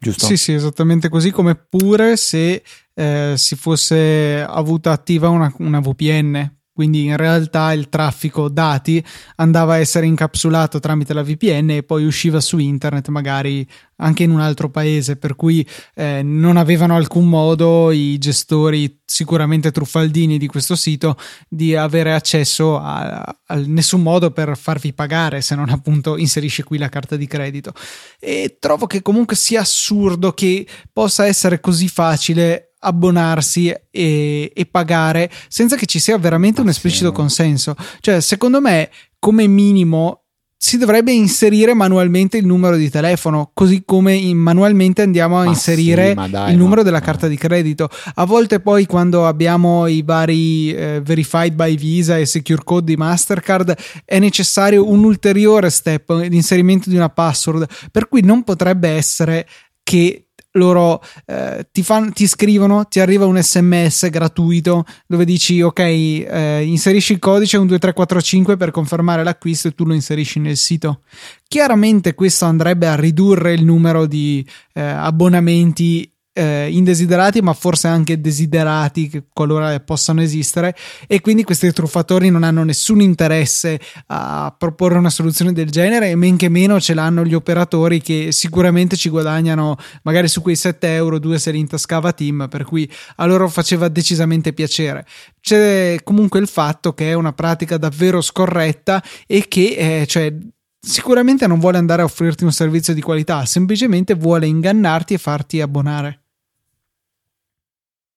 giusto? 0.00 0.26
Sì, 0.26 0.36
sì, 0.36 0.52
esattamente 0.52 1.08
così, 1.08 1.30
come 1.30 1.54
pure 1.54 2.16
se 2.16 2.62
eh, 2.94 3.34
si 3.36 3.54
fosse 3.54 4.40
avuta 4.40 4.92
attiva 4.92 5.28
una, 5.28 5.52
una 5.58 5.80
VPN, 5.80 6.59
quindi 6.80 7.04
in 7.04 7.18
realtà 7.18 7.74
il 7.74 7.90
traffico 7.90 8.48
dati 8.48 9.04
andava 9.36 9.74
a 9.74 9.78
essere 9.80 10.06
incapsulato 10.06 10.80
tramite 10.80 11.12
la 11.12 11.22
VPN 11.22 11.68
e 11.72 11.82
poi 11.82 12.06
usciva 12.06 12.40
su 12.40 12.56
internet 12.56 13.08
magari 13.08 13.68
anche 13.96 14.22
in 14.22 14.30
un 14.30 14.40
altro 14.40 14.70
paese 14.70 15.16
per 15.16 15.36
cui 15.36 15.66
eh, 15.94 16.22
non 16.22 16.56
avevano 16.56 16.96
alcun 16.96 17.28
modo 17.28 17.90
i 17.90 18.16
gestori 18.16 19.02
sicuramente 19.04 19.70
truffaldini 19.72 20.38
di 20.38 20.46
questo 20.46 20.74
sito 20.74 21.18
di 21.50 21.76
avere 21.76 22.14
accesso 22.14 22.78
a, 22.78 23.20
a 23.20 23.54
nessun 23.56 24.00
modo 24.00 24.30
per 24.30 24.56
farvi 24.56 24.94
pagare 24.94 25.42
se 25.42 25.54
non 25.54 25.68
appunto 25.68 26.16
inserisci 26.16 26.62
qui 26.62 26.78
la 26.78 26.88
carta 26.88 27.16
di 27.16 27.26
credito. 27.26 27.74
E 28.18 28.56
trovo 28.58 28.86
che 28.86 29.02
comunque 29.02 29.36
sia 29.36 29.60
assurdo 29.60 30.32
che 30.32 30.66
possa 30.90 31.26
essere 31.26 31.60
così 31.60 31.88
facile 31.88 32.69
abbonarsi 32.80 33.72
e, 33.90 34.52
e, 34.54 34.66
pagare 34.66 35.30
senza 35.48 35.76
che 35.76 35.86
ci 35.86 35.98
sia 35.98 36.18
veramente 36.18 36.60
un 36.60 36.68
esplicito 36.68 37.12
consenso. 37.12 37.74
Cioè, 38.00 38.20
secondo 38.20 38.60
me, 38.60 38.90
come 39.18 39.46
minimo 39.46 40.20
si 40.62 40.76
dovrebbe 40.76 41.10
inserire 41.10 41.72
manualmente 41.72 42.36
il 42.36 42.44
numero 42.44 42.76
di 42.76 42.90
telefono, 42.90 43.50
così 43.54 43.82
come 43.86 44.20
manualmente 44.34 45.00
andiamo 45.00 45.40
a 45.40 45.44
ma 45.44 45.48
inserire 45.48 46.14
sì, 46.14 46.30
dai, 46.30 46.52
il 46.52 46.58
numero 46.58 46.82
della 46.82 47.00
carta 47.00 47.28
di 47.28 47.36
credito. 47.38 47.88
A 48.16 48.26
volte 48.26 48.60
poi 48.60 48.84
quando 48.84 49.26
abbiamo 49.26 49.86
i 49.86 50.02
vari 50.02 50.70
eh, 50.74 51.00
verified 51.02 51.54
by 51.54 51.76
Visa 51.76 52.18
e 52.18 52.26
secure 52.26 52.60
code 52.62 52.84
di 52.84 52.96
Mastercard 52.96 53.74
è 54.04 54.18
necessario 54.18 54.86
un 54.86 55.02
ulteriore 55.02 55.70
step, 55.70 56.10
l'inserimento 56.10 56.90
di 56.90 56.96
una 56.96 57.08
password, 57.08 57.66
per 57.90 58.06
cui 58.06 58.20
non 58.20 58.42
potrebbe 58.42 58.90
essere 58.90 59.46
che 59.82 60.26
loro 60.52 61.02
eh, 61.26 61.66
ti, 61.70 61.82
fan, 61.82 62.12
ti, 62.12 62.26
scrivono, 62.26 62.86
ti 62.86 63.00
arriva 63.00 63.26
un 63.26 63.40
sms 63.40 64.10
gratuito 64.10 64.84
dove 65.06 65.24
dici 65.24 65.60
ok, 65.62 65.78
eh, 65.78 66.62
inserisci 66.64 67.12
il 67.12 67.18
codice 67.18 67.56
12345 67.56 68.56
per 68.56 68.70
confermare 68.70 69.22
l'acquisto 69.22 69.68
e 69.68 69.74
tu 69.74 69.84
lo 69.84 69.94
inserisci 69.94 70.40
nel 70.40 70.56
sito. 70.56 71.02
Chiaramente 71.46 72.14
questo 72.14 72.44
andrebbe 72.44 72.86
a 72.86 72.96
ridurre 72.96 73.52
il 73.52 73.64
numero 73.64 74.06
di 74.06 74.46
eh, 74.72 74.80
abbonamenti 74.80 76.10
eh, 76.40 76.68
indesiderati, 76.70 77.42
ma 77.42 77.52
forse 77.52 77.86
anche 77.88 78.20
desiderati, 78.20 79.24
qualora 79.32 79.78
possano 79.80 80.22
esistere, 80.22 80.74
e 81.06 81.20
quindi 81.20 81.44
questi 81.44 81.70
truffatori 81.70 82.30
non 82.30 82.44
hanno 82.44 82.64
nessun 82.64 83.02
interesse 83.02 83.78
a 84.06 84.54
proporre 84.56 84.96
una 84.96 85.10
soluzione 85.10 85.52
del 85.52 85.70
genere, 85.70 86.10
e 86.10 86.14
men 86.16 86.38
che 86.38 86.48
meno 86.48 86.80
ce 86.80 86.94
l'hanno 86.94 87.24
gli 87.24 87.34
operatori 87.34 88.00
che 88.00 88.28
sicuramente 88.32 88.96
ci 88.96 89.10
guadagnano 89.10 89.76
magari 90.02 90.28
su 90.28 90.40
quei 90.40 90.56
7 90.56 90.94
euro, 90.94 91.18
due 91.18 91.38
se 91.38 91.50
li 91.50 91.58
intascava 91.58 92.12
Team, 92.12 92.46
per 92.48 92.64
cui 92.64 92.90
a 93.16 93.26
loro 93.26 93.48
faceva 93.48 93.88
decisamente 93.88 94.54
piacere. 94.54 95.04
C'è 95.40 95.98
comunque 96.02 96.40
il 96.40 96.48
fatto 96.48 96.94
che 96.94 97.10
è 97.10 97.12
una 97.12 97.32
pratica 97.32 97.76
davvero 97.76 98.22
scorretta 98.22 99.02
e 99.26 99.46
che, 99.46 100.00
eh, 100.02 100.06
cioè, 100.06 100.34
sicuramente 100.80 101.46
non 101.46 101.58
vuole 101.58 101.76
andare 101.76 102.02
a 102.02 102.06
offrirti 102.06 102.44
un 102.44 102.52
servizio 102.52 102.94
di 102.94 103.02
qualità, 103.02 103.44
semplicemente 103.44 104.14
vuole 104.14 104.46
ingannarti 104.46 105.14
e 105.14 105.18
farti 105.18 105.60
abbonare. 105.60 106.19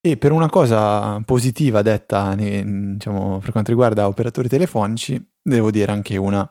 E 0.05 0.17
per 0.17 0.33
una 0.33 0.49
cosa 0.49 1.21
positiva 1.21 1.81
detta 1.81 2.35
diciamo, 2.35 3.39
per 3.39 3.51
quanto 3.51 3.71
riguarda 3.71 4.09
operatori 4.09 4.49
telefonici, 4.49 5.31
devo 5.41 5.71
dire 5.71 5.93
anche 5.93 6.17
una 6.17 6.45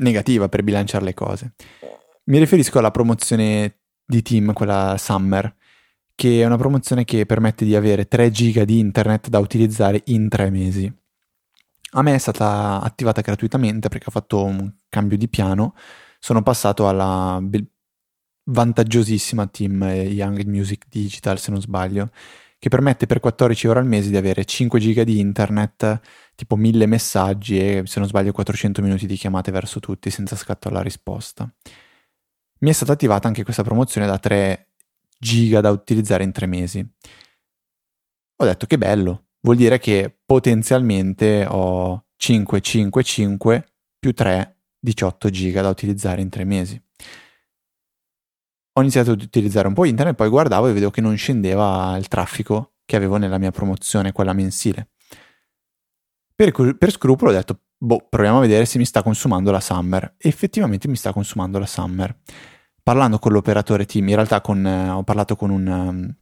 negativa 0.00 0.48
per 0.48 0.64
bilanciare 0.64 1.04
le 1.04 1.14
cose. 1.14 1.54
Mi 2.24 2.40
riferisco 2.40 2.80
alla 2.80 2.90
promozione 2.90 3.82
di 4.04 4.22
Team, 4.22 4.52
quella 4.54 4.96
Summer, 4.98 5.54
che 6.16 6.40
è 6.40 6.44
una 6.44 6.56
promozione 6.56 7.04
che 7.04 7.26
permette 7.26 7.64
di 7.64 7.76
avere 7.76 8.08
3 8.08 8.32
giga 8.32 8.64
di 8.64 8.80
internet 8.80 9.28
da 9.28 9.38
utilizzare 9.38 10.02
in 10.06 10.28
3 10.28 10.50
mesi. 10.50 10.92
A 11.92 12.02
me 12.02 12.14
è 12.14 12.18
stata 12.18 12.80
attivata 12.82 13.20
gratuitamente 13.20 13.88
perché 13.88 14.06
ho 14.08 14.10
fatto 14.10 14.42
un 14.42 14.68
cambio 14.88 15.16
di 15.16 15.28
piano, 15.28 15.76
sono 16.18 16.42
passato 16.42 16.88
alla 16.88 17.40
vantaggiosissima 18.44 19.46
team 19.46 19.82
Young 19.82 20.44
Music 20.44 20.84
Digital, 20.88 21.38
se 21.38 21.50
non 21.50 21.60
sbaglio, 21.60 22.10
che 22.58 22.68
permette 22.68 23.06
per 23.06 23.20
14 23.20 23.66
euro 23.66 23.80
al 23.80 23.86
mese 23.86 24.10
di 24.10 24.16
avere 24.16 24.44
5 24.44 24.78
giga 24.78 25.04
di 25.04 25.18
internet, 25.18 26.00
tipo 26.34 26.56
1000 26.56 26.86
messaggi 26.86 27.58
e, 27.58 27.82
se 27.86 27.98
non 27.98 28.08
sbaglio, 28.08 28.32
400 28.32 28.82
minuti 28.82 29.06
di 29.06 29.16
chiamate 29.16 29.50
verso 29.50 29.80
tutti 29.80 30.10
senza 30.10 30.36
scatto 30.36 30.68
alla 30.68 30.80
risposta. 30.80 31.52
Mi 32.60 32.70
è 32.70 32.72
stata 32.72 32.92
attivata 32.92 33.26
anche 33.26 33.42
questa 33.42 33.64
promozione 33.64 34.06
da 34.06 34.18
3 34.18 34.68
giga 35.18 35.60
da 35.60 35.70
utilizzare 35.70 36.22
in 36.22 36.32
3 36.32 36.46
mesi. 36.46 36.88
Ho 38.36 38.44
detto 38.44 38.66
che 38.66 38.78
bello, 38.78 39.26
vuol 39.40 39.56
dire 39.56 39.78
che 39.78 40.16
potenzialmente 40.24 41.44
ho 41.48 42.06
5, 42.16 42.60
5, 42.60 43.02
5 43.02 43.72
più 43.98 44.12
3, 44.14 44.56
18 44.78 45.30
giga 45.30 45.62
da 45.62 45.68
utilizzare 45.68 46.22
in 46.22 46.28
3 46.28 46.44
mesi. 46.44 46.80
Ho 48.74 48.80
iniziato 48.80 49.12
ad 49.12 49.20
utilizzare 49.20 49.68
un 49.68 49.74
po' 49.74 49.84
internet, 49.84 50.14
poi 50.14 50.28
guardavo 50.28 50.68
e 50.68 50.72
vedevo 50.72 50.90
che 50.90 51.00
non 51.00 51.16
scendeva 51.16 51.96
il 51.98 52.08
traffico 52.08 52.74
che 52.84 52.96
avevo 52.96 53.16
nella 53.16 53.38
mia 53.38 53.50
promozione, 53.50 54.12
quella 54.12 54.32
mensile. 54.32 54.88
Per, 56.34 56.76
per 56.76 56.90
scrupolo 56.90 57.30
ho 57.30 57.34
detto, 57.34 57.60
boh, 57.76 58.06
proviamo 58.08 58.38
a 58.38 58.40
vedere 58.40 58.64
se 58.64 58.78
mi 58.78 58.84
sta 58.84 59.02
consumando 59.02 59.50
la 59.50 59.60
Summer. 59.60 60.14
E 60.16 60.28
effettivamente 60.28 60.88
mi 60.88 60.96
sta 60.96 61.12
consumando 61.12 61.58
la 61.58 61.66
Summer. 61.66 62.16
Parlando 62.82 63.18
con 63.18 63.32
l'operatore 63.32 63.84
team, 63.84 64.08
in 64.08 64.14
realtà 64.14 64.40
con, 64.40 64.66
eh, 64.66 64.88
ho 64.90 65.02
parlato 65.04 65.36
con 65.36 65.50
un, 65.50 65.66
um, 65.66 66.16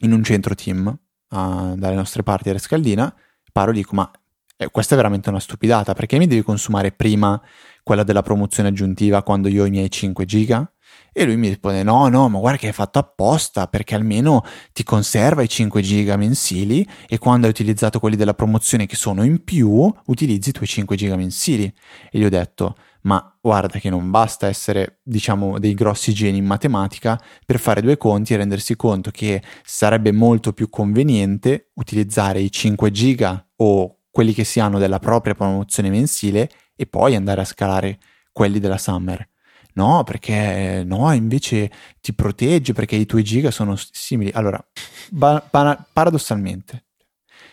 in 0.00 0.12
un 0.12 0.22
centro 0.22 0.54
team 0.54 0.86
uh, 0.86 1.74
dalle 1.76 1.94
nostre 1.94 2.22
parti 2.22 2.50
a 2.50 2.52
Rescaldina, 2.52 3.14
parlo 3.50 3.72
e 3.72 3.74
dico 3.74 3.94
ma 3.94 4.10
eh, 4.56 4.70
questa 4.70 4.94
è 4.94 4.96
veramente 4.96 5.28
una 5.28 5.40
stupidata 5.40 5.94
perché 5.94 6.18
mi 6.18 6.26
devi 6.26 6.42
consumare 6.42 6.92
prima 6.92 7.40
quella 7.82 8.02
della 8.02 8.22
promozione 8.22 8.68
aggiuntiva 8.68 9.22
quando 9.22 9.48
io 9.48 9.62
ho 9.62 9.66
i 9.66 9.70
miei 9.70 9.90
5 9.90 10.24
giga? 10.24 10.70
E 11.12 11.24
lui 11.24 11.36
mi 11.36 11.48
risponde: 11.48 11.82
No, 11.82 12.08
no, 12.08 12.28
ma 12.28 12.38
guarda 12.38 12.58
che 12.58 12.68
è 12.68 12.72
fatto 12.72 12.98
apposta 12.98 13.66
perché 13.66 13.94
almeno 13.94 14.42
ti 14.72 14.82
conserva 14.82 15.42
i 15.42 15.48
5 15.48 15.82
giga 15.82 16.16
mensili 16.16 16.86
e 17.06 17.18
quando 17.18 17.46
hai 17.46 17.52
utilizzato 17.52 17.98
quelli 17.98 18.16
della 18.16 18.34
promozione 18.34 18.86
che 18.86 18.96
sono 18.96 19.22
in 19.22 19.44
più, 19.44 19.92
utilizzi 20.06 20.48
i 20.48 20.52
tuoi 20.52 20.66
5 20.66 20.96
giga 20.96 21.16
mensili. 21.16 21.64
E 22.10 22.18
gli 22.18 22.24
ho 22.24 22.30
detto: 22.30 22.76
Ma 23.02 23.36
guarda 23.40 23.78
che 23.78 23.90
non 23.90 24.10
basta 24.10 24.46
essere, 24.46 25.00
diciamo, 25.02 25.58
dei 25.58 25.74
grossi 25.74 26.14
geni 26.14 26.38
in 26.38 26.46
matematica 26.46 27.20
per 27.44 27.58
fare 27.58 27.82
due 27.82 27.98
conti 27.98 28.32
e 28.32 28.38
rendersi 28.38 28.74
conto 28.74 29.10
che 29.10 29.42
sarebbe 29.64 30.12
molto 30.12 30.54
più 30.54 30.70
conveniente 30.70 31.70
utilizzare 31.74 32.40
i 32.40 32.50
5 32.50 32.90
giga 32.90 33.46
o 33.56 33.98
quelli 34.10 34.32
che 34.32 34.44
si 34.44 34.60
hanno 34.60 34.78
della 34.78 34.98
propria 34.98 35.34
promozione 35.34 35.90
mensile 35.90 36.50
e 36.74 36.86
poi 36.86 37.14
andare 37.16 37.42
a 37.42 37.44
scalare 37.44 37.98
quelli 38.32 38.58
della 38.58 38.78
Summer 38.78 39.31
no, 39.74 40.02
perché 40.04 40.82
no, 40.84 41.12
invece 41.12 41.70
ti 42.00 42.12
protegge 42.12 42.72
perché 42.72 42.96
i 42.96 43.06
tuoi 43.06 43.24
giga 43.24 43.50
sono 43.50 43.76
simili. 43.76 44.30
Allora, 44.34 44.64
ba- 45.10 45.46
ba- 45.50 45.86
paradossalmente, 45.92 46.84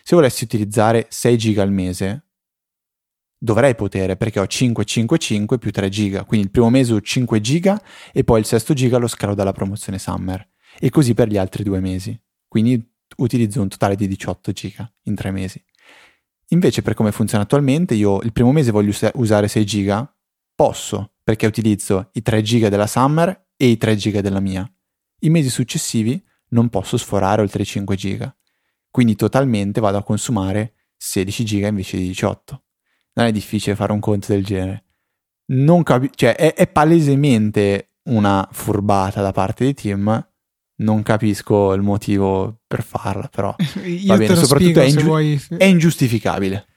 se 0.03 0.15
volessi 0.15 0.43
utilizzare 0.43 1.07
6 1.09 1.37
giga 1.37 1.61
al 1.61 1.71
mese, 1.71 2.23
dovrei 3.37 3.73
potere 3.75 4.17
perché 4.17 4.39
ho 4.39 4.47
5, 4.47 4.83
5, 4.83 5.17
5 5.17 5.57
più 5.57 5.71
3 5.71 5.89
giga. 5.89 6.23
Quindi 6.25 6.47
il 6.47 6.51
primo 6.51 6.69
mese 6.69 6.93
ho 6.93 7.01
5 7.01 7.39
giga 7.41 7.81
e 8.11 8.23
poi 8.23 8.39
il 8.39 8.45
sesto 8.45 8.73
giga 8.73 8.97
lo 8.97 9.07
scalo 9.07 9.33
dalla 9.33 9.53
promozione 9.53 9.97
Summer. 9.97 10.47
E 10.79 10.89
così 10.89 11.13
per 11.13 11.29
gli 11.29 11.37
altri 11.37 11.63
due 11.63 11.79
mesi. 11.79 12.19
Quindi 12.47 12.83
utilizzo 13.17 13.61
un 13.61 13.69
totale 13.69 13.95
di 13.95 14.07
18 14.07 14.51
giga 14.51 14.91
in 15.03 15.15
3 15.15 15.31
mesi. 15.31 15.63
Invece 16.49 16.81
per 16.81 16.95
come 16.95 17.11
funziona 17.11 17.43
attualmente, 17.43 17.93
io 17.93 18.21
il 18.21 18.33
primo 18.33 18.51
mese 18.51 18.71
voglio 18.71 18.91
usare 19.13 19.47
6 19.47 19.65
giga, 19.65 20.11
posso, 20.55 21.13
perché 21.29 21.45
utilizzo 21.45 22.09
i 22.13 22.23
3 22.23 22.41
giga 22.41 22.69
della 22.69 22.87
Summer 22.87 23.49
e 23.55 23.67
i 23.67 23.77
3 23.77 23.95
giga 23.95 24.19
della 24.19 24.39
mia. 24.39 24.67
I 25.19 25.29
mesi 25.29 25.51
successivi 25.51 26.19
non 26.49 26.69
posso 26.69 26.97
sforare 26.97 27.43
oltre 27.43 27.61
i 27.61 27.65
5 27.67 27.95
giga. 27.95 28.35
Quindi 28.89 29.15
totalmente 29.15 29.79
vado 29.79 29.99
a 29.99 30.03
consumare 30.03 30.73
16 30.97 31.45
giga 31.45 31.67
invece 31.67 31.97
di 31.97 32.07
18. 32.07 32.63
Non 33.13 33.27
è 33.27 33.31
difficile 33.31 33.75
fare 33.75 33.91
un 33.91 33.99
conto 33.99 34.31
del 34.31 34.43
genere. 34.43 34.85
Non 35.51 35.83
capi- 35.83 36.09
cioè, 36.15 36.35
è, 36.35 36.55
è 36.55 36.65
palesemente 36.65 37.91
una 38.05 38.49
furbata 38.51 39.21
da 39.21 39.31
parte 39.31 39.65
di 39.65 39.75
team. 39.75 40.27
Non 40.77 41.03
capisco 41.03 41.73
il 41.73 41.83
motivo 41.83 42.61
per 42.65 42.81
farla, 42.81 43.27
però 43.27 43.53
va 44.07 44.17
bene. 44.17 44.35
Soprattutto 44.35 44.79
è, 44.79 44.85
ingiu- 44.85 45.03
vuoi... 45.03 45.39
è 45.57 45.65
ingiustificabile. 45.65 46.68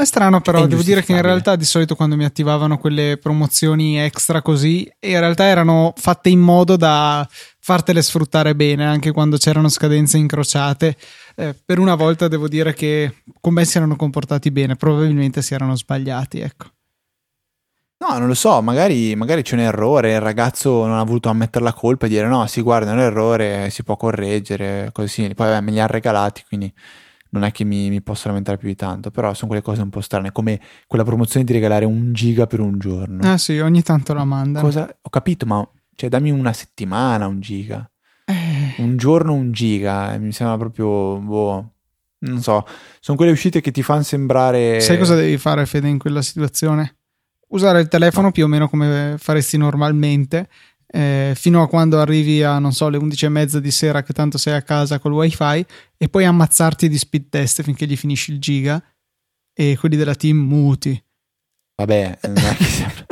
È 0.00 0.04
strano, 0.06 0.40
però, 0.40 0.64
è 0.64 0.66
devo 0.66 0.82
dire 0.82 1.02
che 1.02 1.12
in 1.12 1.20
realtà 1.20 1.56
di 1.56 1.64
solito 1.64 1.94
quando 1.94 2.16
mi 2.16 2.24
attivavano 2.24 2.78
quelle 2.78 3.18
promozioni 3.20 3.98
extra 3.98 4.40
così, 4.40 4.90
in 5.00 5.20
realtà 5.20 5.44
erano 5.44 5.92
fatte 5.96 6.30
in 6.30 6.40
modo 6.40 6.76
da 6.76 7.28
fartele 7.58 8.00
sfruttare 8.00 8.54
bene, 8.54 8.86
anche 8.86 9.12
quando 9.12 9.36
c'erano 9.36 9.68
scadenze 9.68 10.16
incrociate. 10.16 10.96
Eh, 11.36 11.54
per 11.64 11.78
una 11.78 11.94
volta 11.94 12.28
devo 12.28 12.48
dire 12.48 12.72
che 12.72 13.22
con 13.40 13.52
me 13.52 13.64
si 13.64 13.76
erano 13.76 13.96
comportati 13.96 14.50
bene, 14.50 14.76
probabilmente 14.76 15.42
si 15.42 15.52
erano 15.52 15.76
sbagliati, 15.76 16.40
ecco. 16.40 16.66
No, 17.98 18.16
non 18.16 18.28
lo 18.28 18.34
so, 18.34 18.62
magari, 18.62 19.14
magari, 19.14 19.42
c'è 19.42 19.54
un 19.54 19.60
errore, 19.60 20.14
il 20.14 20.20
ragazzo 20.20 20.86
non 20.86 20.96
ha 20.96 21.04
voluto 21.04 21.28
ammettere 21.28 21.62
la 21.62 21.74
colpa 21.74 22.06
e 22.06 22.08
dire 22.08 22.26
no, 22.26 22.46
si 22.46 22.62
guarda, 22.62 22.90
è 22.90 22.94
un 22.94 23.00
errore, 23.00 23.68
si 23.68 23.82
può 23.82 23.96
correggere, 23.96 24.88
così. 24.92 25.34
Poi 25.34 25.48
vabbè, 25.48 25.60
me 25.60 25.70
li 25.70 25.80
ha 25.80 25.86
regalati, 25.86 26.42
quindi 26.48 26.72
non 27.30 27.44
è 27.44 27.52
che 27.52 27.64
mi, 27.64 27.88
mi 27.90 28.02
posso 28.02 28.28
lamentare 28.28 28.58
più 28.58 28.68
di 28.68 28.76
tanto, 28.76 29.10
però 29.10 29.34
sono 29.34 29.48
quelle 29.48 29.62
cose 29.62 29.82
un 29.82 29.90
po' 29.90 30.00
strane, 30.00 30.32
come 30.32 30.60
quella 30.86 31.04
promozione 31.04 31.44
di 31.44 31.52
regalare 31.52 31.84
un 31.84 32.12
giga 32.12 32.46
per 32.46 32.60
un 32.60 32.78
giorno. 32.78 33.22
Ah 33.22 33.38
sì, 33.38 33.58
ogni 33.58 33.82
tanto 33.82 34.12
la 34.14 34.24
mandano. 34.24 34.64
Cosa? 34.64 34.88
Ho 35.00 35.10
capito, 35.10 35.46
ma 35.46 35.66
cioè 35.94 36.08
dammi 36.08 36.30
una 36.30 36.52
settimana 36.52 37.26
un 37.26 37.40
giga. 37.40 37.88
Eh. 38.24 38.82
Un 38.82 38.96
giorno 38.96 39.32
un 39.32 39.52
giga, 39.52 40.14
eh, 40.14 40.18
mi 40.18 40.32
sembra 40.32 40.56
proprio, 40.56 41.18
boh, 41.18 41.72
non 42.20 42.40
so, 42.40 42.64
sono 43.00 43.16
quelle 43.16 43.32
uscite 43.32 43.60
che 43.60 43.70
ti 43.70 43.82
fanno 43.82 44.02
sembrare... 44.02 44.80
Sai 44.80 44.98
cosa 44.98 45.14
devi 45.14 45.36
fare 45.36 45.66
Fede 45.66 45.88
in 45.88 45.98
quella 45.98 46.22
situazione? 46.22 46.96
Usare 47.48 47.80
il 47.80 47.88
telefono 47.88 48.26
no. 48.26 48.32
più 48.32 48.44
o 48.44 48.46
meno 48.46 48.68
come 48.68 49.16
faresti 49.18 49.56
normalmente 49.56 50.48
eh, 50.92 51.32
fino 51.36 51.62
a 51.62 51.68
quando 51.68 52.00
arrivi 52.00 52.42
a, 52.42 52.58
non 52.58 52.72
so, 52.72 52.88
le 52.88 52.98
11 52.98 53.24
e 53.24 53.28
mezza 53.28 53.60
di 53.60 53.70
sera 53.70 54.02
che 54.02 54.12
tanto 54.12 54.38
sei 54.38 54.54
a 54.54 54.62
casa 54.62 54.98
col 54.98 55.12
wifi 55.12 55.64
e 55.96 56.08
poi 56.08 56.24
ammazzarti 56.24 56.88
di 56.88 56.98
speed 56.98 57.28
test 57.28 57.62
finché 57.62 57.86
gli 57.86 57.96
finisci 57.96 58.32
il 58.32 58.40
giga 58.40 58.82
e 59.52 59.76
quelli 59.78 59.96
della 59.96 60.14
team 60.14 60.38
muti. 60.38 61.00
Vabbè, 61.76 62.18
che, 62.20 63.06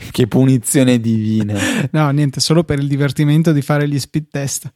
che 0.10 0.26
punizione 0.26 0.98
divina. 1.00 1.88
No, 1.92 2.10
niente, 2.10 2.40
solo 2.40 2.64
per 2.64 2.78
il 2.78 2.88
divertimento 2.88 3.52
di 3.52 3.62
fare 3.62 3.88
gli 3.88 3.98
speed 3.98 4.28
test. 4.30 4.72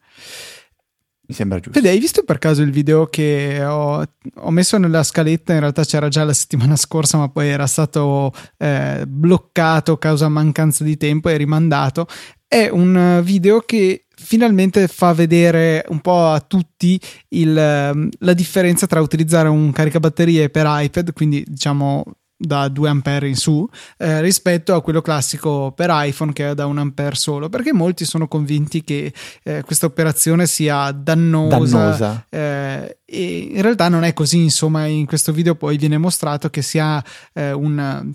Mi 1.32 1.38
sembra 1.38 1.60
giusto. 1.60 1.80
Fede, 1.80 1.88
hai 1.88 1.98
visto 1.98 2.24
per 2.24 2.36
caso 2.36 2.60
il 2.60 2.70
video 2.70 3.06
che 3.06 3.64
ho, 3.64 4.04
ho, 4.34 4.50
messo 4.50 4.76
nella 4.76 5.02
scaletta? 5.02 5.54
In 5.54 5.60
realtà 5.60 5.82
c'era 5.82 6.08
già 6.08 6.24
la 6.24 6.34
settimana 6.34 6.76
scorsa, 6.76 7.16
ma 7.16 7.30
poi 7.30 7.48
era 7.48 7.66
stato 7.66 8.34
eh, 8.58 9.04
bloccato 9.08 9.96
causa 9.96 10.28
mancanza 10.28 10.84
di 10.84 10.98
tempo 10.98 11.30
e 11.30 11.38
rimandato 11.38 12.06
è 12.46 12.68
un 12.70 13.22
video 13.24 13.60
che 13.60 14.04
finalmente 14.14 14.86
fa 14.86 15.14
vedere 15.14 15.86
un 15.88 16.02
po' 16.02 16.26
a 16.26 16.40
tutti 16.40 17.00
il, 17.28 17.56
ehm, 17.56 18.10
la 18.18 18.34
differenza 18.34 18.86
tra 18.86 19.00
utilizzare 19.00 19.48
un 19.48 19.72
caricabatterie 19.72 20.50
per 20.50 20.66
iPad, 20.68 21.14
quindi 21.14 21.42
diciamo 21.48 22.04
da 22.44 22.68
2 22.68 22.88
ampere 22.88 23.28
in 23.28 23.36
su 23.36 23.68
eh, 23.98 24.20
rispetto 24.20 24.74
a 24.74 24.82
quello 24.82 25.00
classico 25.00 25.72
per 25.72 25.88
iPhone 25.92 26.32
che 26.32 26.50
è 26.50 26.54
da 26.54 26.66
1 26.66 26.80
ampere 26.80 27.14
solo 27.14 27.48
perché 27.48 27.72
molti 27.72 28.04
sono 28.04 28.26
convinti 28.26 28.82
che 28.82 29.12
eh, 29.44 29.62
questa 29.62 29.86
operazione 29.86 30.46
sia 30.46 30.90
dannosa, 30.90 31.56
dannosa. 31.56 32.26
Eh, 32.28 32.98
e 33.04 33.48
in 33.52 33.62
realtà 33.62 33.88
non 33.88 34.04
è 34.04 34.12
così 34.12 34.38
insomma 34.38 34.86
in 34.86 35.06
questo 35.06 35.32
video 35.32 35.54
poi 35.54 35.76
viene 35.76 35.98
mostrato 35.98 36.50
che 36.50 36.62
sia 36.62 37.02
eh, 37.32 37.52
un 37.52 38.10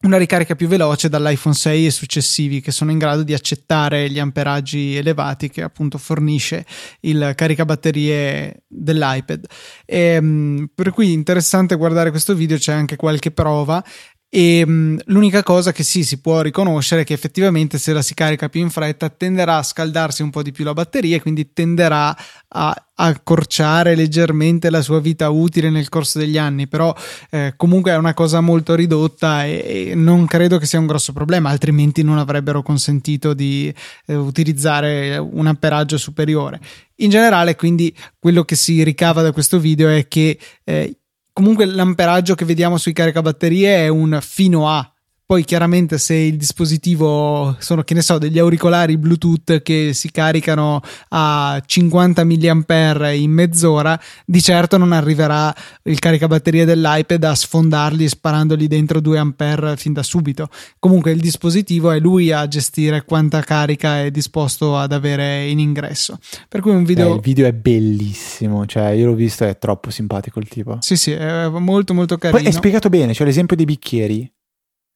una 0.00 0.16
ricarica 0.16 0.54
più 0.54 0.68
veloce 0.68 1.08
dall'iPhone 1.08 1.54
6 1.54 1.86
e 1.86 1.90
successivi 1.90 2.60
che 2.60 2.70
sono 2.70 2.92
in 2.92 2.98
grado 2.98 3.24
di 3.24 3.34
accettare 3.34 4.08
gli 4.08 4.20
amperaggi 4.20 4.94
elevati 4.94 5.48
che 5.50 5.62
appunto 5.62 5.98
fornisce 5.98 6.64
il 7.00 7.32
caricabatterie 7.34 8.62
dell'iPad. 8.68 9.46
E, 9.84 9.98
ehm, 9.98 10.70
per 10.72 10.92
cui 10.92 11.12
interessante 11.12 11.74
guardare 11.74 12.10
questo 12.10 12.34
video, 12.34 12.58
c'è 12.58 12.72
anche 12.72 12.94
qualche 12.94 13.32
prova 13.32 13.82
e 14.30 14.66
mh, 14.66 15.00
l'unica 15.06 15.42
cosa 15.42 15.72
che 15.72 15.82
sì 15.82 16.04
si 16.04 16.20
può 16.20 16.42
riconoscere 16.42 17.00
è 17.00 17.04
che 17.04 17.14
effettivamente 17.14 17.78
se 17.78 17.94
la 17.94 18.02
si 18.02 18.12
carica 18.12 18.50
più 18.50 18.60
in 18.60 18.68
fretta 18.68 19.08
tenderà 19.08 19.56
a 19.56 19.62
scaldarsi 19.62 20.20
un 20.20 20.28
po' 20.28 20.42
di 20.42 20.52
più 20.52 20.64
la 20.64 20.74
batteria 20.74 21.16
e 21.16 21.22
quindi 21.22 21.54
tenderà 21.54 22.14
a 22.48 22.86
accorciare 22.94 23.94
leggermente 23.94 24.68
la 24.68 24.82
sua 24.82 25.00
vita 25.00 25.30
utile 25.30 25.70
nel 25.70 25.88
corso 25.88 26.18
degli 26.18 26.36
anni. 26.36 26.68
Però 26.68 26.94
eh, 27.30 27.54
comunque 27.56 27.92
è 27.92 27.96
una 27.96 28.12
cosa 28.12 28.42
molto 28.42 28.74
ridotta 28.74 29.46
e, 29.46 29.88
e, 29.90 29.94
non 29.94 30.26
credo 30.26 30.58
che 30.58 30.66
sia 30.66 30.78
un 30.78 30.86
grosso 30.86 31.14
problema 31.14 31.48
altrimenti 31.48 32.02
non 32.02 32.18
avrebbero 32.18 32.62
consentito 32.62 33.32
di 33.32 33.72
eh, 34.06 34.14
utilizzare 34.14 35.16
un 35.16 35.46
amperaggio 35.46 35.96
superiore. 35.96 36.60
In 36.96 37.08
generale 37.08 37.56
quindi 37.56 37.96
quello 38.18 38.44
che 38.44 38.56
si 38.56 38.82
ricava 38.82 39.22
da 39.22 39.32
questo 39.32 39.58
video 39.58 39.88
è 39.88 40.06
che 40.06 40.38
eh, 40.64 40.98
comunque 41.38 41.66
l'amperaggio 41.66 42.34
che 42.34 42.44
vediamo 42.44 42.78
sui 42.78 42.92
caricabatterie 42.92 43.84
è 43.84 43.86
un 43.86 44.18
fino 44.20 44.68
a 44.68 44.92
poi 45.28 45.44
chiaramente 45.44 45.98
se 45.98 46.14
il 46.14 46.38
dispositivo 46.38 47.54
sono, 47.58 47.82
che 47.82 47.92
ne 47.92 48.00
so, 48.00 48.16
degli 48.16 48.38
auricolari 48.38 48.96
Bluetooth 48.96 49.60
che 49.60 49.92
si 49.92 50.10
caricano 50.10 50.80
a 51.08 51.62
50 51.66 52.24
mAh 52.24 53.10
in 53.10 53.30
mezz'ora, 53.32 54.00
di 54.24 54.40
certo 54.40 54.78
non 54.78 54.92
arriverà 54.92 55.54
il 55.82 55.98
caricabatterie 55.98 56.64
dell'iPad 56.64 57.24
a 57.24 57.34
sfondarli 57.34 58.08
sparandogli 58.08 58.68
dentro 58.68 59.00
2 59.00 59.18
A 59.18 59.76
fin 59.76 59.92
da 59.92 60.02
subito. 60.02 60.48
Comunque 60.78 61.10
il 61.10 61.20
dispositivo 61.20 61.90
è 61.90 61.98
lui 61.98 62.32
a 62.32 62.48
gestire 62.48 63.04
quanta 63.04 63.42
carica 63.42 64.04
è 64.04 64.10
disposto 64.10 64.78
ad 64.78 64.92
avere 64.92 65.46
in 65.46 65.58
ingresso. 65.58 66.18
Per 66.48 66.62
cui 66.62 66.70
un 66.70 66.84
video... 66.84 67.12
Eh, 67.12 67.16
il 67.16 67.20
video 67.20 67.46
è 67.46 67.52
bellissimo, 67.52 68.64
cioè 68.64 68.92
io 68.92 69.04
l'ho 69.04 69.14
visto, 69.14 69.44
è 69.44 69.58
troppo 69.58 69.90
simpatico 69.90 70.38
il 70.38 70.48
tipo. 70.48 70.78
Sì, 70.80 70.96
sì, 70.96 71.10
è 71.10 71.48
molto 71.48 71.92
molto 71.92 72.16
carino. 72.16 72.40
Poi 72.40 72.48
è 72.48 72.50
spiegato 72.50 72.88
bene, 72.88 73.12
cioè 73.12 73.26
l'esempio 73.26 73.56
dei 73.56 73.66
bicchieri 73.66 74.32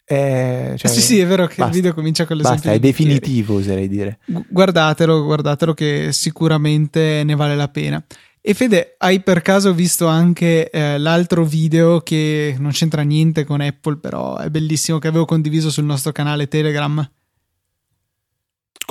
eh, 0.05 0.74
cioè, 0.76 0.90
sì, 0.90 1.00
sì, 1.00 1.18
è 1.20 1.26
vero 1.26 1.46
che 1.46 1.57
basta, 1.57 1.66
il 1.66 1.72
video 1.72 1.94
comincia 1.94 2.26
con 2.26 2.36
l'esempio. 2.36 2.62
Basta, 2.62 2.76
è 2.76 2.78
definitivo, 2.78 3.57
oserei 3.57 3.88
dire. 3.88 4.18
Guardatelo, 4.48 5.24
guardatelo 5.24 5.74
che 5.74 6.09
sicuramente 6.12 7.22
ne 7.24 7.34
vale 7.34 7.57
la 7.57 7.68
pena. 7.68 8.05
E 8.44 8.55
Fede, 8.55 8.96
hai 8.98 9.20
per 9.20 9.40
caso 9.40 9.72
visto 9.72 10.09
anche 10.09 10.68
eh, 10.68 10.98
l'altro 10.98 11.44
video 11.44 12.00
che 12.00 12.57
non 12.59 12.72
c'entra 12.72 13.03
niente 13.03 13.44
con 13.44 13.61
Apple, 13.61 13.98
però 13.98 14.36
è 14.36 14.50
bellissimo, 14.50 14.98
che 14.98 15.07
avevo 15.07 15.24
condiviso 15.24 15.70
sul 15.70 15.84
nostro 15.84 16.11
canale 16.11 16.48
Telegram? 16.48 17.09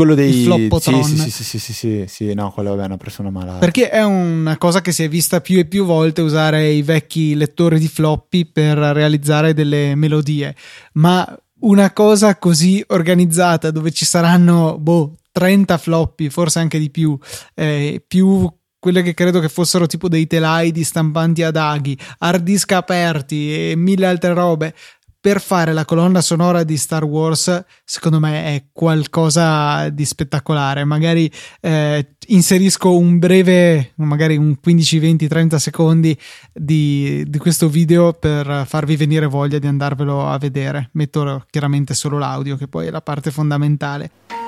Quello 0.02 0.16
dei 0.16 0.44
Floppotron. 0.44 1.04
Sì, 1.04 1.16
sì, 1.16 1.30
sì, 1.30 1.44
sì, 1.44 1.60
sì, 1.60 1.74
sì, 1.74 2.04
sì, 2.08 2.34
no, 2.34 2.52
quello 2.52 2.72
vabbè, 2.72 2.82
è 2.82 2.86
una 2.86 2.98
persona 2.98 3.30
malata. 3.30 3.60
Perché 3.60 3.92
è 3.92 4.04
una 4.04 4.58
cosa 4.58 4.82
che 4.82 4.92
si 4.92 5.04
è 5.04 5.08
vista 5.08 5.42
più 5.42 5.60
e 5.60 5.66
più 5.66 5.86
volte 5.86 6.22
usare 6.22 6.70
i 6.70 6.82
vecchi 6.82 7.36
lettori 7.36 7.78
di 7.78 7.88
floppy 7.88 8.46
per 8.46 8.78
realizzare 8.78 9.54
delle 9.54 9.94
melodie, 9.94 10.56
ma 10.94 11.40
una 11.60 11.94
cosa 11.94 12.36
così 12.38 12.84
organizzata 12.88 13.70
dove 13.70 13.92
ci 13.92 14.06
saranno, 14.06 14.80
boh, 14.80 15.18
30 15.32 15.78
floppy, 15.78 16.30
forse 16.30 16.58
anche 16.58 16.80
di 16.80 16.90
più, 16.90 17.16
eh, 17.54 18.04
più 18.06 18.52
quelle 18.82 19.04
che 19.04 19.14
credo 19.14 19.40
che 19.40 19.50
fossero 19.50 19.86
tipo 19.86 20.10
dei 20.10 20.26
telai 20.26 20.72
di 20.72 20.84
stampanti 20.84 21.44
ad 21.44 21.56
aghi, 21.56 21.96
hard 22.18 22.42
disk 22.42 22.72
aperti 22.72 23.70
e 23.70 23.76
mille 23.76 24.08
altre 24.08 24.34
robe 24.34 24.74
per 25.22 25.40
fare 25.40 25.72
la 25.72 25.86
colonna 25.86 26.20
sonora 26.20 26.64
di 26.64 26.76
Star 26.78 27.04
Wars, 27.04 27.64
secondo 27.86 28.20
me 28.20 28.56
è 28.56 28.64
qualcosa 28.74 29.88
di 29.90 30.04
spettacolare. 30.04 30.84
Magari 30.84 31.32
eh, 31.62 32.16
inserisco 32.28 32.98
un 32.98 33.20
breve, 33.20 33.92
magari 33.98 34.36
un 34.36 34.60
15, 34.60 34.98
20, 34.98 35.28
30 35.28 35.60
secondi 35.60 36.18
di, 36.52 37.24
di, 37.28 37.38
questo 37.38 37.70
video 37.70 38.14
per 38.14 38.66
farvi 38.68 38.96
venire 38.96 39.28
voglia 39.28 39.60
di 39.60 39.68
andarvelo 39.68 40.28
a 40.28 40.40
vedere. 40.40 40.90
Metto 40.94 41.46
chiaramente 41.52 41.94
solo 41.94 42.18
l'audio, 42.18 42.58
che 42.58 42.68
poi 42.68 42.88
è 42.88 42.90
la 42.90 43.02
parte 43.02 43.30
fondamentale. 43.30 44.41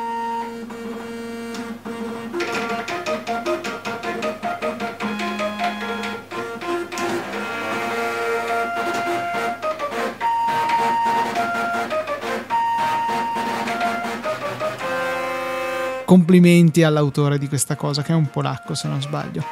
Complimenti 16.13 16.83
all'autore 16.83 17.39
di 17.39 17.47
questa 17.47 17.75
cosa, 17.75 18.03
che 18.03 18.11
è 18.11 18.15
un 18.15 18.29
polacco 18.29 18.75
se 18.75 18.87
non 18.87 19.01
sbaglio. 19.01 19.43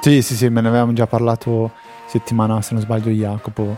Sì, 0.00 0.22
sì, 0.22 0.34
sì, 0.34 0.48
me 0.48 0.62
ne 0.62 0.68
avevamo 0.68 0.94
già 0.94 1.06
parlato 1.06 1.72
settimana, 2.06 2.62
se 2.62 2.72
non 2.72 2.82
sbaglio, 2.82 3.10
Jacopo. 3.10 3.76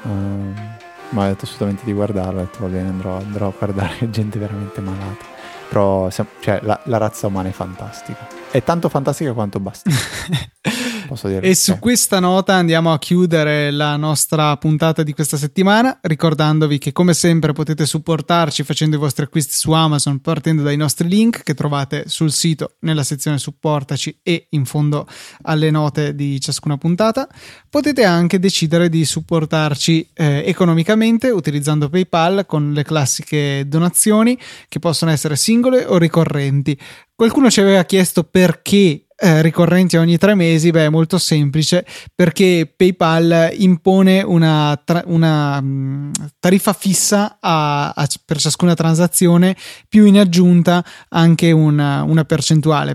Uh, 0.00 0.08
mi 0.08 1.22
ha 1.22 1.26
detto 1.26 1.44
assolutamente 1.44 1.84
di 1.84 1.92
guardarlo, 1.92 2.40
ho 2.40 2.44
detto 2.44 2.60
va 2.60 2.68
bene, 2.68 2.88
andrò, 2.88 3.18
andrò 3.18 3.48
a 3.48 3.52
guardare 3.54 4.08
gente 4.08 4.38
veramente 4.38 4.80
malata. 4.80 5.26
Però 5.68 6.08
cioè, 6.08 6.60
la, 6.62 6.80
la 6.84 6.96
razza 6.96 7.26
umana 7.26 7.50
è 7.50 7.52
fantastica. 7.52 8.26
È 8.50 8.62
tanto 8.62 8.88
fantastica 8.88 9.34
quanto 9.34 9.60
basta. 9.60 9.90
Posso 11.06 11.28
dire. 11.28 11.46
E 11.46 11.54
su 11.54 11.78
questa 11.78 12.20
nota 12.20 12.54
andiamo 12.54 12.92
a 12.92 12.98
chiudere 12.98 13.70
la 13.70 13.96
nostra 13.96 14.56
puntata 14.56 15.02
di 15.02 15.12
questa 15.12 15.36
settimana, 15.36 15.98
ricordandovi 16.02 16.78
che 16.78 16.92
come 16.92 17.14
sempre 17.14 17.52
potete 17.52 17.86
supportarci 17.86 18.62
facendo 18.62 18.96
i 18.96 18.98
vostri 18.98 19.24
acquisti 19.24 19.54
su 19.54 19.72
Amazon 19.72 20.20
partendo 20.20 20.62
dai 20.62 20.76
nostri 20.76 21.08
link 21.08 21.42
che 21.42 21.54
trovate 21.54 22.04
sul 22.08 22.32
sito 22.32 22.76
nella 22.80 23.04
sezione 23.04 23.38
supportaci 23.38 24.20
e 24.22 24.46
in 24.50 24.64
fondo 24.64 25.06
alle 25.42 25.70
note 25.70 26.14
di 26.14 26.40
ciascuna 26.40 26.76
puntata. 26.76 27.28
Potete 27.68 28.04
anche 28.04 28.38
decidere 28.38 28.88
di 28.88 29.04
supportarci 29.04 30.10
eh, 30.14 30.42
economicamente 30.46 31.30
utilizzando 31.30 31.88
PayPal 31.88 32.46
con 32.46 32.72
le 32.72 32.82
classiche 32.82 33.64
donazioni 33.66 34.38
che 34.68 34.78
possono 34.78 35.10
essere 35.10 35.36
singole 35.36 35.84
o 35.84 35.98
ricorrenti. 35.98 36.78
Qualcuno 37.14 37.50
ci 37.50 37.60
aveva 37.60 37.84
chiesto 37.84 38.24
perché 38.24 39.05
eh, 39.18 39.40
ricorrenti 39.40 39.96
ogni 39.96 40.18
tre 40.18 40.34
mesi, 40.34 40.70
beh, 40.70 40.86
è 40.86 40.88
molto 40.90 41.16
semplice 41.16 41.86
perché 42.14 42.70
PayPal 42.74 43.50
impone 43.54 44.22
una, 44.22 44.80
tra- 44.84 45.04
una 45.06 45.58
mm, 45.60 46.12
tariffa 46.38 46.74
fissa 46.74 47.38
a, 47.40 47.90
a, 47.90 48.06
per 48.24 48.38
ciascuna 48.38 48.74
transazione, 48.74 49.56
più 49.88 50.04
in 50.04 50.18
aggiunta 50.18 50.84
anche 51.08 51.50
una, 51.50 52.02
una 52.02 52.24
percentuale. 52.24 52.94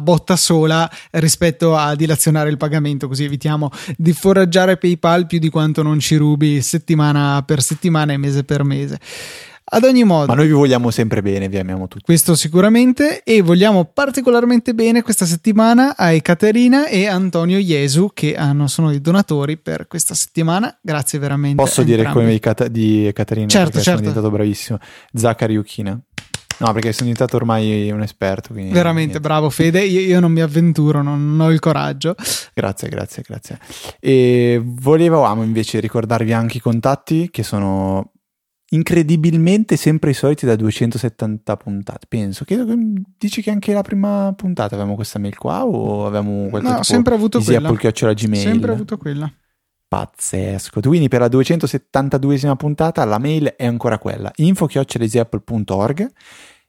Botta 0.00 0.34
sola 0.36 0.90
rispetto 1.10 1.76
a 1.76 1.94
dilazionare 1.94 2.48
il 2.48 2.56
pagamento 2.56 3.06
così 3.06 3.24
evitiamo 3.24 3.68
di 3.98 4.14
foraggiare 4.14 4.78
PayPal 4.78 5.26
più 5.26 5.38
di 5.38 5.50
quanto 5.50 5.82
non 5.82 5.98
ci 5.98 6.16
rubi 6.16 6.62
settimana 6.62 7.42
per 7.42 7.60
settimana 7.60 8.14
e 8.14 8.16
mese 8.16 8.44
per 8.44 8.64
mese 8.64 8.98
ad 9.64 9.84
ogni 9.84 10.04
modo. 10.04 10.26
Ma 10.26 10.34
noi 10.34 10.46
vi 10.46 10.52
vogliamo 10.52 10.90
sempre 10.90 11.22
bene, 11.22 11.48
vi 11.48 11.58
amiamo 11.58 11.88
tutti. 11.88 12.04
Questo 12.04 12.34
sicuramente 12.34 13.22
e 13.22 13.40
vogliamo 13.40 13.84
particolarmente 13.84 14.74
bene 14.74 15.02
questa 15.02 15.24
settimana 15.24 15.96
a 15.96 16.12
Ekaterina 16.12 16.86
e 16.86 17.06
Antonio 17.06 17.58
Jesu 17.58 18.10
che 18.12 18.36
hanno, 18.36 18.66
sono 18.66 18.92
i 18.92 19.00
donatori 19.00 19.56
per 19.56 19.86
questa 19.86 20.14
settimana. 20.14 20.76
Grazie 20.80 21.18
veramente. 21.18 21.62
Posso 21.62 21.82
dire 21.82 22.04
come 22.04 22.30
di, 22.30 22.40
Cat- 22.40 22.66
di 22.66 23.06
Ekaterina? 23.06 23.48
Certo, 23.48 23.80
certo. 23.80 23.82
Sono 23.82 24.00
diventato 24.00 24.30
bravissimo. 24.30 24.78
Zachary 25.12 25.56
Ukina. 25.56 25.98
No, 26.58 26.72
perché 26.72 26.92
sono 26.92 27.10
diventato 27.10 27.36
ormai 27.36 27.90
un 27.90 28.02
esperto. 28.02 28.54
Veramente 28.54 28.94
niente. 28.94 29.20
bravo 29.20 29.50
Fede, 29.50 29.82
io, 29.82 30.00
io, 30.00 30.20
non 30.20 30.30
mi 30.30 30.40
avventuro, 30.40 31.02
non, 31.02 31.36
non 31.36 31.48
ho 31.48 31.50
il 31.50 31.58
coraggio. 31.58 32.14
Grazie, 32.54 32.88
grazie, 32.88 33.24
grazie. 33.26 33.58
E 33.98 34.62
volevamo 34.62 35.42
invece 35.42 35.80
ricordarvi 35.80 36.32
anche 36.32 36.58
i 36.58 36.60
contatti 36.60 37.28
che 37.30 37.42
sono 37.42 38.12
incredibilmente 38.74 39.76
sempre 39.76 40.10
i 40.10 40.14
soliti 40.14 40.44
da 40.46 40.56
270 40.56 41.56
puntate. 41.56 42.06
Penso, 42.08 42.44
che 42.44 42.62
dici 43.16 43.40
che 43.40 43.50
anche 43.50 43.72
la 43.72 43.82
prima 43.82 44.32
puntata 44.36 44.74
avevamo 44.74 44.96
questa 44.96 45.18
mail 45.18 45.36
qua 45.36 45.64
o 45.64 46.06
avevamo 46.06 46.48
qualche 46.48 46.68
No, 46.68 46.82
sempre 46.82 47.14
avuto 47.14 47.40
quella. 47.40 47.68
Apple 47.68 48.14
Gmail. 48.14 48.42
Sempre 48.42 48.72
avuto 48.72 48.98
quella. 48.98 49.32
Pazzesco. 49.86 50.80
Quindi 50.80 51.08
per 51.08 51.20
la 51.20 51.28
272esima 51.28 52.56
puntata 52.56 53.04
la 53.04 53.18
mail 53.18 53.54
è 53.56 53.64
ancora 53.64 53.98
quella. 53.98 54.30
info.easyapple.org 54.34 56.12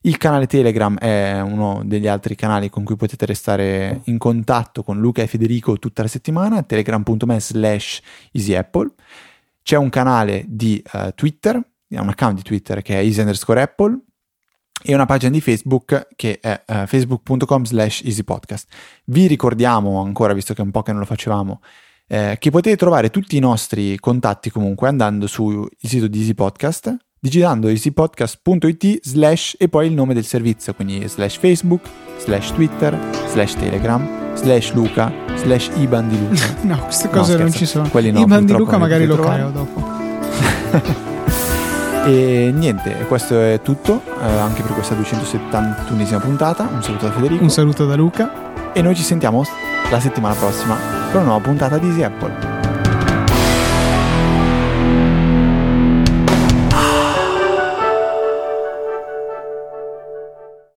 Il 0.01 0.17
canale 0.17 0.45
Telegram 0.45 0.95
è 0.99 1.41
uno 1.41 1.81
degli 1.83 2.07
altri 2.07 2.35
canali 2.35 2.69
con 2.69 2.83
cui 2.83 2.95
potete 2.95 3.25
restare 3.25 4.01
in 4.03 4.19
contatto 4.19 4.83
con 4.83 4.99
Luca 4.99 5.23
e 5.23 5.27
Federico 5.27 5.79
tutta 5.79 6.03
la 6.03 6.07
settimana, 6.07 6.61
telegram.me 6.61 7.39
slash 7.39 8.01
easyapple. 8.31 8.91
C'è 9.63 9.77
un 9.77 9.89
canale 9.89 10.45
di 10.47 10.83
uh, 10.93 11.09
Twitter, 11.15 11.59
un 12.01 12.09
account 12.09 12.35
di 12.35 12.41
Twitter 12.41 12.81
che 12.81 12.99
è 12.99 13.03
easy 13.03 13.19
underscore 13.19 13.61
apple 13.61 13.99
e 14.83 14.93
una 14.93 15.05
pagina 15.05 15.31
di 15.31 15.41
Facebook 15.41 16.07
che 16.15 16.39
è 16.39 16.63
uh, 16.67 16.85
facebook.com 16.85 17.63
slash 17.63 18.01
easypodcast. 18.03 18.67
Vi 19.05 19.27
ricordiamo 19.27 20.01
ancora, 20.01 20.33
visto 20.33 20.53
che 20.53 20.61
è 20.61 20.65
un 20.65 20.71
po' 20.71 20.83
che 20.83 20.91
non 20.91 20.99
lo 20.99 21.05
facevamo, 21.05 21.61
eh, 22.07 22.35
che 22.39 22.51
potete 22.51 22.75
trovare 22.75 23.09
tutti 23.09 23.35
i 23.37 23.39
nostri 23.39 23.97
contatti 23.99 24.49
comunque 24.49 24.87
andando 24.87 25.27
sul 25.27 25.67
sito 25.81 26.07
di 26.07 26.19
Easy 26.19 26.33
Podcast, 26.33 26.95
digitando 27.19 27.67
easypodcast.it 27.67 28.99
slash 29.01 29.55
e 29.57 29.69
poi 29.69 29.87
il 29.87 29.93
nome 29.93 30.13
del 30.13 30.25
servizio, 30.25 30.73
quindi 30.75 31.07
slash 31.07 31.39
Facebook, 31.39 31.81
slash 32.17 32.51
Twitter, 32.53 32.97
slash 33.29 33.55
Telegram, 33.55 34.35
slash 34.35 34.73
Luca, 34.73 35.11
slash 35.35 35.71
Iban 35.77 36.09
di 36.09 36.19
Luca. 36.19 36.55
no, 36.61 36.79
queste 36.83 37.09
cose 37.09 37.37
no, 37.37 37.43
non 37.43 37.51
ci 37.51 37.65
sono. 37.65 37.89
Quelli 37.89 38.11
no, 38.11 38.19
Iban 38.19 38.45
di 38.45 38.53
Luca 38.53 38.77
magari 38.77 39.05
lo 39.05 39.17
creo 39.17 39.49
dopo. 39.49 41.13
E 42.05 42.51
niente, 42.53 42.91
questo 43.07 43.39
è 43.39 43.61
tutto 43.63 43.99
eh, 44.21 44.27
anche 44.27 44.61
per 44.61 44.73
questa 44.73 44.93
271esima 44.95 46.19
puntata. 46.19 46.69
Un 46.71 46.83
saluto 46.83 47.07
da 47.07 47.11
Federico. 47.11 47.41
Un 47.41 47.49
saluto 47.49 47.87
da 47.87 47.95
Luca. 47.95 48.73
E 48.73 48.81
noi 48.83 48.95
ci 48.95 49.01
sentiamo 49.01 49.43
la 49.89 49.99
settimana 49.99 50.35
prossima 50.35 50.75
per 50.75 51.15
una 51.15 51.25
nuova 51.25 51.43
puntata 51.43 51.79
di 51.79 51.87
Easy 51.87 52.03
Apple. 52.03 52.84